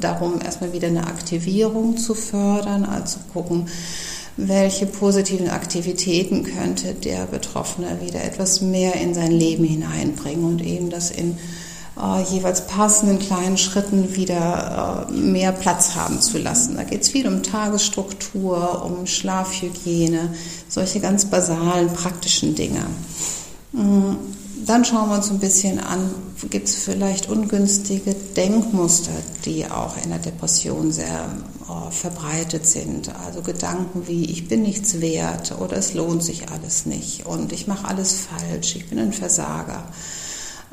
darum, 0.00 0.40
erstmal 0.40 0.72
wieder 0.72 0.88
eine 0.88 1.06
Aktivierung 1.06 1.96
zu 1.96 2.14
fördern, 2.14 2.84
also 2.84 3.18
gucken, 3.32 3.66
welche 4.36 4.86
positiven 4.86 5.50
Aktivitäten 5.50 6.44
könnte 6.44 6.94
der 6.94 7.26
Betroffene 7.26 8.00
wieder 8.00 8.22
etwas 8.22 8.60
mehr 8.60 8.94
in 8.94 9.12
sein 9.12 9.32
Leben 9.32 9.64
hineinbringen 9.64 10.44
und 10.44 10.64
eben 10.64 10.90
das 10.90 11.10
in 11.10 11.36
äh, 12.00 12.22
jeweils 12.32 12.66
passenden 12.68 13.18
kleinen 13.18 13.58
Schritten 13.58 14.14
wieder 14.14 15.08
äh, 15.10 15.12
mehr 15.12 15.50
Platz 15.50 15.96
haben 15.96 16.20
zu 16.20 16.38
lassen. 16.38 16.76
Da 16.76 16.84
geht 16.84 17.02
es 17.02 17.08
viel 17.08 17.26
um 17.26 17.42
Tagesstruktur, 17.42 18.84
um 18.84 19.06
Schlafhygiene, 19.06 20.32
solche 20.68 21.00
ganz 21.00 21.24
basalen, 21.24 21.92
praktischen 21.92 22.54
Dinge. 22.54 22.86
Dann 24.66 24.84
schauen 24.84 25.08
wir 25.08 25.16
uns 25.16 25.30
ein 25.30 25.38
bisschen 25.38 25.78
an, 25.78 26.10
gibt 26.50 26.68
es 26.68 26.76
vielleicht 26.76 27.28
ungünstige 27.28 28.14
Denkmuster, 28.14 29.12
die 29.44 29.66
auch 29.66 29.96
in 30.02 30.10
der 30.10 30.18
Depression 30.18 30.92
sehr 30.92 31.28
äh, 31.68 31.90
verbreitet 31.90 32.66
sind. 32.66 33.10
Also 33.24 33.42
Gedanken 33.42 34.06
wie, 34.06 34.24
ich 34.24 34.48
bin 34.48 34.62
nichts 34.62 35.00
wert 35.00 35.54
oder 35.58 35.76
es 35.76 35.94
lohnt 35.94 36.22
sich 36.22 36.50
alles 36.50 36.86
nicht 36.86 37.26
und 37.26 37.52
ich 37.52 37.66
mache 37.66 37.86
alles 37.86 38.14
falsch, 38.14 38.76
ich 38.76 38.88
bin 38.88 38.98
ein 38.98 39.12
Versager. 39.12 39.84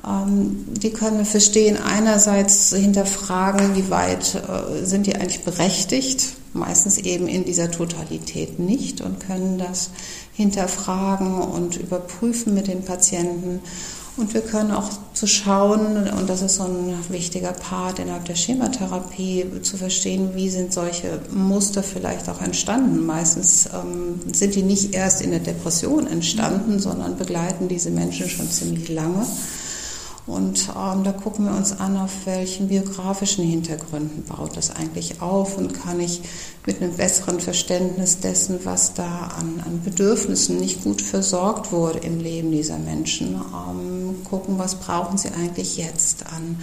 Ähm, 0.06 0.66
die 0.68 0.92
können 0.92 1.18
wir 1.18 1.26
verstehen. 1.26 1.78
Einerseits 1.78 2.74
hinterfragen, 2.74 3.76
wie 3.76 3.90
weit 3.90 4.36
äh, 4.36 4.86
sind 4.86 5.08
die 5.08 5.16
eigentlich 5.16 5.44
berechtigt, 5.44 6.36
meistens 6.54 6.98
eben 6.98 7.28
in 7.28 7.46
dieser 7.46 7.72
Totalität 7.72 8.60
nicht 8.60 9.02
und 9.02 9.20
können 9.20 9.58
das 9.58 9.90
hinterfragen 10.36 11.42
und 11.42 11.78
überprüfen 11.78 12.54
mit 12.54 12.68
den 12.68 12.84
Patienten. 12.84 13.62
Und 14.18 14.34
wir 14.34 14.42
können 14.42 14.72
auch 14.72 14.90
zu 15.14 15.28
schauen, 15.28 16.10
und 16.10 16.30
das 16.30 16.42
ist 16.42 16.56
so 16.56 16.64
ein 16.64 16.94
wichtiger 17.10 17.52
Part 17.52 18.00
innerhalb 18.00 18.24
der 18.26 18.36
Schematherapie, 18.36 19.46
zu 19.62 19.76
verstehen, 19.76 20.36
wie 20.36 20.50
sind 20.50 20.72
solche 20.72 21.20
Muster 21.32 21.84
vielleicht 21.84 22.30
auch 22.30 22.42
entstanden. 22.42 23.06
Meistens 23.06 23.68
ähm, 23.74 24.22
sind 24.32 24.56
die 24.56 24.64
nicht 24.64 24.96
erst 24.96 25.22
in 25.22 25.32
der 25.32 25.42
Depression 25.42 26.08
entstanden, 26.08 26.80
sondern 26.80 27.18
begleiten 27.18 27.68
diese 27.68 27.90
Menschen 27.90 28.30
schon 28.30 28.50
ziemlich 28.50 28.88
lange. 28.88 29.26
Und 30.28 30.70
ähm, 30.70 31.04
da 31.04 31.12
gucken 31.12 31.46
wir 31.46 31.56
uns 31.56 31.80
an, 31.80 31.98
auf 31.98 32.26
welchen 32.26 32.68
biografischen 32.68 33.46
Hintergründen 33.46 34.24
baut 34.24 34.58
das 34.58 34.76
eigentlich 34.76 35.22
auf 35.22 35.58
und 35.58 35.74
kann 35.74 36.00
ich 36.00 36.22
mit 36.66 36.82
einem 36.82 36.94
besseren 36.94 37.40
Verständnis 37.40 38.20
dessen, 38.22 38.60
was 38.64 38.96
da 38.96 39.32
an, 39.40 39.62
an 39.64 39.82
Bedürfnissen 39.84 40.58
nicht 40.58 40.84
gut 40.84 41.04
versorgt 41.04 41.72
wurde 41.72 42.00
im 42.00 42.20
Leben 42.20 42.52
dieser 42.52 42.80
Menschen, 42.80 43.36
ähm, 43.36 44.24
gucken, 44.24 44.58
was 44.58 44.76
brauchen 44.76 45.20
sie 45.20 45.30
eigentlich 45.30 45.78
jetzt 45.78 46.26
an 46.26 46.58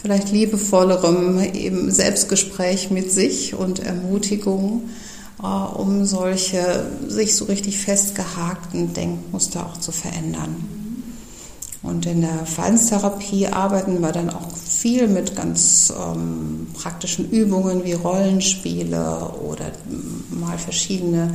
vielleicht 0.00 0.30
liebevollerem 0.30 1.40
eben 1.54 1.90
Selbstgespräch 1.90 2.90
mit 2.90 3.10
sich 3.10 3.54
und 3.54 3.80
Ermutigung, 3.80 4.88
äh, 5.42 5.46
um 5.46 6.04
solche 6.04 6.86
sich 7.08 7.34
so 7.34 7.46
richtig 7.46 7.78
festgehakten 7.78 8.94
Denkmuster 8.94 9.66
auch 9.66 9.78
zu 9.78 9.92
verändern. 9.92 10.85
Und 11.86 12.04
in 12.06 12.22
der 12.22 12.44
Verhaltenstherapie 12.46 13.46
arbeiten 13.46 14.00
wir 14.00 14.12
dann 14.12 14.30
auch 14.30 14.56
viel 14.56 15.06
mit 15.06 15.36
ganz 15.36 15.92
ähm, 15.96 16.66
praktischen 16.74 17.30
Übungen 17.30 17.84
wie 17.84 17.92
Rollenspiele 17.92 19.30
oder 19.48 19.66
mal 20.30 20.58
verschiedene 20.58 21.32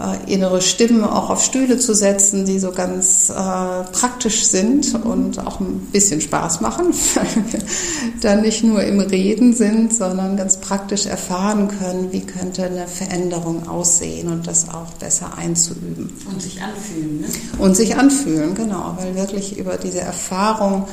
äh, 0.00 0.32
innere 0.32 0.62
Stimmen 0.62 1.04
auch 1.04 1.28
auf 1.30 1.44
Stühle 1.44 1.78
zu 1.78 1.94
setzen, 1.94 2.46
die 2.46 2.58
so 2.58 2.72
ganz 2.72 3.28
äh, 3.30 3.32
praktisch 3.34 4.44
sind 4.44 4.94
und 5.04 5.38
auch 5.38 5.60
ein 5.60 5.88
bisschen 5.92 6.20
Spaß 6.20 6.60
machen, 6.60 6.86
weil 7.14 7.44
wir 7.52 7.60
dann 8.20 8.42
nicht 8.42 8.64
nur 8.64 8.82
im 8.82 9.00
Reden 9.00 9.54
sind, 9.54 9.94
sondern 9.94 10.36
ganz 10.36 10.58
praktisch 10.58 11.06
erfahren 11.06 11.68
können, 11.68 12.12
wie 12.12 12.22
könnte 12.22 12.64
eine 12.64 12.86
Veränderung 12.86 13.68
aussehen 13.68 14.28
und 14.28 14.46
das 14.46 14.68
auch 14.70 14.92
besser 14.98 15.36
einzuüben. 15.36 16.12
Und 16.30 16.40
sich 16.40 16.62
anfühlen. 16.62 17.20
Ne? 17.20 17.26
Und 17.58 17.76
sich 17.76 17.96
anfühlen, 17.96 18.54
genau, 18.54 18.96
weil 18.98 19.14
wirklich 19.16 19.58
über 19.58 19.76
diese 19.76 20.00
Erfahrung 20.00 20.88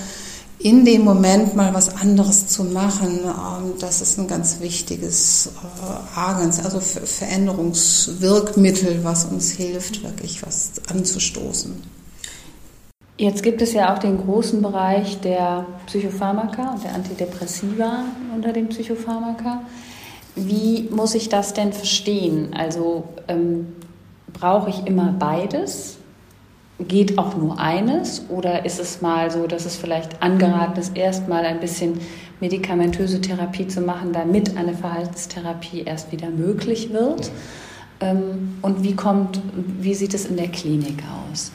in 0.60 0.86
dem 0.86 1.04
Moment 1.04 1.56
mal 1.56 1.72
was 1.74 1.96
anderes 1.96 2.48
zu 2.48 2.64
machen, 2.64 3.20
ähm, 3.24 3.74
das 3.80 4.02
ist 4.02 4.18
ein 4.18 4.28
ganz 4.28 4.60
wichtiges 4.60 5.52
äh, 5.82 6.20
Agens, 6.20 6.60
also 6.64 6.80
Veränderungswirkmittel, 6.80 9.04
was 9.04 9.26
uns 9.26 9.52
hilft, 9.52 10.04
wirklich 10.04 10.44
was 10.46 10.72
anzustoßen. 10.90 11.98
Jetzt 13.20 13.42
gibt 13.44 13.62
es 13.62 13.74
ja 13.74 13.94
auch 13.94 14.00
den 14.00 14.18
großen 14.18 14.62
Bereich 14.62 15.20
der 15.22 15.66
Psychopharmaka 15.88 16.74
und 16.74 16.84
der 16.84 16.94
Antidepressiva 16.94 18.06
unter 18.34 18.54
den 18.54 18.70
Psychopharmaka. 18.70 19.62
Wie 20.36 20.88
muss 20.92 21.16
ich 21.16 21.30
das 21.30 21.54
denn 21.54 21.74
verstehen? 21.74 22.54
Also 22.56 23.06
ähm, 23.28 23.74
brauche 24.34 24.70
ich 24.70 24.86
immer 24.86 25.16
beides? 25.18 25.98
Geht 26.80 27.18
auch 27.18 27.36
nur 27.36 27.60
eines 27.60 28.24
oder 28.30 28.66
ist 28.66 28.80
es 28.80 29.02
mal 29.02 29.32
so, 29.32 29.48
dass 29.48 29.66
es 29.66 29.76
vielleicht 29.76 30.22
angeraten 30.22 30.80
ist, 30.80 30.96
erstmal 30.96 31.46
ein 31.46 31.60
bisschen 31.60 32.00
medikamentöse 32.40 33.20
Therapie 33.20 33.68
zu 33.68 33.82
machen, 33.82 34.14
damit 34.14 34.56
eine 34.58 34.74
Verhaltenstherapie 34.74 35.84
erst 35.84 36.12
wieder 36.12 36.30
möglich 36.30 36.94
wird? 36.94 37.32
Ähm, 38.00 38.58
und 38.62 38.84
wie 38.84 38.96
kommt, 38.96 39.42
wie 39.80 39.96
sieht 39.96 40.14
es 40.14 40.26
in 40.26 40.38
der 40.38 40.50
Klinik 40.50 41.04
aus? 41.32 41.52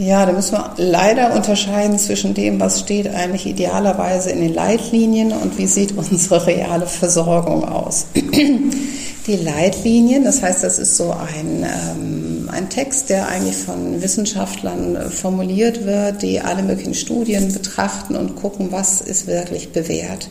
Ja, 0.00 0.26
da 0.26 0.32
müssen 0.32 0.58
wir 0.58 0.74
leider 0.76 1.34
unterscheiden 1.34 1.98
zwischen 1.98 2.34
dem, 2.34 2.60
was 2.60 2.80
steht 2.80 3.08
eigentlich 3.08 3.46
idealerweise 3.46 4.30
in 4.30 4.40
den 4.40 4.52
Leitlinien 4.52 5.32
und 5.32 5.56
wie 5.56 5.66
sieht 5.66 5.96
unsere 5.96 6.46
reale 6.46 6.86
Versorgung 6.86 7.64
aus. 7.64 8.06
Die 9.26 9.36
Leitlinien, 9.36 10.24
das 10.24 10.42
heißt, 10.42 10.62
das 10.62 10.78
ist 10.78 10.96
so 10.96 11.12
ein 11.12 11.64
ähm, 11.64 12.35
ein 12.48 12.68
Text, 12.68 13.10
der 13.10 13.28
eigentlich 13.28 13.56
von 13.56 14.02
Wissenschaftlern 14.02 14.96
äh, 14.96 15.10
formuliert 15.10 15.84
wird, 15.84 16.22
die 16.22 16.40
alle 16.40 16.62
möglichen 16.62 16.94
Studien 16.94 17.52
betrachten 17.52 18.16
und 18.16 18.36
gucken, 18.36 18.72
was 18.72 19.00
ist 19.00 19.26
wirklich 19.26 19.72
bewährt. 19.72 20.28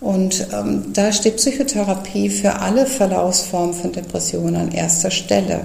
Und 0.00 0.48
ähm, 0.52 0.92
da 0.92 1.12
steht 1.12 1.36
Psychotherapie 1.36 2.28
für 2.28 2.60
alle 2.60 2.84
Verlaufsformen 2.84 3.74
von 3.74 3.92
Depressionen 3.92 4.56
an 4.56 4.70
erster 4.70 5.10
Stelle. 5.10 5.60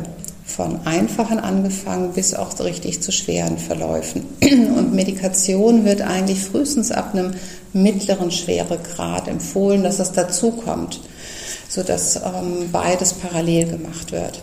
Von 0.46 0.80
einfachen 0.86 1.40
angefangen 1.40 2.14
bis 2.14 2.34
auch 2.34 2.58
richtig 2.60 3.02
zu 3.02 3.12
schweren 3.12 3.58
Verläufen. 3.58 4.26
Und 4.42 4.94
Medikation 4.94 5.84
wird 5.86 6.02
eigentlich 6.02 6.40
frühestens 6.40 6.92
ab 6.92 7.14
einem 7.14 7.34
mittleren 7.74 8.32
Schweregrad 8.32 9.28
empfohlen, 9.28 9.84
dass 9.84 10.00
es 10.00 10.14
dazu 10.14 10.52
kommt, 10.52 11.02
sodass 11.68 12.16
ähm, 12.16 12.70
beides 12.72 13.14
parallel 13.14 13.68
gemacht 13.68 14.12
wird. 14.12 14.42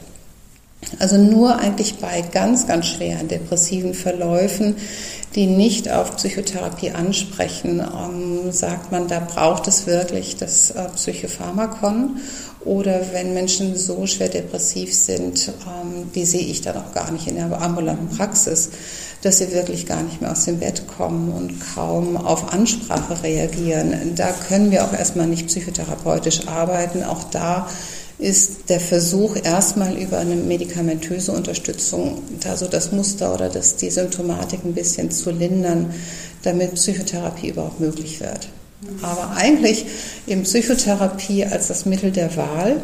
Also 0.98 1.16
nur 1.18 1.58
eigentlich 1.58 1.96
bei 1.98 2.22
ganz, 2.22 2.66
ganz 2.66 2.86
schweren 2.86 3.28
depressiven 3.28 3.94
Verläufen, 3.94 4.76
die 5.34 5.46
nicht 5.46 5.90
auf 5.90 6.16
Psychotherapie 6.16 6.90
ansprechen, 6.90 7.80
ähm, 7.80 8.52
sagt 8.52 8.92
man, 8.92 9.08
da 9.08 9.20
braucht 9.20 9.68
es 9.68 9.86
wirklich 9.86 10.36
das 10.36 10.70
äh, 10.70 10.88
Psychopharmakon. 10.94 12.20
Oder 12.64 13.00
wenn 13.12 13.34
Menschen 13.34 13.76
so 13.76 14.06
schwer 14.06 14.28
depressiv 14.28 14.92
sind, 14.92 15.48
ähm, 15.48 16.10
die 16.14 16.24
sehe 16.24 16.46
ich 16.46 16.62
dann 16.62 16.76
auch 16.76 16.92
gar 16.92 17.10
nicht 17.10 17.26
in 17.28 17.36
der 17.36 17.60
ambulanten 17.60 18.08
Praxis, 18.16 18.70
dass 19.22 19.38
sie 19.38 19.52
wirklich 19.52 19.86
gar 19.86 20.02
nicht 20.02 20.20
mehr 20.20 20.32
aus 20.32 20.46
dem 20.46 20.58
Bett 20.58 20.82
kommen 20.96 21.32
und 21.32 21.58
kaum 21.74 22.16
auf 22.16 22.52
Ansprache 22.52 23.22
reagieren. 23.22 24.14
Da 24.16 24.32
können 24.48 24.70
wir 24.70 24.84
auch 24.84 24.92
erstmal 24.92 25.26
nicht 25.26 25.46
psychotherapeutisch 25.46 26.48
arbeiten. 26.48 27.04
Auch 27.04 27.24
da 27.24 27.68
ist 28.18 28.70
der 28.70 28.80
Versuch 28.80 29.36
erstmal 29.42 29.96
über 29.96 30.18
eine 30.18 30.36
medikamentöse 30.36 31.32
Unterstützung, 31.32 32.22
da 32.40 32.56
so 32.56 32.66
das 32.66 32.92
Muster 32.92 33.34
oder 33.34 33.48
das, 33.48 33.76
die 33.76 33.90
Symptomatik 33.90 34.60
ein 34.64 34.74
bisschen 34.74 35.10
zu 35.10 35.30
lindern, 35.30 35.92
damit 36.42 36.74
Psychotherapie 36.74 37.48
überhaupt 37.48 37.80
möglich 37.80 38.20
wird. 38.20 38.48
Aber 39.02 39.36
eigentlich 39.36 39.86
eben 40.26 40.42
Psychotherapie 40.44 41.44
als 41.44 41.68
das 41.68 41.86
Mittel 41.86 42.10
der 42.10 42.36
Wahl 42.36 42.76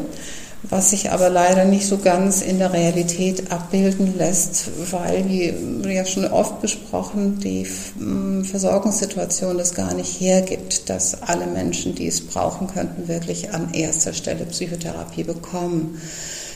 was 0.69 0.91
sich 0.91 1.11
aber 1.11 1.29
leider 1.29 1.65
nicht 1.65 1.85
so 1.85 1.97
ganz 1.97 2.41
in 2.41 2.57
der 2.57 2.71
Realität 2.71 3.51
abbilden 3.51 4.17
lässt, 4.17 4.69
weil, 4.91 5.27
wie 5.27 5.93
ja 5.93 6.05
schon 6.05 6.25
oft 6.25 6.61
besprochen, 6.61 7.39
die 7.39 7.67
hm, 7.97 8.45
Versorgungssituation 8.45 9.57
das 9.57 9.73
gar 9.73 9.93
nicht 9.93 10.19
hergibt, 10.21 10.89
dass 10.89 11.21
alle 11.21 11.47
Menschen, 11.47 11.95
die 11.95 12.07
es 12.07 12.21
brauchen 12.21 12.67
könnten, 12.67 13.07
wirklich 13.07 13.53
an 13.53 13.73
erster 13.73 14.13
Stelle 14.13 14.45
Psychotherapie 14.45 15.23
bekommen. 15.23 16.01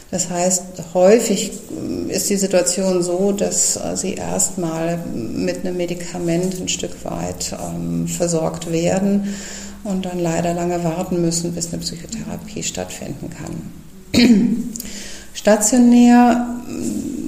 Das 0.10 0.30
heißt, 0.30 0.64
häufig 0.94 1.52
hm, 1.70 2.10
ist 2.10 2.30
die 2.30 2.38
Situation 2.38 3.04
so, 3.04 3.34
dass 3.34 3.76
äh, 3.76 3.98
sie 3.98 4.14
erstmal 4.14 4.98
mit 5.14 5.60
einem 5.60 5.76
Medikament 5.76 6.60
ein 6.62 6.70
Stück 6.70 7.04
weit 7.04 7.54
ähm, 7.62 8.08
versorgt 8.08 8.72
werden 8.72 9.36
und 9.84 10.06
dann 10.06 10.20
leider 10.20 10.54
lange 10.54 10.82
warten 10.86 11.22
müssen, 11.22 11.54
bis 11.54 11.74
eine 11.74 11.82
Psychotherapie 11.82 12.64
stattfinden 12.64 13.30
kann. 13.30 13.87
Stationär, 15.34 16.48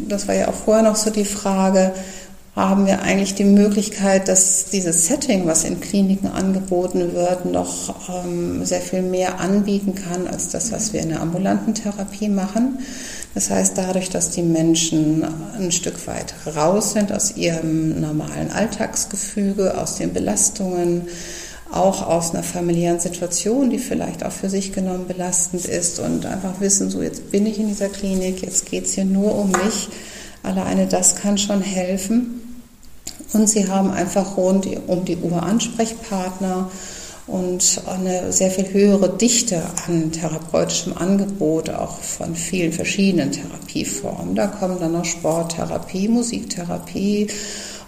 das 0.07 0.27
war 0.27 0.35
ja 0.35 0.47
auch 0.47 0.55
vorher 0.55 0.83
noch 0.83 0.95
so 0.95 1.09
die 1.09 1.25
Frage, 1.25 1.93
haben 2.55 2.87
wir 2.87 3.01
eigentlich 3.01 3.35
die 3.35 3.45
Möglichkeit, 3.45 4.27
dass 4.27 4.65
dieses 4.65 5.07
Setting, 5.07 5.47
was 5.47 5.63
in 5.63 5.79
Kliniken 5.79 6.27
angeboten 6.27 7.13
wird, 7.13 7.45
noch 7.45 8.09
ähm, 8.25 8.65
sehr 8.65 8.81
viel 8.81 9.01
mehr 9.01 9.39
anbieten 9.39 9.95
kann 9.95 10.27
als 10.27 10.49
das, 10.49 10.71
was 10.71 10.91
wir 10.91 11.01
in 11.01 11.09
der 11.09 11.21
ambulanten 11.21 11.73
Therapie 11.73 12.27
machen. 12.27 12.79
Das 13.33 13.49
heißt, 13.49 13.77
dadurch, 13.77 14.09
dass 14.09 14.31
die 14.31 14.41
Menschen 14.41 15.23
ein 15.57 15.71
Stück 15.71 16.07
weit 16.07 16.33
raus 16.55 16.93
sind 16.93 17.13
aus 17.13 17.37
ihrem 17.37 18.01
normalen 18.01 18.51
Alltagsgefüge, 18.51 19.77
aus 19.77 19.95
den 19.95 20.11
Belastungen, 20.11 21.03
auch 21.71 22.07
aus 22.07 22.33
einer 22.33 22.43
familiären 22.43 22.99
Situation, 22.99 23.69
die 23.69 23.77
vielleicht 23.77 24.23
auch 24.23 24.31
für 24.31 24.49
sich 24.49 24.73
genommen 24.73 25.07
belastend 25.07 25.65
ist 25.65 25.99
und 25.99 26.25
einfach 26.25 26.59
wissen, 26.59 26.89
so 26.89 27.01
jetzt 27.01 27.31
bin 27.31 27.45
ich 27.45 27.59
in 27.59 27.67
dieser 27.67 27.89
Klinik, 27.89 28.41
jetzt 28.41 28.65
geht 28.65 28.85
es 28.85 28.93
hier 28.93 29.05
nur 29.05 29.35
um 29.35 29.51
mich. 29.51 29.89
Alleine 30.41 30.87
das 30.87 31.15
kann 31.15 31.37
schon 31.37 31.61
helfen. 31.61 32.63
Und 33.33 33.47
sie 33.47 33.67
haben 33.67 33.91
einfach 33.91 34.37
rund 34.37 34.67
um 34.87 35.05
die 35.05 35.17
Uhr 35.17 35.43
Ansprechpartner 35.43 36.71
und 37.27 37.83
eine 37.87 38.33
sehr 38.33 38.49
viel 38.49 38.73
höhere 38.73 39.09
Dichte 39.09 39.61
an 39.87 40.11
therapeutischem 40.11 40.97
Angebot, 40.97 41.69
auch 41.69 41.99
von 41.99 42.33
vielen 42.35 42.73
verschiedenen 42.73 43.31
Therapieformen. 43.31 44.33
Da 44.33 44.47
kommen 44.47 44.79
dann 44.79 44.93
noch 44.93 45.05
Sporttherapie, 45.05 46.07
Musiktherapie 46.07 47.27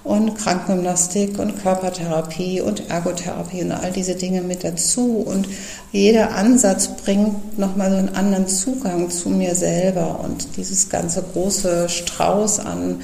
und 0.04 0.36
Krankengymnastik 0.36 1.38
und 1.38 1.62
Körpertherapie 1.62 2.62
und 2.62 2.90
Ergotherapie 2.90 3.62
und 3.62 3.72
all 3.72 3.92
diese 3.92 4.16
Dinge 4.16 4.42
mit 4.42 4.64
dazu. 4.64 5.24
Und 5.26 5.48
jeder 5.92 6.36
Ansatz 6.36 6.90
bringt 6.98 7.58
nochmal 7.60 7.92
so 7.92 7.98
einen 7.98 8.16
anderen 8.16 8.48
Zugang 8.48 9.10
zu 9.10 9.30
mir 9.30 9.54
selber 9.56 10.20
und 10.24 10.58
dieses 10.58 10.90
ganze 10.90 11.22
große 11.22 11.88
Strauß 11.90 12.60
an 12.60 13.02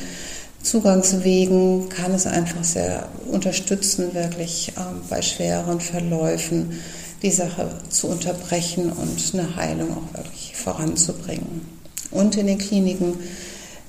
Zugangswegen 0.64 1.88
kann 1.90 2.14
es 2.14 2.26
einfach 2.26 2.64
sehr 2.64 3.08
unterstützen, 3.32 4.14
wirklich 4.14 4.74
ähm, 4.78 5.02
bei 5.10 5.22
schweren 5.22 5.80
Verläufen 5.80 6.82
die 7.22 7.32
Sache 7.32 7.70
zu 7.90 8.08
unterbrechen 8.08 8.92
und 8.92 9.34
eine 9.34 9.56
Heilung 9.56 9.92
auch 9.92 10.18
wirklich 10.18 10.56
voranzubringen. 10.56 11.62
Und 12.12 12.38
in 12.38 12.48
den 12.48 12.58
Kliniken 12.58 13.16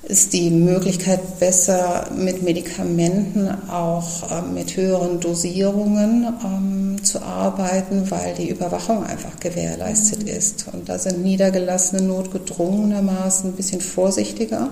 ist 0.03 0.33
die 0.33 0.49
Möglichkeit 0.49 1.39
besser 1.39 2.07
mit 2.15 2.41
Medikamenten 2.41 3.49
auch 3.69 4.31
äh, 4.31 4.41
mit 4.41 4.75
höheren 4.75 5.19
Dosierungen 5.19 6.33
ähm, 6.43 7.03
zu 7.03 7.21
arbeiten, 7.21 8.09
weil 8.09 8.33
die 8.33 8.49
Überwachung 8.49 9.03
einfach 9.03 9.39
gewährleistet 9.39 10.23
mhm. 10.23 10.29
ist. 10.29 10.65
Und 10.71 10.89
da 10.89 10.97
sind 10.97 11.23
Niedergelassene 11.23 12.01
notgedrungenermaßen 12.01 13.51
ein 13.51 13.55
bisschen 13.55 13.81
vorsichtiger 13.81 14.71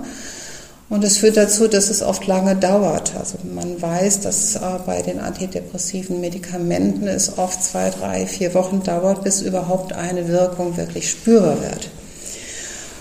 und 0.89 1.03
es 1.03 1.17
führt 1.17 1.35
dazu, 1.35 1.67
dass 1.67 1.89
es 1.89 2.01
oft 2.01 2.25
lange 2.27 2.55
dauert. 2.55 3.13
Also 3.17 3.37
man 3.53 3.81
weiß, 3.81 4.21
dass 4.21 4.55
äh, 4.55 4.59
bei 4.85 5.01
den 5.01 5.19
antidepressiven 5.19 6.21
Medikamenten 6.21 7.07
es 7.07 7.37
oft 7.37 7.61
zwei, 7.61 7.89
drei, 7.89 8.25
vier 8.25 8.53
Wochen 8.53 8.83
dauert, 8.83 9.23
bis 9.23 9.41
überhaupt 9.41 9.91
eine 9.91 10.29
Wirkung 10.29 10.77
wirklich 10.77 11.09
spürbar 11.09 11.61
wird. 11.61 11.89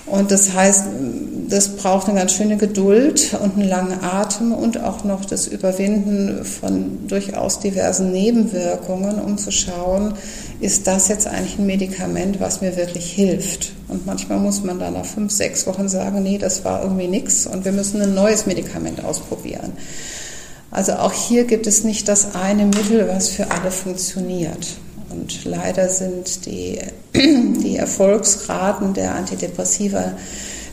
Und 0.07 0.31
das 0.31 0.55
heißt, 0.55 0.85
das 1.49 1.77
braucht 1.77 2.09
eine 2.09 2.19
ganz 2.19 2.33
schöne 2.33 2.57
Geduld 2.57 3.37
und 3.43 3.55
einen 3.57 3.69
langen 3.69 4.05
Atem 4.05 4.53
und 4.53 4.81
auch 4.81 5.03
noch 5.03 5.25
das 5.25 5.49
Überwinden 5.49 6.45
von 6.45 7.09
durchaus 7.09 7.59
diversen 7.59 8.13
Nebenwirkungen, 8.13 9.21
um 9.21 9.37
zu 9.37 9.51
schauen, 9.51 10.15
ist 10.61 10.87
das 10.87 11.09
jetzt 11.09 11.27
eigentlich 11.27 11.59
ein 11.59 11.67
Medikament, 11.67 12.41
was 12.41 12.61
mir 12.61 12.77
wirklich 12.77 13.11
hilft. 13.11 13.73
Und 13.89 14.07
manchmal 14.07 14.39
muss 14.39 14.63
man 14.63 14.79
dann 14.79 14.95
nach 14.95 15.05
fünf, 15.05 15.33
sechs 15.33 15.67
Wochen 15.67 15.89
sagen, 15.89 16.23
nee, 16.23 16.39
das 16.39 16.65
war 16.65 16.83
irgendwie 16.83 17.09
nichts 17.09 17.47
und 17.47 17.65
wir 17.65 17.73
müssen 17.73 18.01
ein 18.01 18.15
neues 18.15 18.47
Medikament 18.47 19.05
ausprobieren. 19.05 19.73
Also 20.71 20.95
auch 20.95 21.13
hier 21.13 21.45
gibt 21.45 21.67
es 21.67 21.85
nicht 21.85 22.09
das 22.09 22.35
eine 22.35 22.67
Mittel, 22.67 23.09
was 23.09 23.29
für 23.29 23.51
alle 23.51 23.71
funktioniert. 23.71 24.79
Und 25.17 25.45
leider 25.45 25.89
sind 25.89 26.45
die, 26.47 26.79
die 27.14 27.77
Erfolgsraten 27.77 28.93
der 28.93 29.14
Antidepressiva, 29.14 30.12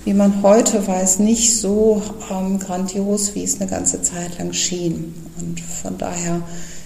wie 0.03 0.13
man 0.13 0.43
heute 0.43 0.85
weiß, 0.85 1.19
nicht 1.19 1.57
so 1.57 2.03
ähm, 2.29 2.59
grandios, 2.59 3.35
wie 3.35 3.43
es 3.43 3.61
eine 3.61 3.69
ganze 3.69 4.01
Zeit 4.01 4.37
lang 4.37 4.51
schien. 4.51 5.15
Und 5.39 5.61
von 5.61 5.97
daher 5.97 6.41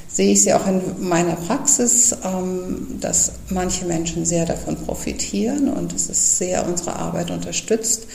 sehe 0.07 0.33
ich 0.33 0.43
sie 0.43 0.53
auch 0.53 0.67
in 0.67 0.81
meiner 0.99 1.35
Praxis, 1.35 2.15
ähm, 2.23 2.99
dass 3.01 3.31
manche 3.49 3.85
Menschen 3.85 4.23
sehr 4.23 4.45
davon 4.45 4.75
profitieren 4.75 5.67
und 5.67 5.93
es 5.93 6.09
ist 6.09 6.37
sehr 6.37 6.67
unsere 6.67 6.95
Arbeit 6.95 7.31
unterstützt. 7.31 8.05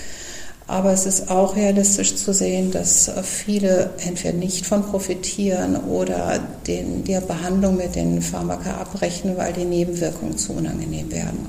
Aber 0.67 0.93
es 0.93 1.07
ist 1.07 1.31
auch 1.31 1.57
realistisch 1.57 2.15
zu 2.15 2.33
sehen, 2.33 2.71
dass 2.71 3.11
viele 3.23 3.91
entweder 4.07 4.35
nicht 4.35 4.67
von 4.67 4.83
profitieren 4.85 5.77
oder 5.77 6.39
den, 6.67 7.05
die 7.05 7.19
Behandlung 7.27 7.77
mit 7.77 7.95
den 7.95 8.23
Pharmaka 8.23 8.77
abbrechen, 8.77 9.37
weil 9.37 9.53
die 9.53 9.65
Nebenwirkungen 9.65 10.39
zu 10.39 10.53
unangenehm 10.53 11.11
werden. 11.11 11.47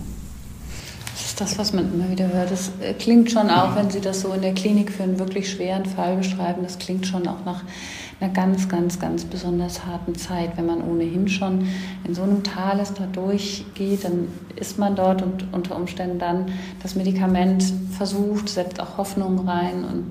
Das 1.14 1.26
ist 1.26 1.42
das, 1.42 1.58
was 1.58 1.74
man 1.74 1.94
immer 1.94 2.10
wieder 2.10 2.32
hört. 2.32 2.52
Das 2.52 2.72
äh, 2.82 2.94
klingt 2.94 3.32
schon 3.32 3.50
auch, 3.50 3.76
wenn 3.76 3.90
Sie 3.90 4.02
das 4.02 4.22
so 4.22 4.34
in 4.34 4.42
der 4.42 4.54
Klinik 4.54 4.92
für 4.92 5.04
einen 5.04 5.20
wirklich 5.20 5.50
schweren 5.50 5.86
Fall 5.86 6.18
beschreiben, 6.18 6.64
das 6.64 6.80
klingt 6.80 7.06
schon 7.08 7.28
auch 7.28 7.46
nach 7.46 7.64
einer 8.24 8.34
ganz, 8.34 8.70
ganz, 8.70 9.00
ganz 9.00 9.26
besonders 9.26 9.86
harten 9.86 10.16
Zeit. 10.16 10.56
Wenn 10.56 10.66
man 10.66 10.82
ohnehin 10.82 11.28
schon 11.28 11.68
in 12.06 12.16
so 12.16 12.24
einem 12.24 12.44
Tal 12.44 12.80
ist, 12.80 13.00
da 13.00 13.06
durchgeht, 13.06 14.06
dann 14.06 14.30
ist 14.56 14.80
man 14.80 14.96
dort 14.96 15.22
und 15.22 15.46
unter 15.52 15.76
Umständen 15.76 16.20
dann 16.20 16.46
das 16.82 16.96
Medikament 16.96 17.64
versucht, 17.98 18.50
setzt 18.50 18.80
auch 18.80 18.98
Hoffnung 18.98 19.48
rein 19.48 19.84
und 19.84 20.06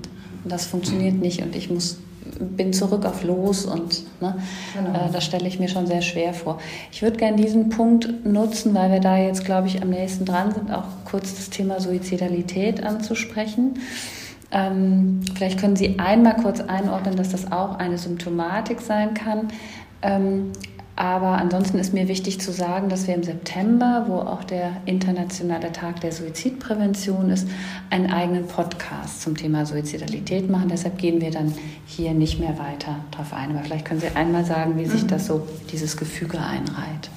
das 0.45 0.65
funktioniert 0.65 1.15
nicht 1.15 1.41
und 1.41 1.55
ich 1.55 1.69
muss 1.69 1.97
bin 2.39 2.73
zurück 2.73 3.05
auf 3.05 3.23
Los 3.23 3.65
und 3.65 4.03
ne, 4.21 4.35
genau. 4.73 5.07
äh, 5.07 5.11
das 5.11 5.25
stelle 5.25 5.47
ich 5.47 5.59
mir 5.59 5.67
schon 5.67 5.87
sehr 5.87 6.01
schwer 6.01 6.33
vor. 6.33 6.59
Ich 6.91 7.01
würde 7.01 7.17
gerne 7.17 7.37
diesen 7.37 7.69
Punkt 7.69 8.25
nutzen, 8.25 8.73
weil 8.73 8.91
wir 8.91 9.01
da 9.01 9.17
jetzt, 9.17 9.45
glaube 9.45 9.67
ich, 9.67 9.81
am 9.81 9.89
nächsten 9.89 10.25
dran 10.25 10.53
sind, 10.53 10.71
auch 10.71 10.85
kurz 11.05 11.35
das 11.35 11.49
Thema 11.49 11.79
Suizidalität 11.79 12.81
anzusprechen. 12.81 13.79
Ähm, 14.53 15.21
vielleicht 15.35 15.59
können 15.59 15.75
Sie 15.75 15.97
einmal 15.99 16.35
kurz 16.35 16.61
einordnen, 16.61 17.15
dass 17.15 17.29
das 17.29 17.51
auch 17.51 17.79
eine 17.79 17.97
Symptomatik 17.97 18.81
sein 18.81 19.15
kann. 19.15 19.47
Ähm, 20.03 20.51
aber 20.95 21.39
ansonsten 21.39 21.79
ist 21.79 21.91
mir 21.91 22.07
wichtig 22.07 22.39
zu 22.39 22.51
sagen, 22.51 22.87
dass 22.87 23.07
wir 23.07 23.15
im 23.15 23.23
September, 23.23 24.05
wo 24.07 24.17
auch 24.17 24.43
der 24.43 24.77
internationale 24.85 25.71
Tag 25.71 26.01
der 26.01 26.11
Suizidprävention 26.11 27.31
ist, 27.31 27.47
einen 27.89 28.11
eigenen 28.11 28.45
Podcast 28.45 29.23
zum 29.23 29.35
Thema 29.35 29.65
Suizidalität 29.65 30.51
machen. 30.51 30.69
Deshalb 30.69 30.99
gehen 30.99 31.19
wir 31.19 31.31
dann 31.31 31.51
hier 31.87 32.13
nicht 32.13 32.39
mehr 32.39 32.59
weiter 32.59 32.97
darauf 33.09 33.33
ein. 33.33 33.49
Aber 33.49 33.63
vielleicht 33.63 33.85
können 33.85 34.01
Sie 34.01 34.15
einmal 34.15 34.45
sagen, 34.45 34.77
wie 34.77 34.85
sich 34.85 35.03
mhm. 35.03 35.07
das 35.07 35.25
so, 35.25 35.47
dieses 35.71 35.97
Gefüge 35.97 36.37
einreiht. 36.37 37.09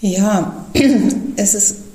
Ja, 0.00 0.66
es 1.36 1.54
ist 1.54 1.85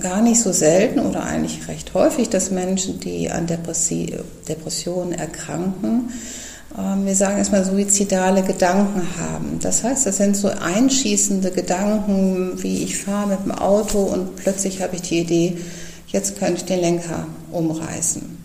gar 0.00 0.22
nicht 0.22 0.40
so 0.40 0.52
selten 0.52 1.00
oder 1.00 1.24
eigentlich 1.24 1.68
recht 1.68 1.94
häufig, 1.94 2.28
dass 2.28 2.50
Menschen, 2.50 3.00
die 3.00 3.30
an 3.30 3.46
Depressionen 3.46 5.12
erkranken, 5.12 6.10
ähm, 6.76 7.06
wir 7.06 7.14
sagen 7.14 7.38
erstmal 7.38 7.64
suizidale 7.64 8.42
Gedanken 8.42 9.02
haben. 9.18 9.58
Das 9.60 9.82
heißt, 9.84 10.06
das 10.06 10.18
sind 10.18 10.36
so 10.36 10.48
einschießende 10.48 11.50
Gedanken, 11.50 12.62
wie 12.62 12.82
ich 12.84 12.98
fahre 12.98 13.28
mit 13.28 13.44
dem 13.44 13.52
Auto 13.52 13.98
und 13.98 14.36
plötzlich 14.36 14.82
habe 14.82 14.96
ich 14.96 15.02
die 15.02 15.20
Idee, 15.20 15.58
jetzt 16.08 16.38
könnte 16.38 16.56
ich 16.56 16.64
den 16.64 16.80
Lenker 16.80 17.26
umreißen. 17.52 18.38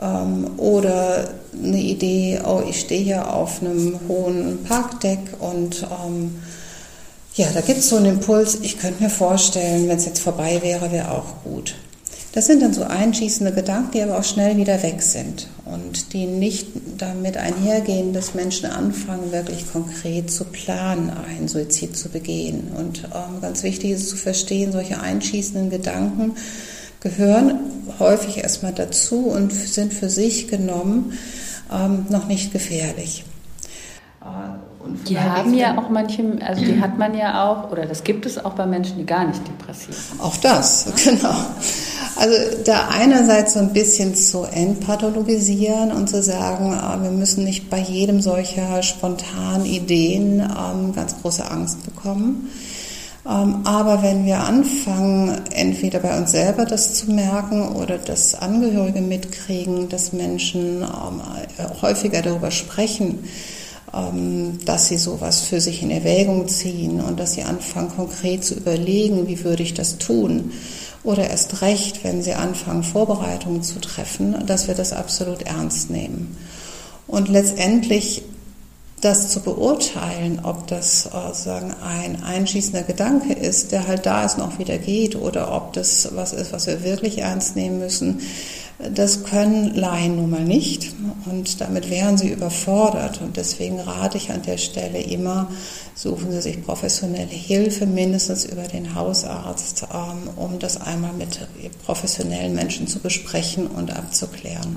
Ähm, 0.00 0.50
oder 0.56 1.28
eine 1.52 1.80
Idee, 1.80 2.40
oh, 2.44 2.62
ich 2.68 2.80
stehe 2.80 3.02
hier 3.02 3.34
auf 3.34 3.60
einem 3.60 3.98
hohen 4.08 4.64
Parkdeck 4.64 5.18
und 5.40 5.82
ähm, 5.82 6.36
ja, 7.38 7.46
da 7.54 7.60
gibt 7.60 7.78
es 7.78 7.88
so 7.88 7.96
einen 7.96 8.06
Impuls, 8.06 8.58
ich 8.62 8.80
könnte 8.80 9.00
mir 9.00 9.10
vorstellen, 9.10 9.88
wenn 9.88 9.96
es 9.96 10.06
jetzt 10.06 10.18
vorbei 10.18 10.58
wäre, 10.60 10.90
wäre 10.90 11.12
auch 11.12 11.44
gut. 11.44 11.76
Das 12.32 12.46
sind 12.46 12.60
dann 12.60 12.74
so 12.74 12.82
einschießende 12.82 13.52
Gedanken, 13.52 13.92
die 13.92 14.02
aber 14.02 14.18
auch 14.18 14.24
schnell 14.24 14.56
wieder 14.56 14.82
weg 14.82 15.02
sind 15.02 15.46
und 15.64 16.12
die 16.12 16.26
nicht 16.26 16.66
damit 16.98 17.36
einhergehen, 17.36 18.12
dass 18.12 18.34
Menschen 18.34 18.66
anfangen, 18.66 19.30
wirklich 19.30 19.70
konkret 19.72 20.30
zu 20.32 20.44
planen, 20.44 21.10
einen 21.10 21.46
Suizid 21.46 21.96
zu 21.96 22.08
begehen. 22.08 22.72
Und 22.76 23.04
ähm, 23.04 23.40
ganz 23.40 23.62
wichtig 23.62 23.92
ist 23.92 24.08
zu 24.08 24.16
verstehen, 24.16 24.72
solche 24.72 25.00
einschießenden 25.00 25.70
Gedanken 25.70 26.34
gehören 27.00 27.60
häufig 28.00 28.38
erstmal 28.38 28.72
dazu 28.72 29.28
und 29.28 29.52
sind 29.52 29.94
für 29.94 30.10
sich 30.10 30.48
genommen 30.48 31.12
ähm, 31.72 32.06
noch 32.08 32.26
nicht 32.26 32.52
gefährlich. 32.52 33.24
Die 35.08 35.18
haben 35.18 35.54
ja 35.54 35.78
auch 35.78 35.88
manche, 35.90 36.24
also 36.44 36.64
die 36.64 36.80
hat 36.80 36.98
man 36.98 37.16
ja 37.16 37.48
auch, 37.48 37.70
oder 37.70 37.86
das 37.86 38.04
gibt 38.04 38.26
es 38.26 38.42
auch 38.44 38.54
bei 38.54 38.66
Menschen, 38.66 38.98
die 38.98 39.06
gar 39.06 39.26
nicht 39.26 39.40
depressiv 39.46 39.94
sind. 39.94 40.20
Auch 40.20 40.36
das, 40.36 40.86
genau. 41.04 41.34
Also 42.16 42.34
da 42.64 42.88
einerseits 42.90 43.54
so 43.54 43.60
ein 43.60 43.72
bisschen 43.72 44.14
zu 44.14 44.42
entpathologisieren 44.42 45.92
und 45.92 46.08
zu 46.08 46.22
sagen, 46.22 46.74
ah, 46.74 46.98
wir 47.00 47.10
müssen 47.10 47.44
nicht 47.44 47.70
bei 47.70 47.78
jedem 47.78 48.20
solcher 48.20 48.82
spontanen 48.82 49.66
Ideen 49.66 50.40
ähm, 50.40 50.92
ganz 50.94 51.20
große 51.20 51.48
Angst 51.48 51.84
bekommen. 51.84 52.50
Ähm, 53.28 53.60
aber 53.64 54.02
wenn 54.02 54.24
wir 54.24 54.40
anfangen, 54.40 55.42
entweder 55.52 56.00
bei 56.00 56.16
uns 56.16 56.32
selber 56.32 56.64
das 56.64 56.94
zu 56.94 57.10
merken 57.12 57.68
oder 57.68 57.98
dass 57.98 58.34
Angehörige 58.34 59.00
mitkriegen, 59.00 59.88
dass 59.88 60.12
Menschen 60.12 60.82
ähm, 60.82 61.22
häufiger 61.82 62.22
darüber 62.22 62.50
sprechen, 62.50 63.24
dass 64.64 64.88
sie 64.88 64.98
sowas 64.98 65.40
für 65.40 65.60
sich 65.60 65.82
in 65.82 65.90
Erwägung 65.90 66.46
ziehen 66.48 67.00
und 67.00 67.18
dass 67.18 67.32
sie 67.32 67.42
anfangen, 67.42 67.90
konkret 67.90 68.44
zu 68.44 68.54
überlegen, 68.54 69.26
wie 69.28 69.42
würde 69.44 69.62
ich 69.62 69.74
das 69.74 69.98
tun. 69.98 70.52
Oder 71.04 71.30
erst 71.30 71.62
recht, 71.62 72.04
wenn 72.04 72.22
sie 72.22 72.34
anfangen, 72.34 72.82
Vorbereitungen 72.82 73.62
zu 73.62 73.80
treffen, 73.80 74.44
dass 74.46 74.68
wir 74.68 74.74
das 74.74 74.92
absolut 74.92 75.42
ernst 75.42 75.90
nehmen. 75.90 76.36
Und 77.06 77.28
letztendlich 77.28 78.22
das 79.00 79.28
zu 79.28 79.40
beurteilen, 79.40 80.40
ob 80.42 80.66
das 80.66 81.06
äh, 81.06 81.32
sagen 81.32 81.72
ein 81.82 82.22
einschießender 82.22 82.82
Gedanke 82.82 83.32
ist, 83.32 83.72
der 83.72 83.86
halt 83.86 84.06
da 84.06 84.24
ist, 84.24 84.38
noch 84.38 84.58
wieder 84.58 84.78
geht, 84.78 85.16
oder 85.16 85.54
ob 85.54 85.72
das 85.72 86.08
was 86.14 86.32
ist, 86.32 86.52
was 86.52 86.66
wir 86.66 86.82
wirklich 86.82 87.18
ernst 87.18 87.54
nehmen 87.56 87.78
müssen, 87.78 88.20
das 88.78 89.24
können 89.24 89.74
Laien 89.74 90.16
nun 90.16 90.30
mal 90.30 90.44
nicht 90.44 90.94
und 91.26 91.60
damit 91.60 91.90
wären 91.90 92.16
sie 92.16 92.30
überfordert. 92.30 93.20
Und 93.20 93.36
deswegen 93.36 93.80
rate 93.80 94.18
ich 94.18 94.30
an 94.30 94.42
der 94.42 94.56
Stelle 94.56 95.00
immer, 95.00 95.48
suchen 95.94 96.30
Sie 96.30 96.40
sich 96.40 96.64
professionelle 96.64 97.26
Hilfe, 97.26 97.86
mindestens 97.86 98.44
über 98.44 98.62
den 98.62 98.94
Hausarzt, 98.94 99.88
ähm, 99.92 100.30
um 100.36 100.60
das 100.60 100.80
einmal 100.80 101.12
mit 101.12 101.40
professionellen 101.84 102.54
Menschen 102.54 102.86
zu 102.86 103.00
besprechen 103.00 103.66
und 103.66 103.96
abzuklären. 103.96 104.76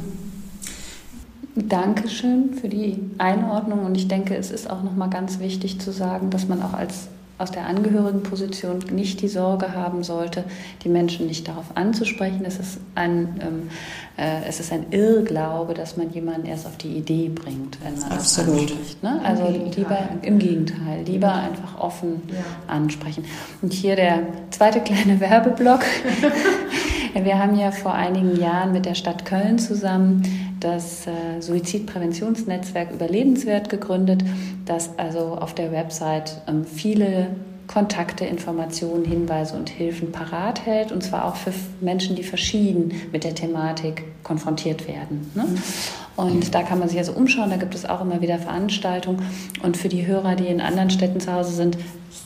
Dankeschön 1.53 2.55
für 2.59 2.69
die 2.69 2.97
Einordnung 3.19 3.85
und 3.85 3.95
ich 3.95 4.07
denke, 4.07 4.35
es 4.35 4.49
ist 4.49 4.69
auch 4.69 4.81
nochmal 4.81 5.09
ganz 5.09 5.39
wichtig 5.39 5.79
zu 5.79 5.91
sagen, 5.91 6.29
dass 6.31 6.47
man 6.47 6.63
auch 6.63 6.73
als 6.73 7.07
aus 7.41 7.51
der 7.51 7.65
Angehörigenposition 7.65 8.79
nicht 8.91 9.21
die 9.21 9.27
Sorge 9.27 9.73
haben 9.73 10.03
sollte, 10.03 10.43
die 10.83 10.89
Menschen 10.89 11.27
nicht 11.27 11.47
darauf 11.47 11.65
anzusprechen. 11.75 12.45
Es 12.45 12.59
ist 12.59 12.79
ein, 12.95 13.39
ähm, 13.41 13.69
äh, 14.17 14.47
es 14.47 14.59
ist 14.59 14.71
ein 14.71 14.85
Irrglaube, 14.91 15.73
dass 15.73 15.97
man 15.97 16.11
jemanden 16.11 16.45
erst 16.45 16.67
auf 16.67 16.77
die 16.77 16.95
Idee 16.95 17.29
bringt, 17.29 17.77
wenn 17.83 17.99
man 17.99 18.11
Absolut. 18.11 18.63
das 18.63 18.71
anspricht. 18.71 19.03
Ne? 19.03 19.21
Also 19.23 19.45
Im 19.45 19.71
lieber 19.71 19.97
im 20.21 20.39
Gegenteil, 20.39 21.03
lieber 21.05 21.33
einfach 21.33 21.79
offen 21.79 22.21
ja. 22.27 22.73
ansprechen. 22.73 23.25
Und 23.61 23.73
hier 23.73 23.95
der 23.95 24.19
zweite 24.51 24.79
kleine 24.81 25.19
Werbeblock. 25.19 25.81
Wir 27.13 27.39
haben 27.39 27.57
ja 27.57 27.71
vor 27.71 27.93
einigen 27.93 28.39
Jahren 28.39 28.71
mit 28.71 28.85
der 28.85 28.95
Stadt 28.95 29.25
Köln 29.25 29.59
zusammen 29.59 30.50
das 30.62 31.07
äh, 31.07 31.41
Suizidpräventionsnetzwerk 31.41 32.91
Überlebenswert 32.91 33.70
gegründet, 33.70 34.24
das 34.66 34.97
also 34.97 35.36
auf 35.36 35.53
der 35.53 35.72
Website 35.72 36.41
ähm, 36.47 36.66
viele 36.66 37.36
Kontakte, 37.68 38.26
Informationen, 38.26 39.05
Hinweise 39.05 39.55
und 39.55 39.70
Hilfen 39.70 40.12
parat 40.12 40.66
hält 40.66 40.91
und 40.91 41.03
zwar 41.03 41.26
auch 41.26 41.36
für 41.36 41.53
Menschen, 41.80 42.16
die 42.16 42.24
verschieden 42.24 42.91
mit 43.12 43.24
der 43.24 43.34
Thematik 43.34 44.03
konfrontiert 44.24 44.88
werden. 44.88 45.32
Ne? 45.36 45.45
Und 46.18 46.53
da 46.53 46.64
kann 46.64 46.80
man 46.80 46.89
sich 46.89 46.97
also 46.97 47.14
umschauen, 47.14 47.49
da 47.49 47.55
gibt 47.55 47.74
es 47.74 47.86
auch 47.86 48.01
immer 48.01 48.22
wieder 48.22 48.38
Veranstaltungen 48.39 49.26
und 49.64 49.78
für 49.78 49.88
die 49.88 50.05
Hörer, 50.05 50.36
die 50.36 50.47
in 50.47 50.59
anderen 50.59 50.89
Städten 50.89 51.22
zu 51.22 51.32
Hause 51.32 51.53
sind, 51.53 51.78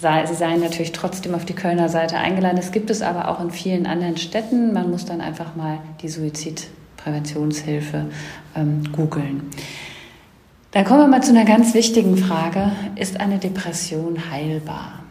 sei, 0.01 0.25
sie 0.25 0.33
seien 0.33 0.61
natürlich 0.61 0.91
trotzdem 0.91 1.35
auf 1.35 1.45
die 1.45 1.53
Kölner 1.53 1.89
Seite 1.89 2.17
eingeladen. 2.17 2.57
Es 2.57 2.71
gibt 2.71 2.89
es 2.89 3.03
aber 3.03 3.29
auch 3.29 3.39
in 3.39 3.51
vielen 3.51 3.85
anderen 3.85 4.17
Städten. 4.17 4.73
Man 4.73 4.89
muss 4.89 5.05
dann 5.05 5.21
einfach 5.21 5.55
mal 5.55 5.77
die 6.01 6.09
Suizid 6.09 6.67
Präventionshilfe 7.05 8.07
ähm, 8.55 8.83
googeln. 8.91 9.51
Dann 10.71 10.85
kommen 10.85 11.01
wir 11.01 11.07
mal 11.07 11.21
zu 11.21 11.29
einer 11.29 11.45
ganz 11.45 11.75
wichtigen 11.75 12.17
Frage. 12.17 12.71
Ist 12.95 13.19
eine 13.19 13.37
Depression 13.37 14.31
heilbar? 14.31 15.03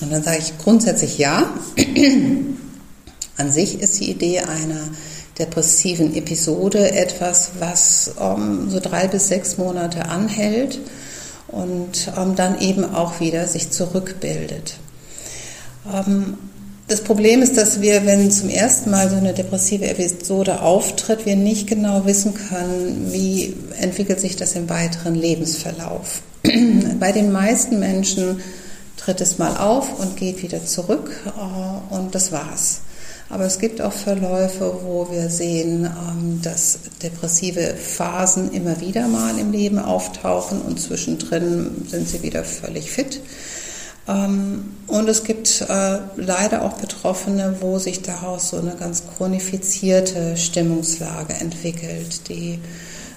Und 0.00 0.12
dann 0.12 0.22
sage 0.22 0.38
ich 0.38 0.56
grundsätzlich 0.56 1.18
ja. 1.18 1.50
An 3.36 3.50
sich 3.50 3.80
ist 3.80 3.98
die 4.00 4.10
Idee 4.10 4.40
einer 4.40 4.88
depressiven 5.38 6.14
Episode 6.14 6.92
etwas, 6.92 7.52
was 7.58 8.14
um, 8.16 8.60
ähm, 8.60 8.70
so 8.70 8.78
drei 8.78 9.08
bis 9.08 9.26
sechs 9.26 9.58
Monate 9.58 10.08
anhält 10.08 10.78
und 11.48 12.12
um, 12.16 12.30
ähm, 12.30 12.36
dann 12.36 12.60
eben 12.60 12.84
auch 12.84 13.18
wieder 13.18 13.48
sich 13.48 13.70
zurückbildet. 13.70 14.76
Um, 15.84 16.38
das 16.86 17.00
Problem 17.00 17.40
ist, 17.40 17.56
dass 17.56 17.80
wir, 17.80 18.04
wenn 18.04 18.30
zum 18.30 18.50
ersten 18.50 18.90
Mal 18.90 19.08
so 19.08 19.16
eine 19.16 19.32
depressive 19.32 19.86
Episode 19.86 20.60
auftritt, 20.60 21.24
wir 21.24 21.36
nicht 21.36 21.66
genau 21.66 22.04
wissen 22.04 22.34
können, 22.34 23.08
wie 23.10 23.54
entwickelt 23.80 24.20
sich 24.20 24.36
das 24.36 24.54
im 24.54 24.68
weiteren 24.68 25.14
Lebensverlauf. 25.14 26.20
Bei 27.00 27.12
den 27.12 27.32
meisten 27.32 27.78
Menschen 27.78 28.40
tritt 28.98 29.20
es 29.20 29.38
mal 29.38 29.56
auf 29.56 29.98
und 29.98 30.16
geht 30.16 30.42
wieder 30.42 30.64
zurück 30.64 31.10
äh, 31.26 31.94
und 31.94 32.14
das 32.14 32.32
war's. 32.32 32.80
Aber 33.30 33.46
es 33.46 33.58
gibt 33.58 33.80
auch 33.80 33.92
Verläufe, 33.92 34.80
wo 34.84 35.08
wir 35.10 35.30
sehen, 35.30 35.86
ähm, 35.86 36.40
dass 36.42 36.78
depressive 37.02 37.74
Phasen 37.74 38.52
immer 38.52 38.80
wieder 38.80 39.08
mal 39.08 39.38
im 39.38 39.50
Leben 39.50 39.78
auftauchen 39.78 40.60
und 40.60 40.78
zwischendrin 40.78 41.86
sind 41.88 42.08
sie 42.08 42.22
wieder 42.22 42.44
völlig 42.44 42.90
fit. 42.90 43.20
Ähm, 44.06 44.76
und 44.86 45.08
es 45.08 45.24
gibt 45.24 45.62
äh, 45.62 45.98
leider 46.16 46.62
auch 46.62 46.74
Betroffene, 46.74 47.56
wo 47.60 47.78
sich 47.78 48.02
daraus 48.02 48.50
so 48.50 48.58
eine 48.58 48.76
ganz 48.76 49.04
chronifizierte 49.16 50.36
Stimmungslage 50.36 51.34
entwickelt, 51.34 52.28
die 52.28 52.58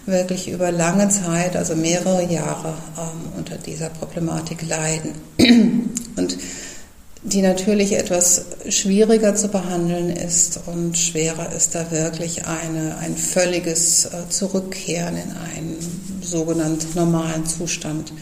wirklich 0.05 0.49
über 0.49 0.71
lange 0.71 1.09
Zeit, 1.09 1.57
also 1.57 1.75
mehrere 1.75 2.23
Jahre, 2.23 2.73
ähm, 2.97 3.33
unter 3.38 3.57
dieser 3.57 3.89
Problematik 3.89 4.67
leiden. 4.67 5.11
Und 6.15 6.38
die 7.23 7.41
natürlich 7.41 7.93
etwas 7.93 8.45
schwieriger 8.69 9.35
zu 9.35 9.49
behandeln 9.49 10.09
ist 10.09 10.61
und 10.67 10.97
schwerer 10.97 11.51
ist 11.51 11.75
da 11.75 11.91
wirklich 11.91 12.45
eine, 12.45 12.97
ein 12.99 13.17
völliges 13.17 14.05
äh, 14.05 14.29
Zurückkehren 14.29 15.17
in 15.17 15.31
einen 15.31 16.21
sogenannten 16.21 16.88
normalen 16.97 17.45
Zustand 17.45 18.13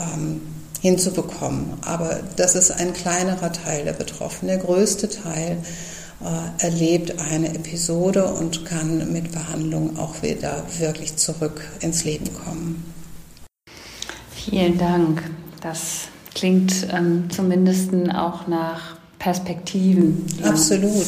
ähm, 0.00 0.40
hinzubekommen. 0.82 1.74
Aber 1.82 2.20
das 2.36 2.56
ist 2.56 2.72
ein 2.72 2.92
kleinerer 2.92 3.52
Teil 3.52 3.84
der 3.84 3.92
Betroffenen. 3.92 4.58
Der 4.58 4.64
größte 4.64 5.08
Teil 5.08 5.58
äh, 6.20 6.64
erlebt 6.64 7.18
eine 7.20 7.54
Episode 7.54 8.26
und 8.26 8.64
kann 8.64 9.12
mit 9.12 9.30
Behandlung 9.30 9.96
auch 9.98 10.22
wieder 10.22 10.64
wirklich 10.78 11.16
zurück 11.16 11.62
ins 11.80 12.04
Leben 12.04 12.34
kommen. 12.34 12.84
Vielen 14.34 14.76
Dank. 14.76 15.22
Das 15.62 16.08
klingt 16.34 16.88
ähm, 16.92 17.30
zumindest 17.30 17.90
auch 18.12 18.48
nach 18.48 18.96
Perspektiven. 19.20 20.26
Absolut. 20.42 21.06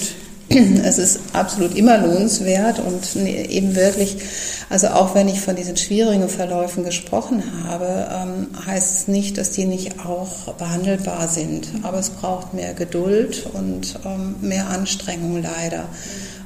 Es 0.84 0.98
ist 0.98 1.20
absolut 1.32 1.76
immer 1.76 1.98
lohnenswert 1.98 2.78
und 2.78 3.16
eben 3.16 3.74
wirklich, 3.74 4.16
also 4.70 4.88
auch 4.88 5.14
wenn 5.14 5.28
ich 5.28 5.40
von 5.40 5.56
diesen 5.56 5.76
schwierigen 5.76 6.28
Verläufen 6.28 6.84
gesprochen 6.84 7.42
habe, 7.64 8.08
ähm, 8.12 8.46
heißt 8.66 8.94
es 8.94 9.08
nicht, 9.08 9.38
dass 9.38 9.50
die 9.50 9.64
nicht 9.64 10.04
auch 10.04 10.54
behandelbar 10.54 11.28
sind. 11.28 11.68
Aber 11.82 11.98
es 11.98 12.10
braucht 12.10 12.54
mehr 12.54 12.74
Geduld 12.74 13.46
und 13.52 13.98
ähm, 14.04 14.36
mehr 14.40 14.68
Anstrengung 14.68 15.42
leider 15.42 15.86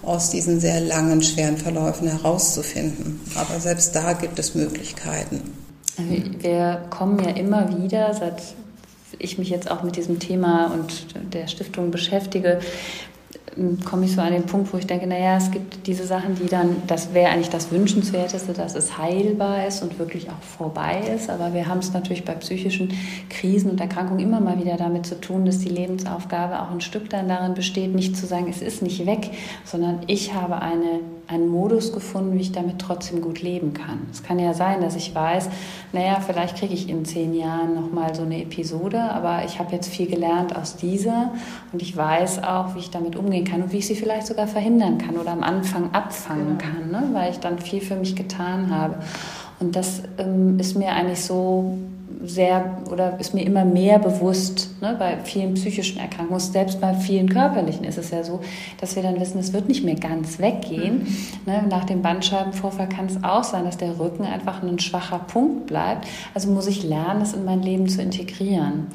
aus 0.02 0.30
diesen 0.30 0.58
sehr 0.60 0.80
langen, 0.80 1.22
schweren 1.22 1.58
Verläufen 1.58 2.08
herauszufinden. 2.08 3.20
Aber 3.34 3.60
selbst 3.60 3.94
da 3.94 4.14
gibt 4.14 4.38
es 4.38 4.54
Möglichkeiten. 4.54 5.42
Wir 6.40 6.82
kommen 6.90 7.18
ja 7.22 7.30
immer 7.30 7.68
wieder, 7.76 8.14
seit 8.14 8.40
ich 9.18 9.38
mich 9.38 9.48
jetzt 9.48 9.70
auch 9.70 9.82
mit 9.82 9.96
diesem 9.96 10.18
Thema 10.18 10.72
und 10.72 11.06
der 11.32 11.48
Stiftung 11.48 11.90
beschäftige, 11.90 12.60
komme 13.84 14.04
ich 14.04 14.14
so 14.14 14.20
an 14.20 14.32
den 14.32 14.44
Punkt, 14.44 14.72
wo 14.72 14.78
ich 14.78 14.86
denke, 14.86 15.06
naja, 15.06 15.36
es 15.36 15.50
gibt 15.50 15.86
diese 15.86 16.04
Sachen, 16.06 16.34
die 16.34 16.46
dann, 16.46 16.76
das 16.86 17.14
wäre 17.14 17.30
eigentlich 17.30 17.50
das 17.50 17.70
Wünschenswerteste, 17.70 18.52
dass 18.52 18.74
es 18.74 18.98
heilbar 18.98 19.66
ist 19.66 19.82
und 19.82 19.98
wirklich 19.98 20.28
auch 20.30 20.42
vorbei 20.42 21.00
ist. 21.14 21.28
Aber 21.28 21.54
wir 21.54 21.66
haben 21.66 21.78
es 21.78 21.92
natürlich 21.92 22.24
bei 22.24 22.34
psychischen 22.34 22.92
Krisen 23.28 23.70
und 23.70 23.80
Erkrankungen 23.80 24.20
immer 24.20 24.40
mal 24.40 24.58
wieder 24.58 24.76
damit 24.76 25.06
zu 25.06 25.20
tun, 25.20 25.44
dass 25.44 25.58
die 25.58 25.68
Lebensaufgabe 25.68 26.62
auch 26.62 26.70
ein 26.70 26.80
Stück 26.80 27.10
dann 27.10 27.28
darin 27.28 27.54
besteht, 27.54 27.94
nicht 27.94 28.16
zu 28.16 28.26
sagen, 28.26 28.46
es 28.48 28.62
ist 28.62 28.82
nicht 28.82 29.06
weg, 29.06 29.30
sondern 29.64 30.00
ich 30.06 30.34
habe 30.34 30.60
eine 30.62 31.00
einen 31.28 31.48
Modus 31.48 31.92
gefunden, 31.92 32.34
wie 32.34 32.40
ich 32.40 32.52
damit 32.52 32.78
trotzdem 32.78 33.20
gut 33.20 33.42
leben 33.42 33.74
kann. 33.74 34.06
Es 34.10 34.22
kann 34.22 34.38
ja 34.38 34.54
sein, 34.54 34.80
dass 34.80 34.96
ich 34.96 35.14
weiß, 35.14 35.50
naja, 35.92 36.20
vielleicht 36.26 36.56
kriege 36.56 36.72
ich 36.72 36.88
in 36.88 37.04
zehn 37.04 37.34
Jahren 37.34 37.74
nochmal 37.74 38.14
so 38.14 38.22
eine 38.22 38.42
Episode, 38.42 38.98
aber 38.98 39.44
ich 39.44 39.58
habe 39.58 39.72
jetzt 39.72 39.88
viel 39.88 40.06
gelernt 40.06 40.56
aus 40.56 40.76
dieser 40.76 41.32
und 41.72 41.82
ich 41.82 41.94
weiß 41.94 42.42
auch, 42.42 42.74
wie 42.74 42.78
ich 42.78 42.90
damit 42.90 43.14
umgehen 43.14 43.44
kann 43.44 43.62
und 43.62 43.72
wie 43.72 43.78
ich 43.78 43.86
sie 43.86 43.94
vielleicht 43.94 44.26
sogar 44.26 44.46
verhindern 44.46 44.96
kann 44.96 45.18
oder 45.18 45.32
am 45.32 45.42
Anfang 45.42 45.90
abfangen 45.92 46.56
kann, 46.56 46.90
ne? 46.90 47.10
weil 47.12 47.30
ich 47.30 47.40
dann 47.40 47.58
viel 47.58 47.82
für 47.82 47.96
mich 47.96 48.16
getan 48.16 48.74
habe. 48.74 48.96
Und 49.60 49.76
das 49.76 50.02
ähm, 50.16 50.58
ist 50.58 50.76
mir 50.76 50.92
eigentlich 50.92 51.22
so 51.22 51.76
sehr 52.24 52.82
oder 52.90 53.18
ist 53.20 53.34
mir 53.34 53.44
immer 53.44 53.64
mehr 53.64 53.98
bewusst, 53.98 54.70
ne, 54.80 54.96
bei 54.98 55.18
vielen 55.18 55.54
psychischen 55.54 55.98
Erkrankungen, 55.98 56.40
selbst 56.40 56.80
bei 56.80 56.94
vielen 56.94 57.28
körperlichen 57.28 57.84
ist 57.84 57.98
es 57.98 58.10
ja 58.10 58.24
so, 58.24 58.40
dass 58.80 58.96
wir 58.96 59.02
dann 59.02 59.20
wissen, 59.20 59.38
es 59.38 59.52
wird 59.52 59.68
nicht 59.68 59.84
mehr 59.84 59.94
ganz 59.94 60.38
weggehen. 60.38 60.98
Mhm. 60.98 61.16
Ne, 61.46 61.64
nach 61.68 61.84
dem 61.84 62.02
Bandscheibenvorfall 62.02 62.88
kann 62.88 63.06
es 63.06 63.22
auch 63.22 63.44
sein, 63.44 63.64
dass 63.64 63.76
der 63.76 63.98
Rücken 63.98 64.24
einfach 64.24 64.62
ein 64.62 64.78
schwacher 64.78 65.20
Punkt 65.20 65.66
bleibt. 65.66 66.06
Also 66.34 66.50
muss 66.50 66.66
ich 66.66 66.82
lernen, 66.82 67.20
das 67.20 67.34
in 67.34 67.44
mein 67.44 67.62
Leben 67.62 67.88
zu 67.88 68.02
integrieren. 68.02 68.88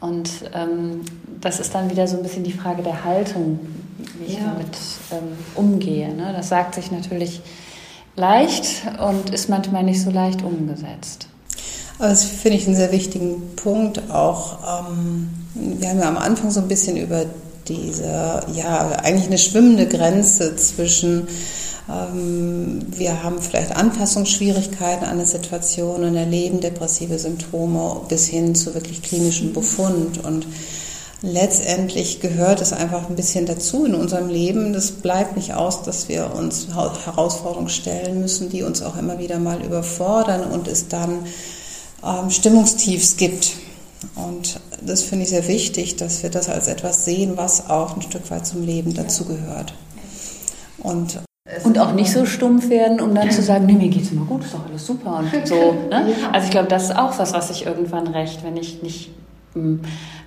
Und 0.00 0.30
ähm, 0.54 1.00
das 1.40 1.60
ist 1.60 1.74
dann 1.74 1.90
wieder 1.90 2.06
so 2.06 2.18
ein 2.18 2.22
bisschen 2.22 2.44
die 2.44 2.52
Frage 2.52 2.82
der 2.82 3.04
Haltung, 3.04 3.58
wie 4.18 4.32
ich 4.32 4.38
ja. 4.38 4.52
damit 4.52 4.76
ähm, 5.12 5.36
umgehe. 5.54 6.14
Ne? 6.14 6.32
Das 6.36 6.50
sagt 6.50 6.74
sich 6.74 6.90
natürlich 6.92 7.40
leicht 8.16 8.82
und 9.02 9.30
ist 9.30 9.48
manchmal 9.48 9.82
nicht 9.82 10.02
so 10.02 10.10
leicht 10.10 10.42
umgesetzt. 10.42 11.28
Aber 11.98 12.08
das 12.08 12.24
finde 12.24 12.58
ich 12.58 12.66
einen 12.66 12.76
sehr 12.76 12.92
wichtigen 12.92 13.56
Punkt 13.56 14.10
auch. 14.10 14.58
Ähm, 14.86 15.30
wir 15.54 15.88
haben 15.88 15.98
ja 15.98 16.08
am 16.08 16.18
Anfang 16.18 16.50
so 16.50 16.60
ein 16.60 16.68
bisschen 16.68 16.96
über 16.96 17.24
diese, 17.68 18.40
ja, 18.54 18.92
eigentlich 19.02 19.26
eine 19.26 19.38
schwimmende 19.38 19.86
Grenze 19.86 20.56
zwischen 20.56 21.26
ähm, 21.88 22.84
wir 22.90 23.22
haben 23.22 23.40
vielleicht 23.40 23.76
Anpassungsschwierigkeiten 23.76 25.04
an 25.04 25.18
eine 25.18 25.26
Situation 25.26 26.04
und 26.04 26.16
erleben 26.16 26.60
depressive 26.60 27.18
Symptome 27.18 28.02
bis 28.08 28.26
hin 28.26 28.54
zu 28.54 28.74
wirklich 28.74 29.02
klinischen 29.02 29.52
Befund. 29.52 30.24
Und 30.24 30.46
letztendlich 31.22 32.20
gehört 32.20 32.60
es 32.60 32.72
einfach 32.72 33.08
ein 33.08 33.16
bisschen 33.16 33.46
dazu 33.46 33.84
in 33.84 33.94
unserem 33.94 34.28
Leben. 34.28 34.72
Das 34.72 34.90
bleibt 34.90 35.36
nicht 35.36 35.54
aus, 35.54 35.82
dass 35.82 36.08
wir 36.08 36.34
uns 36.34 36.68
Herausforderungen 36.74 37.68
stellen 37.68 38.20
müssen, 38.20 38.48
die 38.48 38.62
uns 38.64 38.82
auch 38.82 38.96
immer 38.96 39.18
wieder 39.18 39.38
mal 39.38 39.64
überfordern 39.64 40.50
und 40.50 40.68
es 40.68 40.88
dann 40.88 41.24
ähm, 42.04 42.30
Stimmungstiefs 42.30 43.16
gibt. 43.16 43.52
Und 44.14 44.60
das 44.82 45.02
finde 45.02 45.24
ich 45.24 45.30
sehr 45.30 45.48
wichtig, 45.48 45.96
dass 45.96 46.22
wir 46.22 46.30
das 46.30 46.48
als 46.48 46.68
etwas 46.68 47.04
sehen, 47.04 47.36
was 47.36 47.70
auch 47.70 47.96
ein 47.96 48.02
Stück 48.02 48.30
weit 48.30 48.46
zum 48.46 48.64
Leben 48.64 48.94
dazugehört. 48.94 49.74
Und 50.78 51.20
und 51.62 51.78
auch 51.78 51.92
nicht 51.92 52.10
so 52.10 52.26
stumpf 52.26 52.70
werden, 52.70 53.00
um 53.00 53.14
dann 53.14 53.30
zu 53.30 53.40
sagen, 53.40 53.66
nee, 53.66 53.74
mir 53.74 53.88
geht's 53.88 54.10
immer 54.10 54.24
gut, 54.24 54.44
ist 54.44 54.52
doch 54.52 54.66
alles 54.68 54.84
super 54.84 55.18
und 55.18 55.30
so. 55.46 55.76
Ne? 55.88 56.12
Also 56.32 56.46
ich 56.46 56.50
glaube, 56.50 56.68
das 56.68 56.84
ist 56.84 56.96
auch 56.96 57.16
was, 57.18 57.32
was 57.34 57.50
ich 57.50 57.66
irgendwann 57.66 58.08
recht, 58.08 58.42
wenn 58.44 58.56
ich 58.56 58.82
nicht 58.82 59.10
hm, 59.52 59.80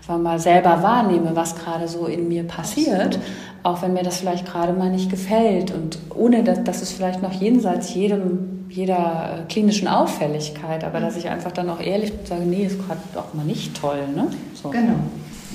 mal 0.08 0.40
selber 0.40 0.82
wahrnehme, 0.82 1.36
was 1.36 1.56
gerade 1.56 1.88
so 1.88 2.08
in 2.08 2.30
mir 2.30 2.44
passiert, 2.44 3.20
auch 3.64 3.82
wenn 3.82 3.94
mir 3.94 4.04
das 4.04 4.18
vielleicht 4.18 4.46
gerade 4.46 4.74
mal 4.74 4.90
nicht 4.90 5.10
gefällt 5.10 5.72
und 5.72 6.00
ohne 6.16 6.44
dass, 6.44 6.64
dass 6.64 6.82
es 6.82 6.92
vielleicht 6.92 7.22
noch 7.22 7.34
jenseits 7.34 7.94
jedem, 7.94 8.59
jeder 8.70 9.40
äh, 9.40 9.52
klinischen 9.52 9.88
Auffälligkeit, 9.88 10.84
aber 10.84 11.00
dass 11.00 11.16
ich 11.18 11.28
einfach 11.28 11.52
dann 11.52 11.70
auch 11.70 11.82
ehrlich 11.82 12.14
sage, 12.26 12.44
nee, 12.44 12.66
ist 12.66 12.78
gerade 12.78 13.02
auch 13.16 13.34
mal 13.34 13.46
nicht 13.46 13.80
toll. 13.80 14.08
Ne? 14.16 14.28
So. 14.62 14.70
Genau. 14.70 14.96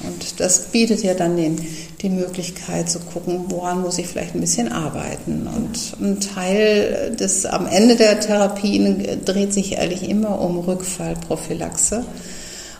Und 0.07 0.41
das 0.41 0.67
bietet 0.71 1.03
ja 1.03 1.15
dann 1.15 1.37
den, 1.37 1.59
die 2.03 2.11
Möglichkeit 2.11 2.91
zu 2.91 2.99
gucken, 3.01 3.45
woran 3.49 3.81
muss 3.81 3.99
ich 3.99 4.07
vielleicht 4.07 4.35
ein 4.35 4.41
bisschen 4.41 4.71
arbeiten. 4.71 5.47
Und 5.47 5.97
ein 6.01 6.21
Teil 6.21 7.17
des 7.19 7.47
am 7.47 7.67
Ende 7.67 7.97
der 7.97 8.21
Therapien 8.21 9.25
dreht 9.25 9.55
sich 9.55 9.79
ehrlich 9.79 10.09
immer 10.09 10.41
um 10.41 10.59
Rückfallprophylaxe 10.59 12.05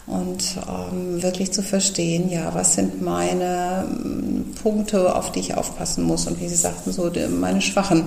und 0.07 0.59
ähm, 0.69 1.23
wirklich 1.23 1.53
zu 1.53 1.63
verstehen, 1.63 2.31
ja, 2.31 2.53
was 2.55 2.75
sind 2.75 3.01
meine 3.01 3.87
ähm, 3.89 4.55
Punkte, 4.63 5.17
auf 5.17 5.33
die 5.33 5.41
ich 5.41 5.57
aufpassen 5.57 6.05
muss 6.05 6.27
und 6.27 6.41
wie 6.41 6.49
Sie 6.49 6.57
sagten, 6.57 6.93
so 6.93 7.11
meine 7.41 7.63
schwachen 7.63 8.05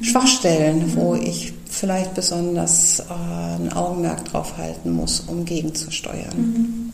Schwachstellen, 0.00 0.96
wo 0.96 1.14
ich 1.14 1.52
vielleicht 1.68 2.14
besonders 2.14 3.00
äh, 3.00 3.04
ein 3.12 3.72
Augenmerk 3.72 4.24
drauf 4.24 4.56
halten 4.58 4.92
muss, 4.92 5.20
um 5.20 5.44
gegenzusteuern. 5.44 6.36
Mhm. 6.36 6.92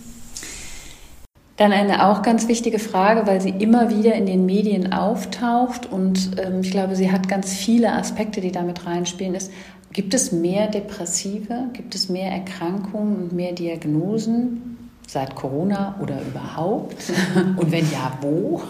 Dann 1.57 1.71
eine 1.71 2.09
auch 2.09 2.23
ganz 2.23 2.49
wichtige 2.49 2.81
Frage, 2.81 3.29
weil 3.29 3.41
sie 3.41 3.51
immer 3.51 3.89
wieder 3.89 4.15
in 4.15 4.27
den 4.27 4.45
Medien 4.45 4.93
auftaucht 4.93 5.87
und 5.91 6.33
ähm, 6.37 6.63
ich 6.63 6.73
glaube, 6.73 6.97
sie 6.97 7.13
hat 7.13 7.29
ganz 7.29 7.53
viele 7.53 7.93
Aspekte, 7.93 8.41
die 8.41 8.51
damit 8.51 8.87
reinspielen, 8.87 9.37
ist, 9.37 9.53
gibt 9.95 10.13
es 10.13 10.33
mehr 10.33 10.67
Depressive, 10.67 11.69
gibt 11.73 11.95
es 11.95 12.11
mehr 12.11 12.31
Erkrankungen 12.31 13.17
und 13.17 13.33
mehr 13.33 13.53
Diagnosen 13.53 14.91
seit 15.07 15.35
Corona 15.35 15.97
oder 16.03 16.21
überhaupt? 16.21 16.97
und 17.57 17.73
wenn 17.73 17.91
ja, 17.91 18.13
wo? 18.21 18.61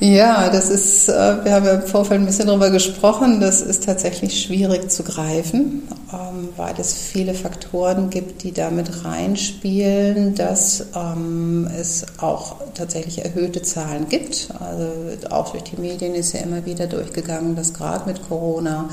Ja, 0.00 0.50
das 0.50 0.70
ist, 0.70 1.08
äh, 1.08 1.44
wir 1.44 1.52
haben 1.52 1.64
ja 1.66 1.74
im 1.74 1.82
Vorfeld 1.82 2.20
ein 2.20 2.26
bisschen 2.26 2.48
darüber 2.48 2.70
gesprochen, 2.70 3.40
das 3.40 3.60
ist 3.60 3.84
tatsächlich 3.84 4.42
schwierig 4.42 4.90
zu 4.90 5.04
greifen, 5.04 5.82
ähm, 6.12 6.48
weil 6.56 6.74
es 6.78 6.94
viele 6.94 7.32
Faktoren 7.32 8.10
gibt, 8.10 8.42
die 8.42 8.52
damit 8.52 9.04
reinspielen, 9.04 10.34
dass 10.34 10.86
ähm, 10.96 11.68
es 11.78 12.06
auch 12.18 12.56
tatsächlich 12.74 13.24
erhöhte 13.24 13.62
Zahlen 13.62 14.08
gibt. 14.08 14.48
Also 14.58 15.28
auch 15.30 15.50
durch 15.50 15.62
die 15.62 15.80
Medien 15.80 16.14
ist 16.14 16.32
ja 16.32 16.40
immer 16.40 16.66
wieder 16.66 16.88
durchgegangen, 16.88 17.54
dass 17.54 17.72
gerade 17.72 18.06
mit 18.06 18.26
Corona 18.28 18.88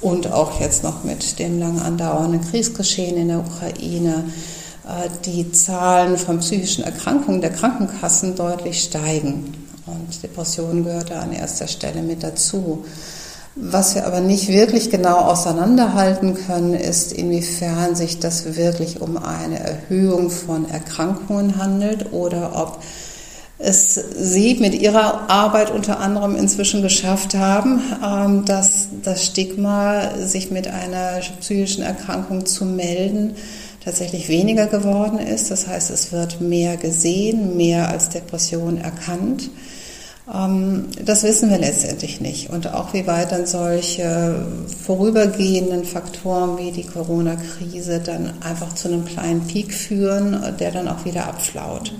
und 0.00 0.32
auch 0.32 0.60
jetzt 0.60 0.82
noch 0.82 1.04
mit 1.04 1.38
dem 1.38 1.58
lang 1.58 1.80
andauernden 1.80 2.42
Kriegsgeschehen 2.42 3.16
in 3.16 3.28
der 3.28 3.40
Ukraine 3.40 4.24
äh, 4.86 5.08
die 5.24 5.50
Zahlen 5.52 6.16
von 6.16 6.40
psychischen 6.40 6.84
Erkrankungen 6.84 7.40
der 7.40 7.50
Krankenkassen 7.50 8.36
deutlich 8.36 8.82
steigen. 8.82 9.54
Und 9.86 10.22
Depression 10.22 10.84
gehört 10.84 11.10
da 11.10 11.20
an 11.20 11.32
erster 11.32 11.68
Stelle 11.68 12.02
mit 12.02 12.22
dazu. 12.22 12.84
Was 13.58 13.94
wir 13.94 14.06
aber 14.06 14.20
nicht 14.20 14.48
wirklich 14.48 14.90
genau 14.90 15.16
auseinanderhalten 15.16 16.34
können, 16.34 16.74
ist, 16.74 17.12
inwiefern 17.12 17.94
sich 17.94 18.18
das 18.18 18.56
wirklich 18.56 19.00
um 19.00 19.16
eine 19.16 19.58
Erhöhung 19.58 20.28
von 20.28 20.68
Erkrankungen 20.68 21.56
handelt 21.56 22.12
oder 22.12 22.52
ob 22.54 22.82
es 23.58 23.94
Sie 23.94 24.56
mit 24.60 24.74
Ihrer 24.74 25.30
Arbeit 25.30 25.70
unter 25.70 26.00
anderem 26.00 26.36
inzwischen 26.36 26.82
geschafft 26.82 27.34
haben, 27.34 27.80
ähm, 28.04 28.44
dass 28.44 28.88
das 29.02 29.24
Stigma, 29.24 30.18
sich 30.18 30.50
mit 30.50 30.68
einer 30.68 31.20
psychischen 31.40 31.82
Erkrankung 31.82 32.44
zu 32.44 32.66
melden, 32.66 33.34
tatsächlich 33.82 34.28
weniger 34.28 34.66
geworden 34.66 35.18
ist. 35.18 35.50
Das 35.50 35.68
heißt, 35.68 35.90
es 35.90 36.12
wird 36.12 36.40
mehr 36.40 36.76
gesehen, 36.76 37.56
mehr 37.56 37.88
als 37.88 38.10
Depression 38.10 38.78
erkannt. 38.78 39.48
Ähm, 40.32 40.88
das 41.02 41.22
wissen 41.22 41.48
wir 41.48 41.58
letztendlich 41.58 42.20
nicht. 42.20 42.50
Und 42.50 42.74
auch 42.74 42.92
wie 42.92 43.06
weit 43.06 43.32
dann 43.32 43.46
solche 43.46 44.44
vorübergehenden 44.84 45.84
Faktoren 45.84 46.58
wie 46.58 46.72
die 46.72 46.84
Corona-Krise 46.84 48.00
dann 48.00 48.34
einfach 48.42 48.74
zu 48.74 48.88
einem 48.88 49.06
kleinen 49.06 49.46
Peak 49.46 49.72
führen, 49.72 50.56
der 50.58 50.72
dann 50.72 50.88
auch 50.88 51.06
wieder 51.06 51.26
abflaut. 51.26 51.94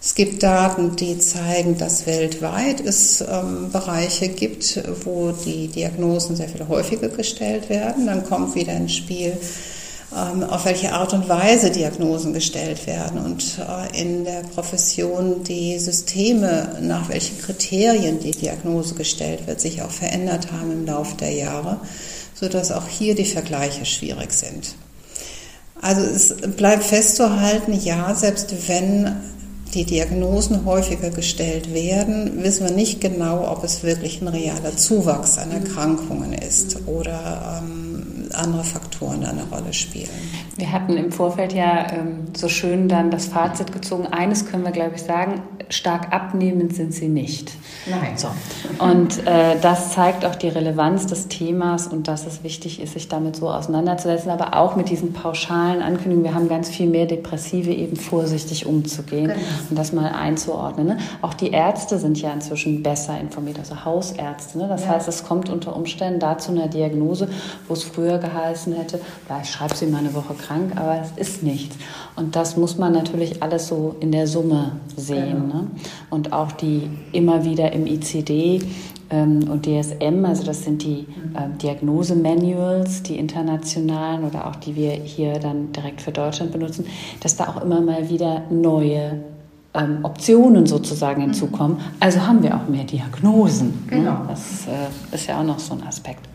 Es 0.00 0.14
gibt 0.14 0.44
Daten, 0.44 0.94
die 0.94 1.18
zeigen, 1.18 1.76
dass 1.76 2.06
weltweit 2.06 2.80
es 2.80 3.20
ähm, 3.20 3.70
Bereiche 3.72 4.28
gibt, 4.28 4.80
wo 5.04 5.32
die 5.32 5.66
Diagnosen 5.68 6.36
sehr 6.36 6.48
viel 6.48 6.68
häufiger 6.68 7.08
gestellt 7.08 7.68
werden. 7.68 8.06
Dann 8.06 8.24
kommt 8.24 8.54
wieder 8.54 8.74
ins 8.76 8.94
Spiel, 8.94 9.36
ähm, 10.16 10.44
auf 10.44 10.66
welche 10.66 10.92
Art 10.92 11.14
und 11.14 11.28
Weise 11.28 11.72
Diagnosen 11.72 12.32
gestellt 12.32 12.86
werden 12.86 13.18
und 13.18 13.58
äh, 13.58 14.00
in 14.00 14.24
der 14.24 14.42
Profession 14.54 15.42
die 15.42 15.80
Systeme, 15.80 16.76
nach 16.80 17.08
welchen 17.08 17.36
Kriterien 17.38 18.20
die 18.20 18.30
Diagnose 18.30 18.94
gestellt 18.94 19.48
wird, 19.48 19.60
sich 19.60 19.82
auch 19.82 19.90
verändert 19.90 20.52
haben 20.52 20.70
im 20.70 20.86
Laufe 20.86 21.16
der 21.16 21.32
Jahre, 21.32 21.80
sodass 22.34 22.70
auch 22.70 22.86
hier 22.86 23.16
die 23.16 23.24
Vergleiche 23.24 23.84
schwierig 23.84 24.32
sind. 24.32 24.76
Also 25.82 26.02
es 26.02 26.36
bleibt 26.56 26.84
festzuhalten, 26.84 27.72
ja, 27.72 28.14
selbst 28.14 28.54
wenn 28.68 29.16
die 29.74 29.84
Diagnosen 29.84 30.64
häufiger 30.64 31.10
gestellt 31.10 31.72
werden, 31.72 32.42
wissen 32.42 32.66
wir 32.66 32.74
nicht 32.74 33.00
genau, 33.00 33.50
ob 33.50 33.64
es 33.64 33.82
wirklich 33.82 34.20
ein 34.20 34.28
realer 34.28 34.76
Zuwachs 34.76 35.38
an 35.38 35.50
Erkrankungen 35.50 36.32
ist 36.32 36.78
oder 36.86 37.60
ähm, 37.62 37.87
andere 38.38 38.64
Faktoren 38.64 39.24
eine 39.24 39.44
Rolle 39.44 39.72
spielen. 39.72 40.08
Wir 40.56 40.72
hatten 40.72 40.96
im 40.96 41.12
Vorfeld 41.12 41.52
ja 41.52 41.86
ähm, 41.92 42.28
so 42.36 42.48
schön 42.48 42.88
dann 42.88 43.10
das 43.10 43.26
Fazit 43.26 43.72
gezogen. 43.72 44.06
Eines 44.06 44.46
können 44.46 44.64
wir, 44.64 44.72
glaube 44.72 44.96
ich, 44.96 45.02
sagen, 45.02 45.42
stark 45.70 46.12
abnehmend 46.12 46.74
sind 46.74 46.94
sie 46.94 47.08
nicht. 47.08 47.52
Nein. 47.88 48.16
So. 48.16 48.28
Und 48.78 49.26
äh, 49.26 49.58
das 49.60 49.92
zeigt 49.92 50.24
auch 50.24 50.34
die 50.34 50.48
Relevanz 50.48 51.06
des 51.06 51.28
Themas 51.28 51.86
und 51.86 52.08
dass 52.08 52.26
es 52.26 52.42
wichtig 52.42 52.80
ist, 52.80 52.94
sich 52.94 53.08
damit 53.08 53.36
so 53.36 53.48
auseinanderzusetzen, 53.50 54.30
aber 54.30 54.56
auch 54.56 54.76
mit 54.76 54.88
diesen 54.88 55.12
pauschalen 55.12 55.82
Ankündigungen. 55.82 56.24
Wir 56.24 56.34
haben 56.34 56.48
ganz 56.48 56.68
viel 56.68 56.88
mehr 56.88 57.06
Depressive 57.06 57.70
eben 57.70 57.96
vorsichtig 57.96 58.66
umzugehen 58.66 59.28
genau. 59.28 59.40
und 59.70 59.78
das 59.78 59.92
mal 59.92 60.10
einzuordnen. 60.12 60.86
Ne? 60.88 60.98
Auch 61.22 61.34
die 61.34 61.50
Ärzte 61.50 61.98
sind 61.98 62.20
ja 62.20 62.32
inzwischen 62.32 62.82
besser 62.82 63.18
informiert, 63.20 63.58
also 63.58 63.84
Hausärzte. 63.84 64.58
Ne? 64.58 64.68
Das 64.68 64.84
ja. 64.84 64.90
heißt, 64.90 65.08
es 65.08 65.24
kommt 65.24 65.50
unter 65.50 65.76
Umständen 65.76 66.20
dazu 66.20 66.52
einer 66.52 66.68
Diagnose, 66.68 67.28
wo 67.66 67.74
es 67.74 67.84
früher 67.84 68.18
geheißen 68.28 68.74
hätte, 68.74 69.00
ja, 69.28 69.40
ich 69.42 69.50
schreibe 69.50 69.74
sie 69.74 69.86
mal 69.86 69.98
eine 69.98 70.14
Woche 70.14 70.34
krank, 70.34 70.72
aber 70.76 71.00
es 71.00 71.12
ist 71.16 71.42
nichts. 71.42 71.76
Und 72.16 72.36
das 72.36 72.56
muss 72.56 72.78
man 72.78 72.92
natürlich 72.92 73.42
alles 73.42 73.68
so 73.68 73.96
in 74.00 74.12
der 74.12 74.26
Summe 74.26 74.72
sehen. 74.96 75.48
Genau. 75.48 75.62
Ne? 75.62 75.66
Und 76.10 76.32
auch 76.32 76.52
die 76.52 76.88
immer 77.12 77.44
wieder 77.44 77.72
im 77.72 77.86
ICD 77.86 78.62
ähm, 79.10 79.48
und 79.50 79.66
DSM, 79.66 80.24
also 80.24 80.44
das 80.44 80.64
sind 80.64 80.82
die 80.82 81.06
äh, 81.34 81.48
Diagnosemanuals, 81.62 83.02
die 83.02 83.18
internationalen 83.18 84.24
oder 84.24 84.46
auch 84.46 84.56
die 84.56 84.76
wir 84.76 84.92
hier 84.92 85.38
dann 85.38 85.72
direkt 85.72 86.02
für 86.02 86.12
Deutschland 86.12 86.52
benutzen, 86.52 86.86
dass 87.20 87.36
da 87.36 87.48
auch 87.48 87.62
immer 87.62 87.80
mal 87.80 88.08
wieder 88.08 88.42
neue 88.50 89.22
ähm, 89.74 90.00
Optionen 90.02 90.66
sozusagen 90.66 91.20
hinzukommen. 91.20 91.78
Also 92.00 92.26
haben 92.26 92.42
wir 92.42 92.54
auch 92.56 92.68
mehr 92.68 92.84
Diagnosen. 92.84 93.68
Ne? 93.68 93.98
Genau. 93.98 94.10
Ne? 94.10 94.24
Das 94.28 94.66
äh, 94.66 95.14
ist 95.14 95.26
ja 95.26 95.40
auch 95.40 95.44
noch 95.44 95.58
so 95.58 95.74
ein 95.74 95.82
Aspekt. 95.86 96.28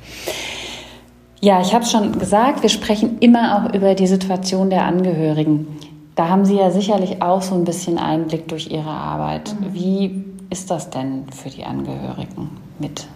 Ja, 1.44 1.60
ich 1.60 1.74
habe 1.74 1.84
es 1.84 1.92
schon 1.92 2.18
gesagt, 2.20 2.62
wir 2.62 2.70
sprechen 2.70 3.18
immer 3.20 3.58
auch 3.68 3.74
über 3.74 3.96
die 3.96 4.08
Situation 4.08 4.70
der 4.70 4.86
Angehörigen. 4.86 5.68
da 6.16 6.30
haben 6.30 6.46
Sie 6.46 6.56
ja 6.56 6.72
sicherlich 6.72 7.22
auch 7.22 7.42
so 7.42 7.54
ein 7.54 7.66
bisschen 7.66 7.98
Einblick 7.98 8.48
durch 8.48 8.72
Ihre 8.72 8.90
Arbeit. 8.90 9.54
Mhm. 9.60 9.74
Wie 9.74 10.26
ist 10.50 10.72
das 10.72 10.90
denn 10.90 11.26
für 11.36 11.50
die 11.50 11.66
Angehörigen 11.66 12.50
mit 12.80 13.08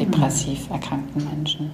depressiv 0.00 0.68
erkrankten 0.70 1.24
Menschen? 1.24 1.70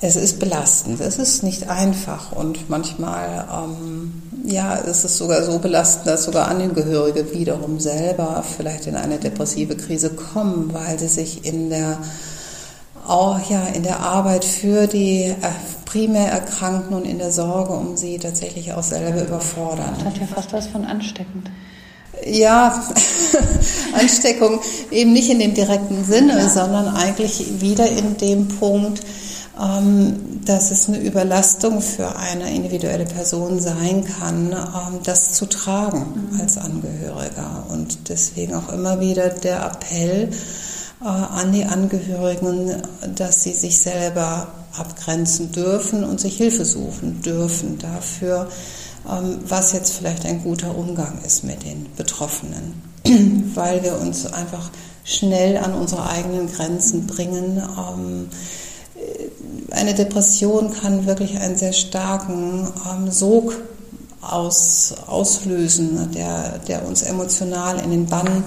Es 0.00 0.16
ist 0.16 0.40
belastend, 0.40 1.00
es 1.00 1.16
ist 1.16 1.44
nicht 1.44 1.68
einfach 1.68 2.32
und 2.32 2.68
manchmal, 2.68 3.46
ähm, 3.54 4.20
ja, 4.46 4.78
es 4.78 5.04
ist 5.04 5.16
sogar 5.16 5.44
so 5.44 5.60
belastend, 5.60 6.08
dass 6.08 6.24
sogar 6.24 6.48
Angehörige 6.48 7.32
wiederum 7.32 7.78
selber 7.78 8.42
vielleicht 8.42 8.88
in 8.88 8.96
eine 8.96 9.18
depressive 9.18 9.76
Krise 9.76 10.10
kommen, 10.10 10.74
weil 10.74 10.98
sie 10.98 11.06
sich 11.06 11.44
in 11.44 11.70
der 11.70 11.98
auch 13.08 13.38
ja 13.50 13.66
in 13.66 13.82
der 13.82 14.00
Arbeit 14.00 14.44
für 14.44 14.86
die 14.86 15.22
äh, 15.24 15.34
primär 15.84 16.28
Erkrankten 16.30 16.94
und 16.94 17.06
in 17.06 17.18
der 17.18 17.32
Sorge 17.32 17.72
um 17.72 17.96
sie 17.96 18.18
tatsächlich 18.18 18.72
auch 18.74 18.82
selber 18.82 19.22
überfordern. 19.22 19.94
Das 19.96 20.04
hat 20.04 20.18
ja 20.18 20.26
fast 20.26 20.52
was 20.52 20.66
von 20.66 20.84
ansteckend. 20.84 21.50
Ja, 22.26 22.84
Ansteckung 23.98 24.60
eben 24.90 25.12
nicht 25.12 25.30
in 25.30 25.38
dem 25.38 25.54
direkten 25.54 26.04
Sinne, 26.04 26.38
ja. 26.38 26.48
sondern 26.48 26.88
eigentlich 26.88 27.60
wieder 27.60 27.88
in 27.88 28.16
dem 28.16 28.48
Punkt, 28.48 29.02
ähm, 29.60 30.40
dass 30.44 30.70
es 30.70 30.88
eine 30.88 30.98
Überlastung 30.98 31.80
für 31.80 32.16
eine 32.16 32.52
individuelle 32.54 33.04
Person 33.04 33.60
sein 33.60 34.04
kann, 34.04 34.52
ähm, 34.52 35.00
das 35.04 35.32
zu 35.32 35.46
tragen 35.46 36.30
mhm. 36.32 36.40
als 36.40 36.58
Angehöriger. 36.58 37.66
Und 37.70 38.08
deswegen 38.08 38.54
auch 38.54 38.72
immer 38.72 39.00
wieder 39.00 39.28
der 39.30 39.64
Appell 39.64 40.30
an 41.00 41.52
die 41.52 41.64
Angehörigen, 41.64 42.82
dass 43.14 43.44
sie 43.44 43.52
sich 43.52 43.78
selber 43.78 44.48
abgrenzen 44.76 45.52
dürfen 45.52 46.04
und 46.04 46.20
sich 46.20 46.36
Hilfe 46.36 46.64
suchen 46.64 47.22
dürfen 47.22 47.78
dafür, 47.78 48.48
ähm, 49.08 49.38
was 49.46 49.72
jetzt 49.72 49.92
vielleicht 49.92 50.26
ein 50.26 50.42
guter 50.42 50.76
Umgang 50.76 51.20
ist 51.24 51.44
mit 51.44 51.64
den 51.64 51.86
Betroffenen, 51.96 52.82
weil 53.54 53.82
wir 53.82 53.98
uns 53.98 54.26
einfach 54.26 54.70
schnell 55.04 55.56
an 55.56 55.74
unsere 55.74 56.08
eigenen 56.08 56.50
Grenzen 56.52 57.06
bringen. 57.06 57.62
Ähm, 57.78 58.28
eine 59.70 59.94
Depression 59.94 60.72
kann 60.72 61.06
wirklich 61.06 61.38
einen 61.38 61.56
sehr 61.56 61.72
starken 61.72 62.68
ähm, 62.90 63.10
Sog 63.10 63.54
aus, 64.20 64.94
auslösen, 65.06 66.10
der, 66.12 66.58
der 66.66 66.86
uns 66.86 67.02
emotional 67.02 67.78
in 67.78 67.90
den 67.90 68.06
Bann 68.06 68.44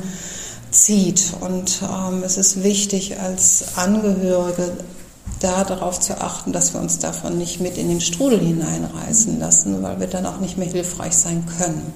zieht. 0.72 1.34
Und 1.40 1.82
ähm, 1.84 2.24
es 2.24 2.38
ist 2.38 2.64
wichtig, 2.64 3.20
als 3.20 3.78
Angehörige 3.78 4.72
da 5.40 5.64
darauf 5.64 6.00
zu 6.00 6.20
achten, 6.22 6.54
dass 6.54 6.74
wir 6.74 6.82
uns 6.82 7.00
davon 7.00 7.38
nicht 7.38 7.62
mit 7.62 7.78
in 7.78 7.90
den 7.90 8.02
Strudel 8.02 8.40
hineinreißen 8.40 9.40
lassen, 9.40 9.82
weil 9.82 10.00
wir 10.00 10.08
dann 10.08 10.26
auch 10.26 10.40
nicht 10.40 10.58
mehr 10.58 10.70
hilfreich 10.70 11.14
sein 11.14 11.46
können. 11.58 11.94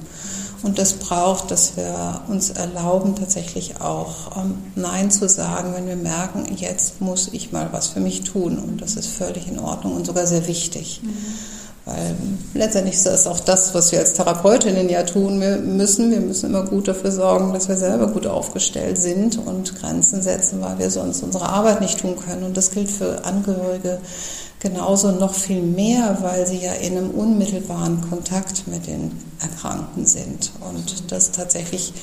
Und 0.63 0.79
das 0.79 0.93
braucht, 0.93 1.51
dass 1.51 1.77
wir 1.77 2.21
uns 2.27 2.49
erlauben, 2.49 3.15
tatsächlich 3.15 3.81
auch 3.81 4.35
ähm, 4.35 4.57
Nein 4.75 5.11
zu 5.11 5.29
sagen, 5.29 5.73
wenn 5.75 5.87
wir 5.87 5.95
merken, 5.95 6.45
jetzt 6.55 7.01
muss 7.01 7.29
ich 7.31 7.51
mal 7.51 7.69
was 7.71 7.89
für 7.89 7.99
mich 7.99 8.23
tun. 8.23 8.57
Und 8.57 8.81
das 8.81 8.95
ist 8.95 9.07
völlig 9.07 9.47
in 9.47 9.59
Ordnung 9.59 9.95
und 9.95 10.07
sogar 10.07 10.25
sehr 10.25 10.47
wichtig. 10.47 11.01
Mhm. 11.03 11.15
Weil 11.85 12.15
letztendlich 12.55 12.95
ist 12.95 13.05
das 13.05 13.27
auch 13.27 13.39
das, 13.39 13.75
was 13.75 13.91
wir 13.91 13.99
als 13.99 14.13
Therapeutinnen 14.13 14.89
ja 14.89 15.03
tun 15.03 15.37
müssen. 15.37 16.09
Wir 16.09 16.19
müssen 16.19 16.49
immer 16.49 16.63
gut 16.63 16.87
dafür 16.87 17.11
sorgen, 17.11 17.53
dass 17.53 17.69
wir 17.69 17.77
selber 17.77 18.07
gut 18.07 18.25
aufgestellt 18.25 18.97
sind 18.97 19.37
und 19.37 19.79
Grenzen 19.79 20.23
setzen, 20.23 20.61
weil 20.61 20.79
wir 20.79 20.89
sonst 20.89 21.21
unsere 21.21 21.47
Arbeit 21.47 21.81
nicht 21.81 21.99
tun 21.99 22.15
können. 22.17 22.43
Und 22.43 22.57
das 22.57 22.71
gilt 22.71 22.89
für 22.89 23.23
Angehörige 23.23 23.99
genauso 24.59 25.11
noch 25.11 25.35
viel 25.35 25.61
mehr, 25.61 26.17
weil 26.21 26.47
sie 26.47 26.57
ja 26.57 26.73
in 26.73 26.97
einem 26.97 27.11
unmittelbaren 27.11 28.01
Kontakt 28.09 28.67
mit 28.67 28.87
den 28.87 29.11
Erkrankten 29.39 30.07
sind. 30.07 30.51
Und 30.67 31.11
das 31.11 31.31
tatsächlich 31.31 31.93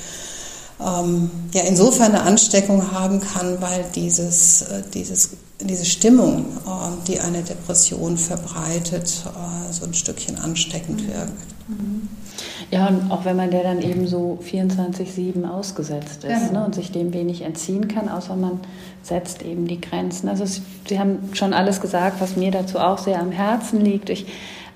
ähm, 0.83 1.29
ja 1.53 1.61
insofern 1.63 2.13
eine 2.13 2.23
Ansteckung 2.23 2.91
haben 2.91 3.21
kann, 3.21 3.61
weil 3.61 3.85
dieses, 3.95 4.63
äh, 4.63 4.83
dieses, 4.93 5.31
diese 5.61 5.85
Stimmung, 5.85 6.45
äh, 6.65 7.07
die 7.07 7.19
eine 7.19 7.41
Depression 7.41 8.17
verbreitet, 8.17 9.23
äh, 9.25 9.71
so 9.73 9.85
ein 9.85 9.93
Stückchen 9.93 10.37
ansteckend 10.37 11.03
mhm. 11.03 11.07
wirkt. 11.07 11.53
Ja, 12.71 12.87
und 12.87 13.11
auch 13.11 13.23
wenn 13.23 13.37
man 13.37 13.51
der 13.51 13.63
dann 13.63 13.81
eben 13.81 14.07
so 14.07 14.39
24-7 14.43 15.47
ausgesetzt 15.47 16.23
ist 16.23 16.51
ja. 16.51 16.51
ne, 16.51 16.65
und 16.65 16.75
sich 16.75 16.91
dem 16.91 17.13
wenig 17.13 17.41
entziehen 17.41 17.87
kann, 17.87 18.09
außer 18.09 18.35
man 18.35 18.59
setzt 19.03 19.43
eben 19.43 19.67
die 19.67 19.79
Grenzen. 19.79 20.27
Also 20.27 20.43
es, 20.43 20.61
Sie 20.87 20.99
haben 20.99 21.29
schon 21.33 21.53
alles 21.53 21.81
gesagt, 21.81 22.19
was 22.19 22.35
mir 22.35 22.51
dazu 22.51 22.79
auch 22.79 22.97
sehr 22.97 23.19
am 23.19 23.31
Herzen 23.31 23.79
liegt. 23.79 24.09
Ich 24.09 24.25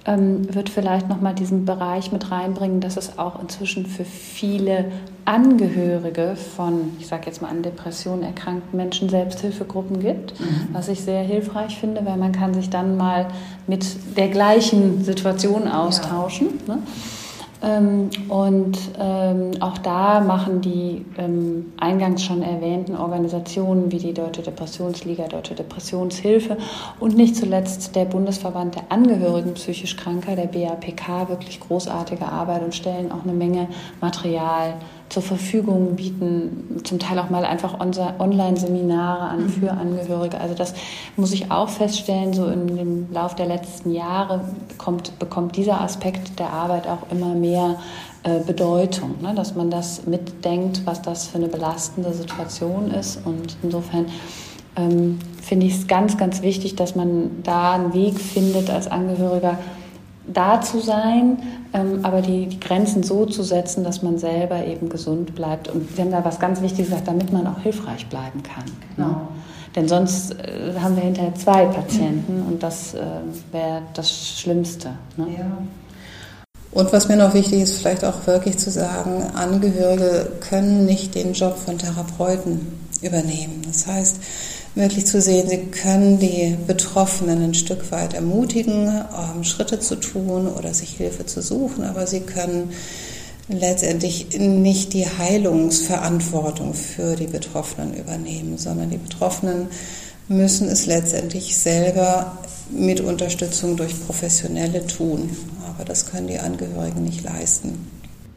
ähm, 0.06 0.54
wird 0.54 0.70
vielleicht 0.70 1.10
nochmal 1.10 1.34
diesen 1.34 1.66
Bereich 1.66 2.12
mit 2.12 2.32
reinbringen, 2.32 2.82
dass 2.82 2.98
es 2.98 3.18
auch 3.18 3.42
inzwischen 3.42 3.86
für 3.86 4.06
viele 4.06 4.86
Angehörige 5.28 6.38
von, 6.56 6.94
ich 7.00 7.08
sage 7.08 7.24
jetzt 7.26 7.42
mal 7.42 7.50
an 7.50 7.62
Depressionen 7.62 8.24
erkrankten 8.24 8.78
Menschen 8.78 9.10
Selbsthilfegruppen 9.10 10.00
gibt, 10.00 10.40
mhm. 10.40 10.70
was 10.72 10.88
ich 10.88 11.02
sehr 11.02 11.22
hilfreich 11.22 11.78
finde, 11.78 12.06
weil 12.06 12.16
man 12.16 12.32
kann 12.32 12.54
sich 12.54 12.70
dann 12.70 12.96
mal 12.96 13.28
mit 13.68 13.86
der 14.16 14.30
gleichen 14.30 15.04
Situation 15.04 15.68
austauschen. 15.68 16.62
Ja. 16.66 16.76
Ne? 16.76 16.82
Ähm, 17.62 18.10
und 18.30 18.78
ähm, 19.00 19.52
auch 19.62 19.80
da 19.80 20.20
machen 20.20 20.62
die 20.62 21.04
ähm, 21.18 21.74
eingangs 21.78 22.24
schon 22.24 22.44
erwähnten 22.44 22.96
Organisationen 22.96 23.92
wie 23.92 23.98
die 23.98 24.14
Deutsche 24.14 24.44
Depressionsliga, 24.44 25.28
Deutsche 25.28 25.56
Depressionshilfe 25.56 26.58
und 27.00 27.18
nicht 27.18 27.36
zuletzt 27.36 27.96
der 27.96 28.06
Bundesverband 28.06 28.76
der 28.76 28.84
Angehörigen 28.90 29.56
psychisch 29.56 29.98
Kranker, 29.98 30.36
der 30.36 30.46
BAPK, 30.46 31.30
wirklich 31.30 31.60
großartige 31.60 32.28
Arbeit 32.28 32.64
und 32.64 32.76
stellen 32.76 33.12
auch 33.12 33.24
eine 33.24 33.34
Menge 33.34 33.68
Material 34.02 34.76
zur 35.10 35.24
Verfügung 35.24 35.96
bieten, 35.96 36.82
zum 36.84 37.00
Teil 37.00 37.18
auch 37.20 37.30
mal 37.30 37.46
einfach 37.46 37.80
Online-Seminare 37.80 39.22
an 39.22 39.44
mhm. 39.44 39.50
für 39.50 39.72
Angehörige. 39.72 40.40
Also 40.40 40.54
das 40.54 40.74
muss 41.16 41.32
ich 41.32 41.52
auch 41.52 41.70
feststellen, 41.70 42.34
so 42.34 42.48
im 42.48 43.12
Lauf 43.12 43.36
der 43.36 43.46
letzten 43.46 43.94
Jahre 43.94 44.42
kommt, 44.78 45.18
bekommt 45.20 45.56
dieser 45.56 45.82
Aspekt 45.82 46.40
der 46.40 46.52
Arbeit 46.52 46.88
auch 46.88 47.10
immer 47.12 47.34
mehr 47.34 47.78
äh, 48.24 48.40
Bedeutung, 48.40 49.16
ne? 49.22 49.34
dass 49.34 49.56
man 49.56 49.70
das 49.70 50.06
mitdenkt, 50.06 50.82
was 50.86 51.02
das 51.02 51.28
für 51.28 51.38
eine 51.38 51.48
belastende 51.48 52.14
Situation 52.14 52.92
ist. 52.92 53.20
Und 53.26 53.56
insofern 53.64 54.08
ähm, 54.76 55.20
finde 55.42 55.68
ich 55.68 55.76
es 55.76 55.88
ganz, 55.88 56.18
ganz 56.18 56.42
wichtig, 56.42 56.76
dass 56.76 56.96
man 56.96 57.44
da 57.44 57.74
einen 57.74 57.94
Weg 57.94 58.20
findet 58.20 58.70
als 58.70 58.88
Angehöriger, 58.88 59.58
da 60.32 60.62
zu 60.62 60.80
sein, 60.80 61.40
ähm, 61.74 62.00
aber 62.04 62.22
die, 62.22 62.48
die, 62.48 62.60
Grenzen 62.60 63.04
so 63.04 63.26
zu 63.26 63.44
setzen, 63.44 63.84
dass 63.84 64.04
man 64.04 64.18
selber 64.18 64.66
eben 64.66 64.90
gesund 64.90 65.36
bleibt. 65.36 65.70
Und 65.70 65.96
Sie 65.96 66.02
haben 66.02 66.12
da 66.12 66.24
was 66.24 66.40
ganz 66.40 66.62
Wichtiges 66.62 66.90
gesagt, 66.90 67.08
damit 67.08 67.32
man 67.32 67.48
auch 67.48 67.60
hilfreich 67.60 68.08
bleiben 68.08 68.44
kann. 68.44 68.66
Genau. 68.96 69.08
Ne? 69.08 69.28
Denn 69.76 69.88
sonst 69.88 70.32
äh, 70.32 70.74
haben 70.80 70.96
wir 70.96 71.04
hinterher 71.04 71.36
zwei 71.36 71.66
Patienten 71.66 72.44
und 72.48 72.64
das 72.64 72.94
äh, 72.94 73.00
wäre 73.52 73.84
das 73.94 74.12
Schlimmste. 74.12 74.90
Ne? 75.18 75.28
Ja. 75.38 75.46
Und 76.72 76.92
was 76.94 77.08
mir 77.08 77.16
noch 77.16 77.34
wichtig 77.34 77.62
ist, 77.62 77.78
vielleicht 77.78 78.04
auch 78.04 78.28
wirklich 78.28 78.58
zu 78.58 78.70
sagen, 78.70 79.24
Angehörige 79.34 80.32
können 80.42 80.86
nicht 80.86 81.16
den 81.16 81.34
Job 81.34 81.58
von 81.58 81.78
Therapeuten 81.78 82.68
übernehmen. 83.02 83.62
Das 83.66 83.88
heißt, 83.88 84.18
wirklich 84.78 85.06
zu 85.06 85.22
sehen, 85.22 85.48
sie 85.50 85.66
können 85.66 86.20
die 86.20 86.56
Betroffenen 86.68 87.44
ein 87.44 87.54
Stück 87.54 87.92
weit 87.92 88.14
ermutigen, 88.14 88.88
ähm, 88.88 89.44
Schritte 89.44 89.80
zu 89.80 89.96
tun 89.96 90.48
oder 90.48 90.74
sich 90.74 90.92
Hilfe 90.92 91.26
zu 91.26 91.42
suchen, 91.42 91.84
aber 91.84 92.08
sie 92.08 92.22
können 92.22 92.72
letztendlich 93.50 94.38
nicht 94.40 94.94
die 94.94 95.06
Heilungsverantwortung 95.06 96.74
für 96.74 97.16
die 97.16 97.28
Betroffenen 97.28 97.94
übernehmen, 97.94 98.58
sondern 98.58 98.90
die 98.90 98.98
Betroffenen 98.98 99.68
müssen 100.28 100.68
es 100.68 100.86
letztendlich 100.86 101.58
selber 101.58 102.38
mit 102.70 103.00
Unterstützung 103.00 103.78
durch 103.78 103.94
Professionelle 104.06 104.86
tun. 104.86 105.30
Aber 105.70 105.86
das 105.86 106.10
können 106.12 106.28
die 106.28 106.40
Angehörigen 106.40 107.04
nicht 107.04 107.24
leisten. 107.24 107.88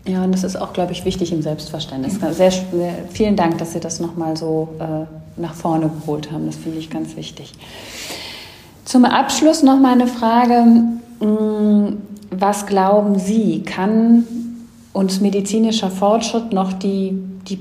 Ja, 0.06 0.24
und 0.24 0.32
das 0.32 0.44
ist 0.44 0.56
auch, 0.56 0.72
glaube 0.72 0.92
ich, 0.92 1.04
wichtig 1.04 1.32
im 1.32 1.42
Selbstverständnis. 1.42 2.14
Sehr, 2.36 2.52
sehr 2.52 2.52
vielen 3.12 3.36
Dank, 3.36 3.58
dass 3.58 3.72
Sie 3.72 3.80
das 3.80 4.00
nochmal 4.00 4.36
so 4.36 4.68
äh, 4.78 5.04
nach 5.40 5.54
vorne 5.54 5.88
geholt 5.88 6.30
haben. 6.30 6.46
Das 6.46 6.56
finde 6.56 6.78
ich 6.78 6.90
ganz 6.90 7.16
wichtig. 7.16 7.52
Zum 8.84 9.04
Abschluss 9.04 9.62
noch 9.62 9.78
mal 9.78 9.92
eine 9.92 10.06
Frage. 10.06 10.64
Mm, 11.20 11.98
was 12.30 12.66
glauben 12.66 13.18
Sie, 13.18 13.62
kann 13.62 14.26
uns 14.92 15.20
medizinischer 15.20 15.90
Fortschritt 15.90 16.52
noch 16.52 16.72
die, 16.72 17.12
die, 17.48 17.58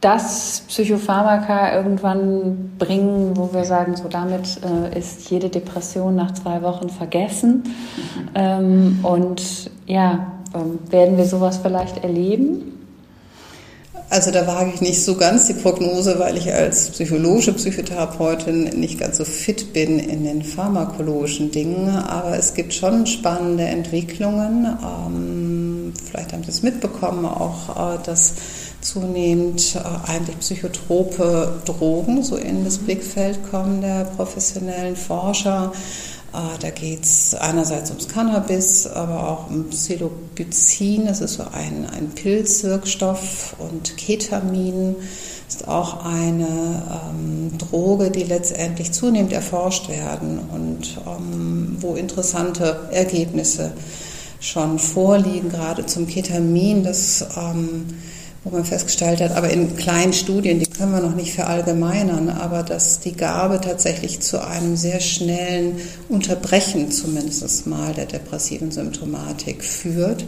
das 0.00 0.64
Psychopharmaka 0.68 1.74
irgendwann 1.74 2.72
bringen, 2.78 3.36
wo 3.36 3.52
wir 3.52 3.64
sagen, 3.64 3.96
so 3.96 4.08
damit 4.08 4.60
äh, 4.64 4.98
ist 4.98 5.30
jede 5.30 5.48
Depression 5.48 6.16
nach 6.16 6.32
zwei 6.32 6.62
Wochen 6.62 6.88
vergessen? 6.88 7.62
Mhm. 7.64 8.28
Ähm, 8.34 8.98
und 9.02 9.70
ja, 9.86 10.32
ähm, 10.54 10.78
werden 10.90 11.16
wir 11.16 11.24
sowas 11.24 11.58
vielleicht 11.58 12.02
erleben? 12.02 12.81
Also 14.12 14.30
da 14.30 14.46
wage 14.46 14.72
ich 14.74 14.82
nicht 14.82 15.02
so 15.02 15.16
ganz 15.16 15.46
die 15.46 15.54
Prognose, 15.54 16.18
weil 16.18 16.36
ich 16.36 16.52
als 16.52 16.90
psychologische 16.90 17.54
Psychotherapeutin 17.54 18.64
nicht 18.78 19.00
ganz 19.00 19.16
so 19.16 19.24
fit 19.24 19.72
bin 19.72 19.98
in 19.98 20.24
den 20.24 20.42
pharmakologischen 20.42 21.50
Dingen. 21.50 21.88
Aber 21.88 22.36
es 22.36 22.52
gibt 22.52 22.74
schon 22.74 23.06
spannende 23.06 23.64
Entwicklungen. 23.64 24.66
Ähm, 24.66 25.94
vielleicht 26.04 26.34
haben 26.34 26.44
Sie 26.44 26.50
es 26.50 26.62
mitbekommen, 26.62 27.24
auch, 27.24 27.94
äh, 27.94 27.98
dass 28.04 28.34
zunehmend 28.82 29.76
äh, 29.76 30.10
eigentlich 30.10 30.40
psychotrope 30.40 31.62
Drogen 31.64 32.22
so 32.22 32.36
in 32.36 32.64
das 32.64 32.76
Blickfeld 32.76 33.38
kommen 33.50 33.80
der 33.80 34.04
professionellen 34.04 34.94
Forscher. 34.94 35.72
Äh, 36.32 36.58
da 36.60 36.70
geht 36.70 37.04
es 37.04 37.34
einerseits 37.34 37.90
ums 37.90 38.08
Cannabis, 38.08 38.86
aber 38.86 39.28
auch 39.28 39.50
um 39.50 39.68
Psilocybin, 39.68 41.06
das 41.06 41.20
ist 41.20 41.34
so 41.34 41.44
ein, 41.44 41.86
ein 41.90 42.10
Pilzwirkstoff, 42.10 43.56
und 43.58 43.96
Ketamin 43.96 44.96
ist 45.48 45.68
auch 45.68 46.04
eine 46.04 46.82
ähm, 47.10 47.58
Droge, 47.58 48.10
die 48.10 48.24
letztendlich 48.24 48.92
zunehmend 48.92 49.32
erforscht 49.32 49.88
werden 49.88 50.38
und 50.50 50.98
ähm, 51.06 51.76
wo 51.80 51.94
interessante 51.94 52.88
Ergebnisse 52.90 53.72
schon 54.40 54.78
vorliegen, 54.78 55.50
gerade 55.50 55.86
zum 55.86 56.06
Ketamin, 56.06 56.82
das 56.82 57.26
ähm, 57.36 57.86
wo 58.44 58.50
man 58.50 58.64
festgestellt 58.64 59.20
hat, 59.20 59.36
aber 59.36 59.50
in 59.50 59.76
kleinen 59.76 60.12
Studien, 60.12 60.58
die 60.58 60.66
können 60.66 60.92
wir 60.92 61.00
noch 61.00 61.14
nicht 61.14 61.32
verallgemeinern, 61.32 62.28
aber 62.28 62.64
dass 62.64 62.98
die 62.98 63.12
Gabe 63.12 63.60
tatsächlich 63.60 64.20
zu 64.20 64.44
einem 64.44 64.76
sehr 64.76 65.00
schnellen 65.00 65.76
Unterbrechen 66.08 66.90
zumindest 66.90 67.66
mal 67.68 67.94
der 67.94 68.06
depressiven 68.06 68.72
Symptomatik 68.72 69.62
führt. 69.62 70.24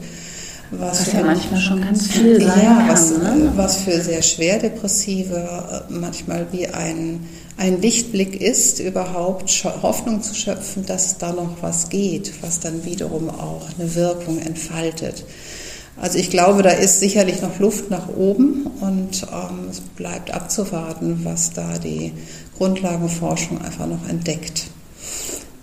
Was, 0.70 1.00
was 1.06 1.12
ja 1.12 1.22
manchmal 1.22 1.60
schon 1.60 1.80
ganz 1.82 2.08
viel 2.08 2.40
sein 2.40 2.62
ja, 2.62 2.86
was, 2.88 3.10
ne? 3.10 3.52
was 3.54 3.76
für 3.78 4.00
sehr 4.00 4.22
schwer 4.22 4.58
Depressive 4.58 5.36
äh, 5.36 5.92
manchmal 5.92 6.46
wie 6.52 6.66
ein, 6.68 7.28
ein 7.58 7.80
Lichtblick 7.80 8.40
ist, 8.40 8.80
überhaupt 8.80 9.50
Hoffnung 9.82 10.22
zu 10.22 10.34
schöpfen, 10.34 10.86
dass 10.86 11.18
da 11.18 11.32
noch 11.32 11.56
was 11.60 11.90
geht, 11.90 12.32
was 12.42 12.60
dann 12.60 12.84
wiederum 12.84 13.28
auch 13.28 13.66
eine 13.78 13.94
Wirkung 13.94 14.40
entfaltet. 14.40 15.24
Also 16.00 16.18
ich 16.18 16.30
glaube, 16.30 16.62
da 16.62 16.70
ist 16.70 17.00
sicherlich 17.00 17.40
noch 17.40 17.58
Luft 17.60 17.90
nach 17.90 18.08
oben 18.08 18.66
und 18.80 19.22
ähm, 19.22 19.68
es 19.70 19.80
bleibt 19.80 20.32
abzuwarten, 20.32 21.20
was 21.24 21.52
da 21.52 21.78
die 21.78 22.12
Grundlagenforschung 22.58 23.60
einfach 23.62 23.86
noch 23.86 24.08
entdeckt. 24.08 24.64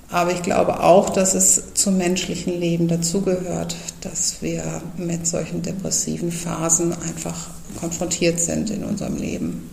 Aber 0.10 0.32
ich 0.32 0.42
glaube 0.42 0.84
auch, 0.84 1.10
dass 1.10 1.34
es 1.36 1.74
zum 1.74 1.98
menschlichen 1.98 2.60
Leben 2.60 2.88
dazugehört, 2.88 3.76
dass 4.02 4.42
wir 4.42 4.82
mit 4.98 5.26
solchen 5.26 5.62
depressiven 5.62 6.32
Phasen 6.32 6.94
einfach 6.94 7.50
konfrontiert 7.80 8.40
sind 8.40 8.70
in 8.70 8.84
unserem 8.84 9.16
Leben. 9.18 9.70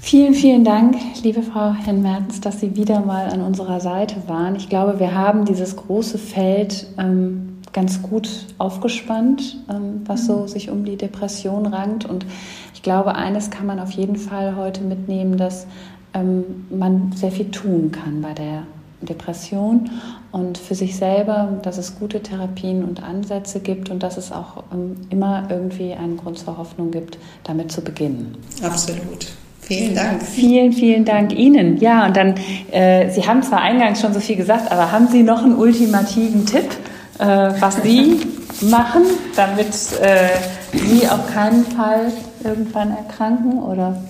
Vielen, 0.00 0.34
vielen 0.34 0.64
Dank, 0.64 0.96
liebe 1.24 1.42
Frau 1.42 1.72
Herrn 1.72 2.00
Mertens, 2.00 2.40
dass 2.40 2.60
Sie 2.60 2.76
wieder 2.76 3.00
mal 3.00 3.26
an 3.26 3.42
unserer 3.42 3.80
Seite 3.80 4.22
waren. 4.28 4.54
Ich 4.54 4.68
glaube, 4.68 5.00
wir 5.00 5.14
haben 5.14 5.44
dieses 5.44 5.74
große 5.74 6.16
Feld 6.16 6.86
ähm, 6.96 7.55
ganz 7.76 8.00
gut 8.00 8.28
aufgespannt, 8.56 9.58
ähm, 9.70 10.00
was 10.06 10.26
so 10.26 10.38
mhm. 10.38 10.48
sich 10.48 10.70
um 10.70 10.84
die 10.86 10.96
Depression 10.96 11.66
rankt. 11.66 12.06
Und 12.06 12.24
ich 12.72 12.82
glaube, 12.82 13.14
eines 13.14 13.50
kann 13.50 13.66
man 13.66 13.78
auf 13.78 13.90
jeden 13.90 14.16
Fall 14.16 14.56
heute 14.56 14.80
mitnehmen, 14.80 15.36
dass 15.36 15.66
ähm, 16.14 16.66
man 16.70 17.12
sehr 17.14 17.30
viel 17.30 17.50
tun 17.50 17.92
kann 17.92 18.22
bei 18.22 18.32
der 18.32 18.62
Depression 19.02 19.90
und 20.32 20.56
für 20.56 20.74
sich 20.74 20.96
selber, 20.96 21.58
dass 21.60 21.76
es 21.76 21.98
gute 21.98 22.22
Therapien 22.22 22.82
und 22.82 23.02
Ansätze 23.02 23.60
gibt 23.60 23.90
und 23.90 24.02
dass 24.02 24.16
es 24.16 24.32
auch 24.32 24.64
ähm, 24.72 24.96
immer 25.10 25.46
irgendwie 25.50 25.92
einen 25.92 26.16
Grund 26.16 26.38
zur 26.38 26.56
Hoffnung 26.56 26.90
gibt, 26.90 27.18
damit 27.44 27.70
zu 27.70 27.82
beginnen. 27.82 28.38
Absolut. 28.62 29.26
Vielen 29.60 29.94
Dank. 29.94 30.22
Vielen, 30.22 30.72
vielen 30.72 31.04
Dank 31.04 31.34
Ihnen. 31.36 31.76
Ja, 31.76 32.06
und 32.06 32.16
dann, 32.16 32.36
äh, 32.70 33.10
Sie 33.10 33.26
haben 33.26 33.42
zwar 33.42 33.60
eingangs 33.60 34.00
schon 34.00 34.14
so 34.14 34.20
viel 34.20 34.36
gesagt, 34.36 34.72
aber 34.72 34.92
haben 34.92 35.08
Sie 35.08 35.22
noch 35.22 35.42
einen 35.42 35.56
ultimativen 35.56 36.46
Tipp? 36.46 36.70
Äh, 37.18 37.52
was 37.60 37.76
Sie 37.82 38.20
machen, 38.62 39.02
damit 39.34 39.68
äh, 40.00 40.28
Sie 40.72 41.08
auf 41.08 41.32
keinen 41.32 41.64
Fall 41.64 42.12
irgendwann 42.44 42.96
erkranken? 42.96 43.62
Oder 43.62 44.02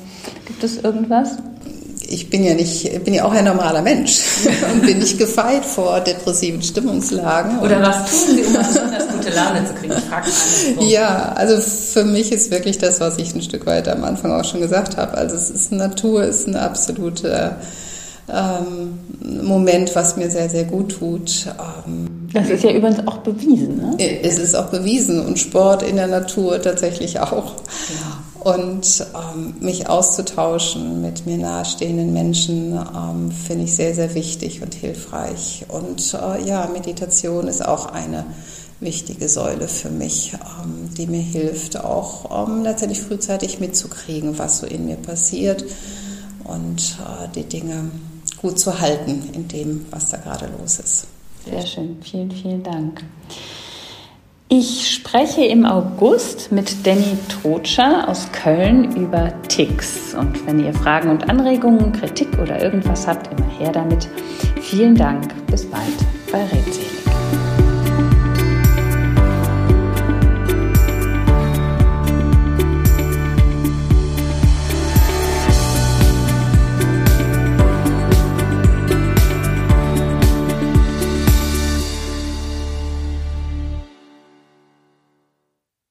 gibt 0.47 0.63
es 0.65 0.79
irgendwas? 0.79 1.37
ich 2.09 2.31
bin 2.31 2.45
ja 2.45 2.55
nicht, 2.55 3.05
bin 3.05 3.15
ja 3.15 3.25
auch 3.25 3.33
ein 3.33 3.45
normaler 3.45 3.83
Mensch 3.83 4.21
und 4.73 4.83
bin 4.83 4.99
nicht 4.99 5.19
gefeit 5.19 5.65
vor 5.65 6.01
depressiven 6.01 6.63
Stimmungslagen. 6.63 7.59
Oder 7.61 7.83
was 7.83 8.11
tun 8.11 8.37
Sie, 8.37 8.43
um 8.45 8.53
besonders 8.53 9.09
gute 9.09 9.31
Laune 9.31 9.67
zu 9.67 9.75
kriegen? 9.75 9.95
Ich 9.97 10.05
frage 10.05 10.31
Ja, 10.81 11.33
also 11.33 11.61
für 11.61 12.05
mich 12.05 12.33
ist 12.33 12.51
wirklich 12.51 12.79
das, 12.79 13.01
was 13.01 13.19
ich 13.19 13.35
ein 13.35 13.43
Stück 13.43 13.67
weit 13.67 13.89
am 13.89 14.05
Anfang 14.05 14.33
auch 14.33 14.45
schon 14.45 14.61
gesagt 14.61 14.97
habe. 14.97 15.15
Also 15.15 15.37
es 15.37 15.51
ist 15.51 15.73
Natur, 15.73 16.25
ist 16.25 16.47
eine 16.47 16.61
absolute 16.61 17.57
ähm, 18.29 18.99
Moment, 19.43 19.95
was 19.95 20.17
mir 20.17 20.31
sehr, 20.31 20.49
sehr 20.49 20.65
gut 20.65 20.99
tut. 20.99 21.47
Ähm, 21.87 22.16
das 22.33 22.49
ist 22.49 22.65
ja 22.65 22.73
übrigens 22.73 23.07
auch 23.07 23.19
bewiesen, 23.19 23.77
ne? 23.77 23.97
Es 24.23 24.39
ist 24.39 24.55
auch 24.55 24.67
bewiesen 24.67 25.25
und 25.25 25.39
Sport 25.39 25.83
in 25.83 25.97
der 25.97 26.07
Natur 26.07 26.61
tatsächlich 26.61 27.21
auch. 27.21 27.55
Ja. 27.55 28.23
Und 28.41 29.05
ähm, 29.15 29.55
mich 29.59 29.89
auszutauschen 29.89 31.03
mit 31.03 31.27
mir 31.27 31.37
nahestehenden 31.37 32.13
Menschen 32.13 32.75
ähm, 32.75 33.33
finde 33.33 33.65
ich 33.65 33.75
sehr, 33.75 33.93
sehr 33.93 34.15
wichtig 34.15 34.63
und 34.63 34.73
hilfreich. 34.73 35.67
Und 35.69 36.15
äh, 36.15 36.47
ja, 36.47 36.69
Meditation 36.73 37.49
ist 37.49 37.67
auch 37.67 37.87
eine 37.87 38.25
wichtige 38.79 39.29
Säule 39.29 39.67
für 39.67 39.91
mich, 39.91 40.35
ähm, 40.35 40.91
die 40.97 41.07
mir 41.07 41.23
hilft, 41.23 41.77
auch 41.79 42.47
ähm, 42.47 42.63
letztendlich 42.63 43.01
frühzeitig 43.01 43.59
mitzukriegen, 43.59 44.39
was 44.39 44.59
so 44.59 44.67
in 44.67 44.87
mir 44.87 44.97
passiert 44.97 45.65
und 46.45 46.99
äh, 47.01 47.29
die 47.35 47.45
Dinge 47.45 47.91
gut 48.41 48.61
zu 48.61 48.81
halten 48.81 49.31
in 49.33 49.49
dem, 49.49 49.87
was 49.91 50.11
da 50.11 50.19
gerade 50.19 50.49
los 50.61 50.79
ist. 50.79 51.07
Sehr 51.49 51.65
schön, 51.65 51.97
vielen, 52.03 52.31
vielen 52.31 52.63
Dank. 52.63 53.05
Ich 54.49 54.91
spreche 54.91 55.45
im 55.45 55.65
August 55.65 56.53
mit 56.53 56.87
Danny 56.87 57.17
Trotscher 57.29 58.09
aus 58.09 58.29
Köln 58.33 58.97
über 58.97 59.33
Ticks. 59.49 60.15
Und 60.15 60.47
wenn 60.47 60.65
ihr 60.65 60.73
Fragen 60.73 61.11
und 61.11 61.29
Anregungen, 61.29 61.93
Kritik 61.93 62.39
oder 62.41 62.63
irgendwas 62.63 63.07
habt, 63.07 63.29
immer 63.33 63.51
her 63.59 63.73
damit. 63.73 64.09
Vielen 64.61 64.95
Dank. 64.95 65.35
Bis 65.47 65.65
bald 65.67 65.83
bei 66.31 66.45
Redselig. 66.45 66.96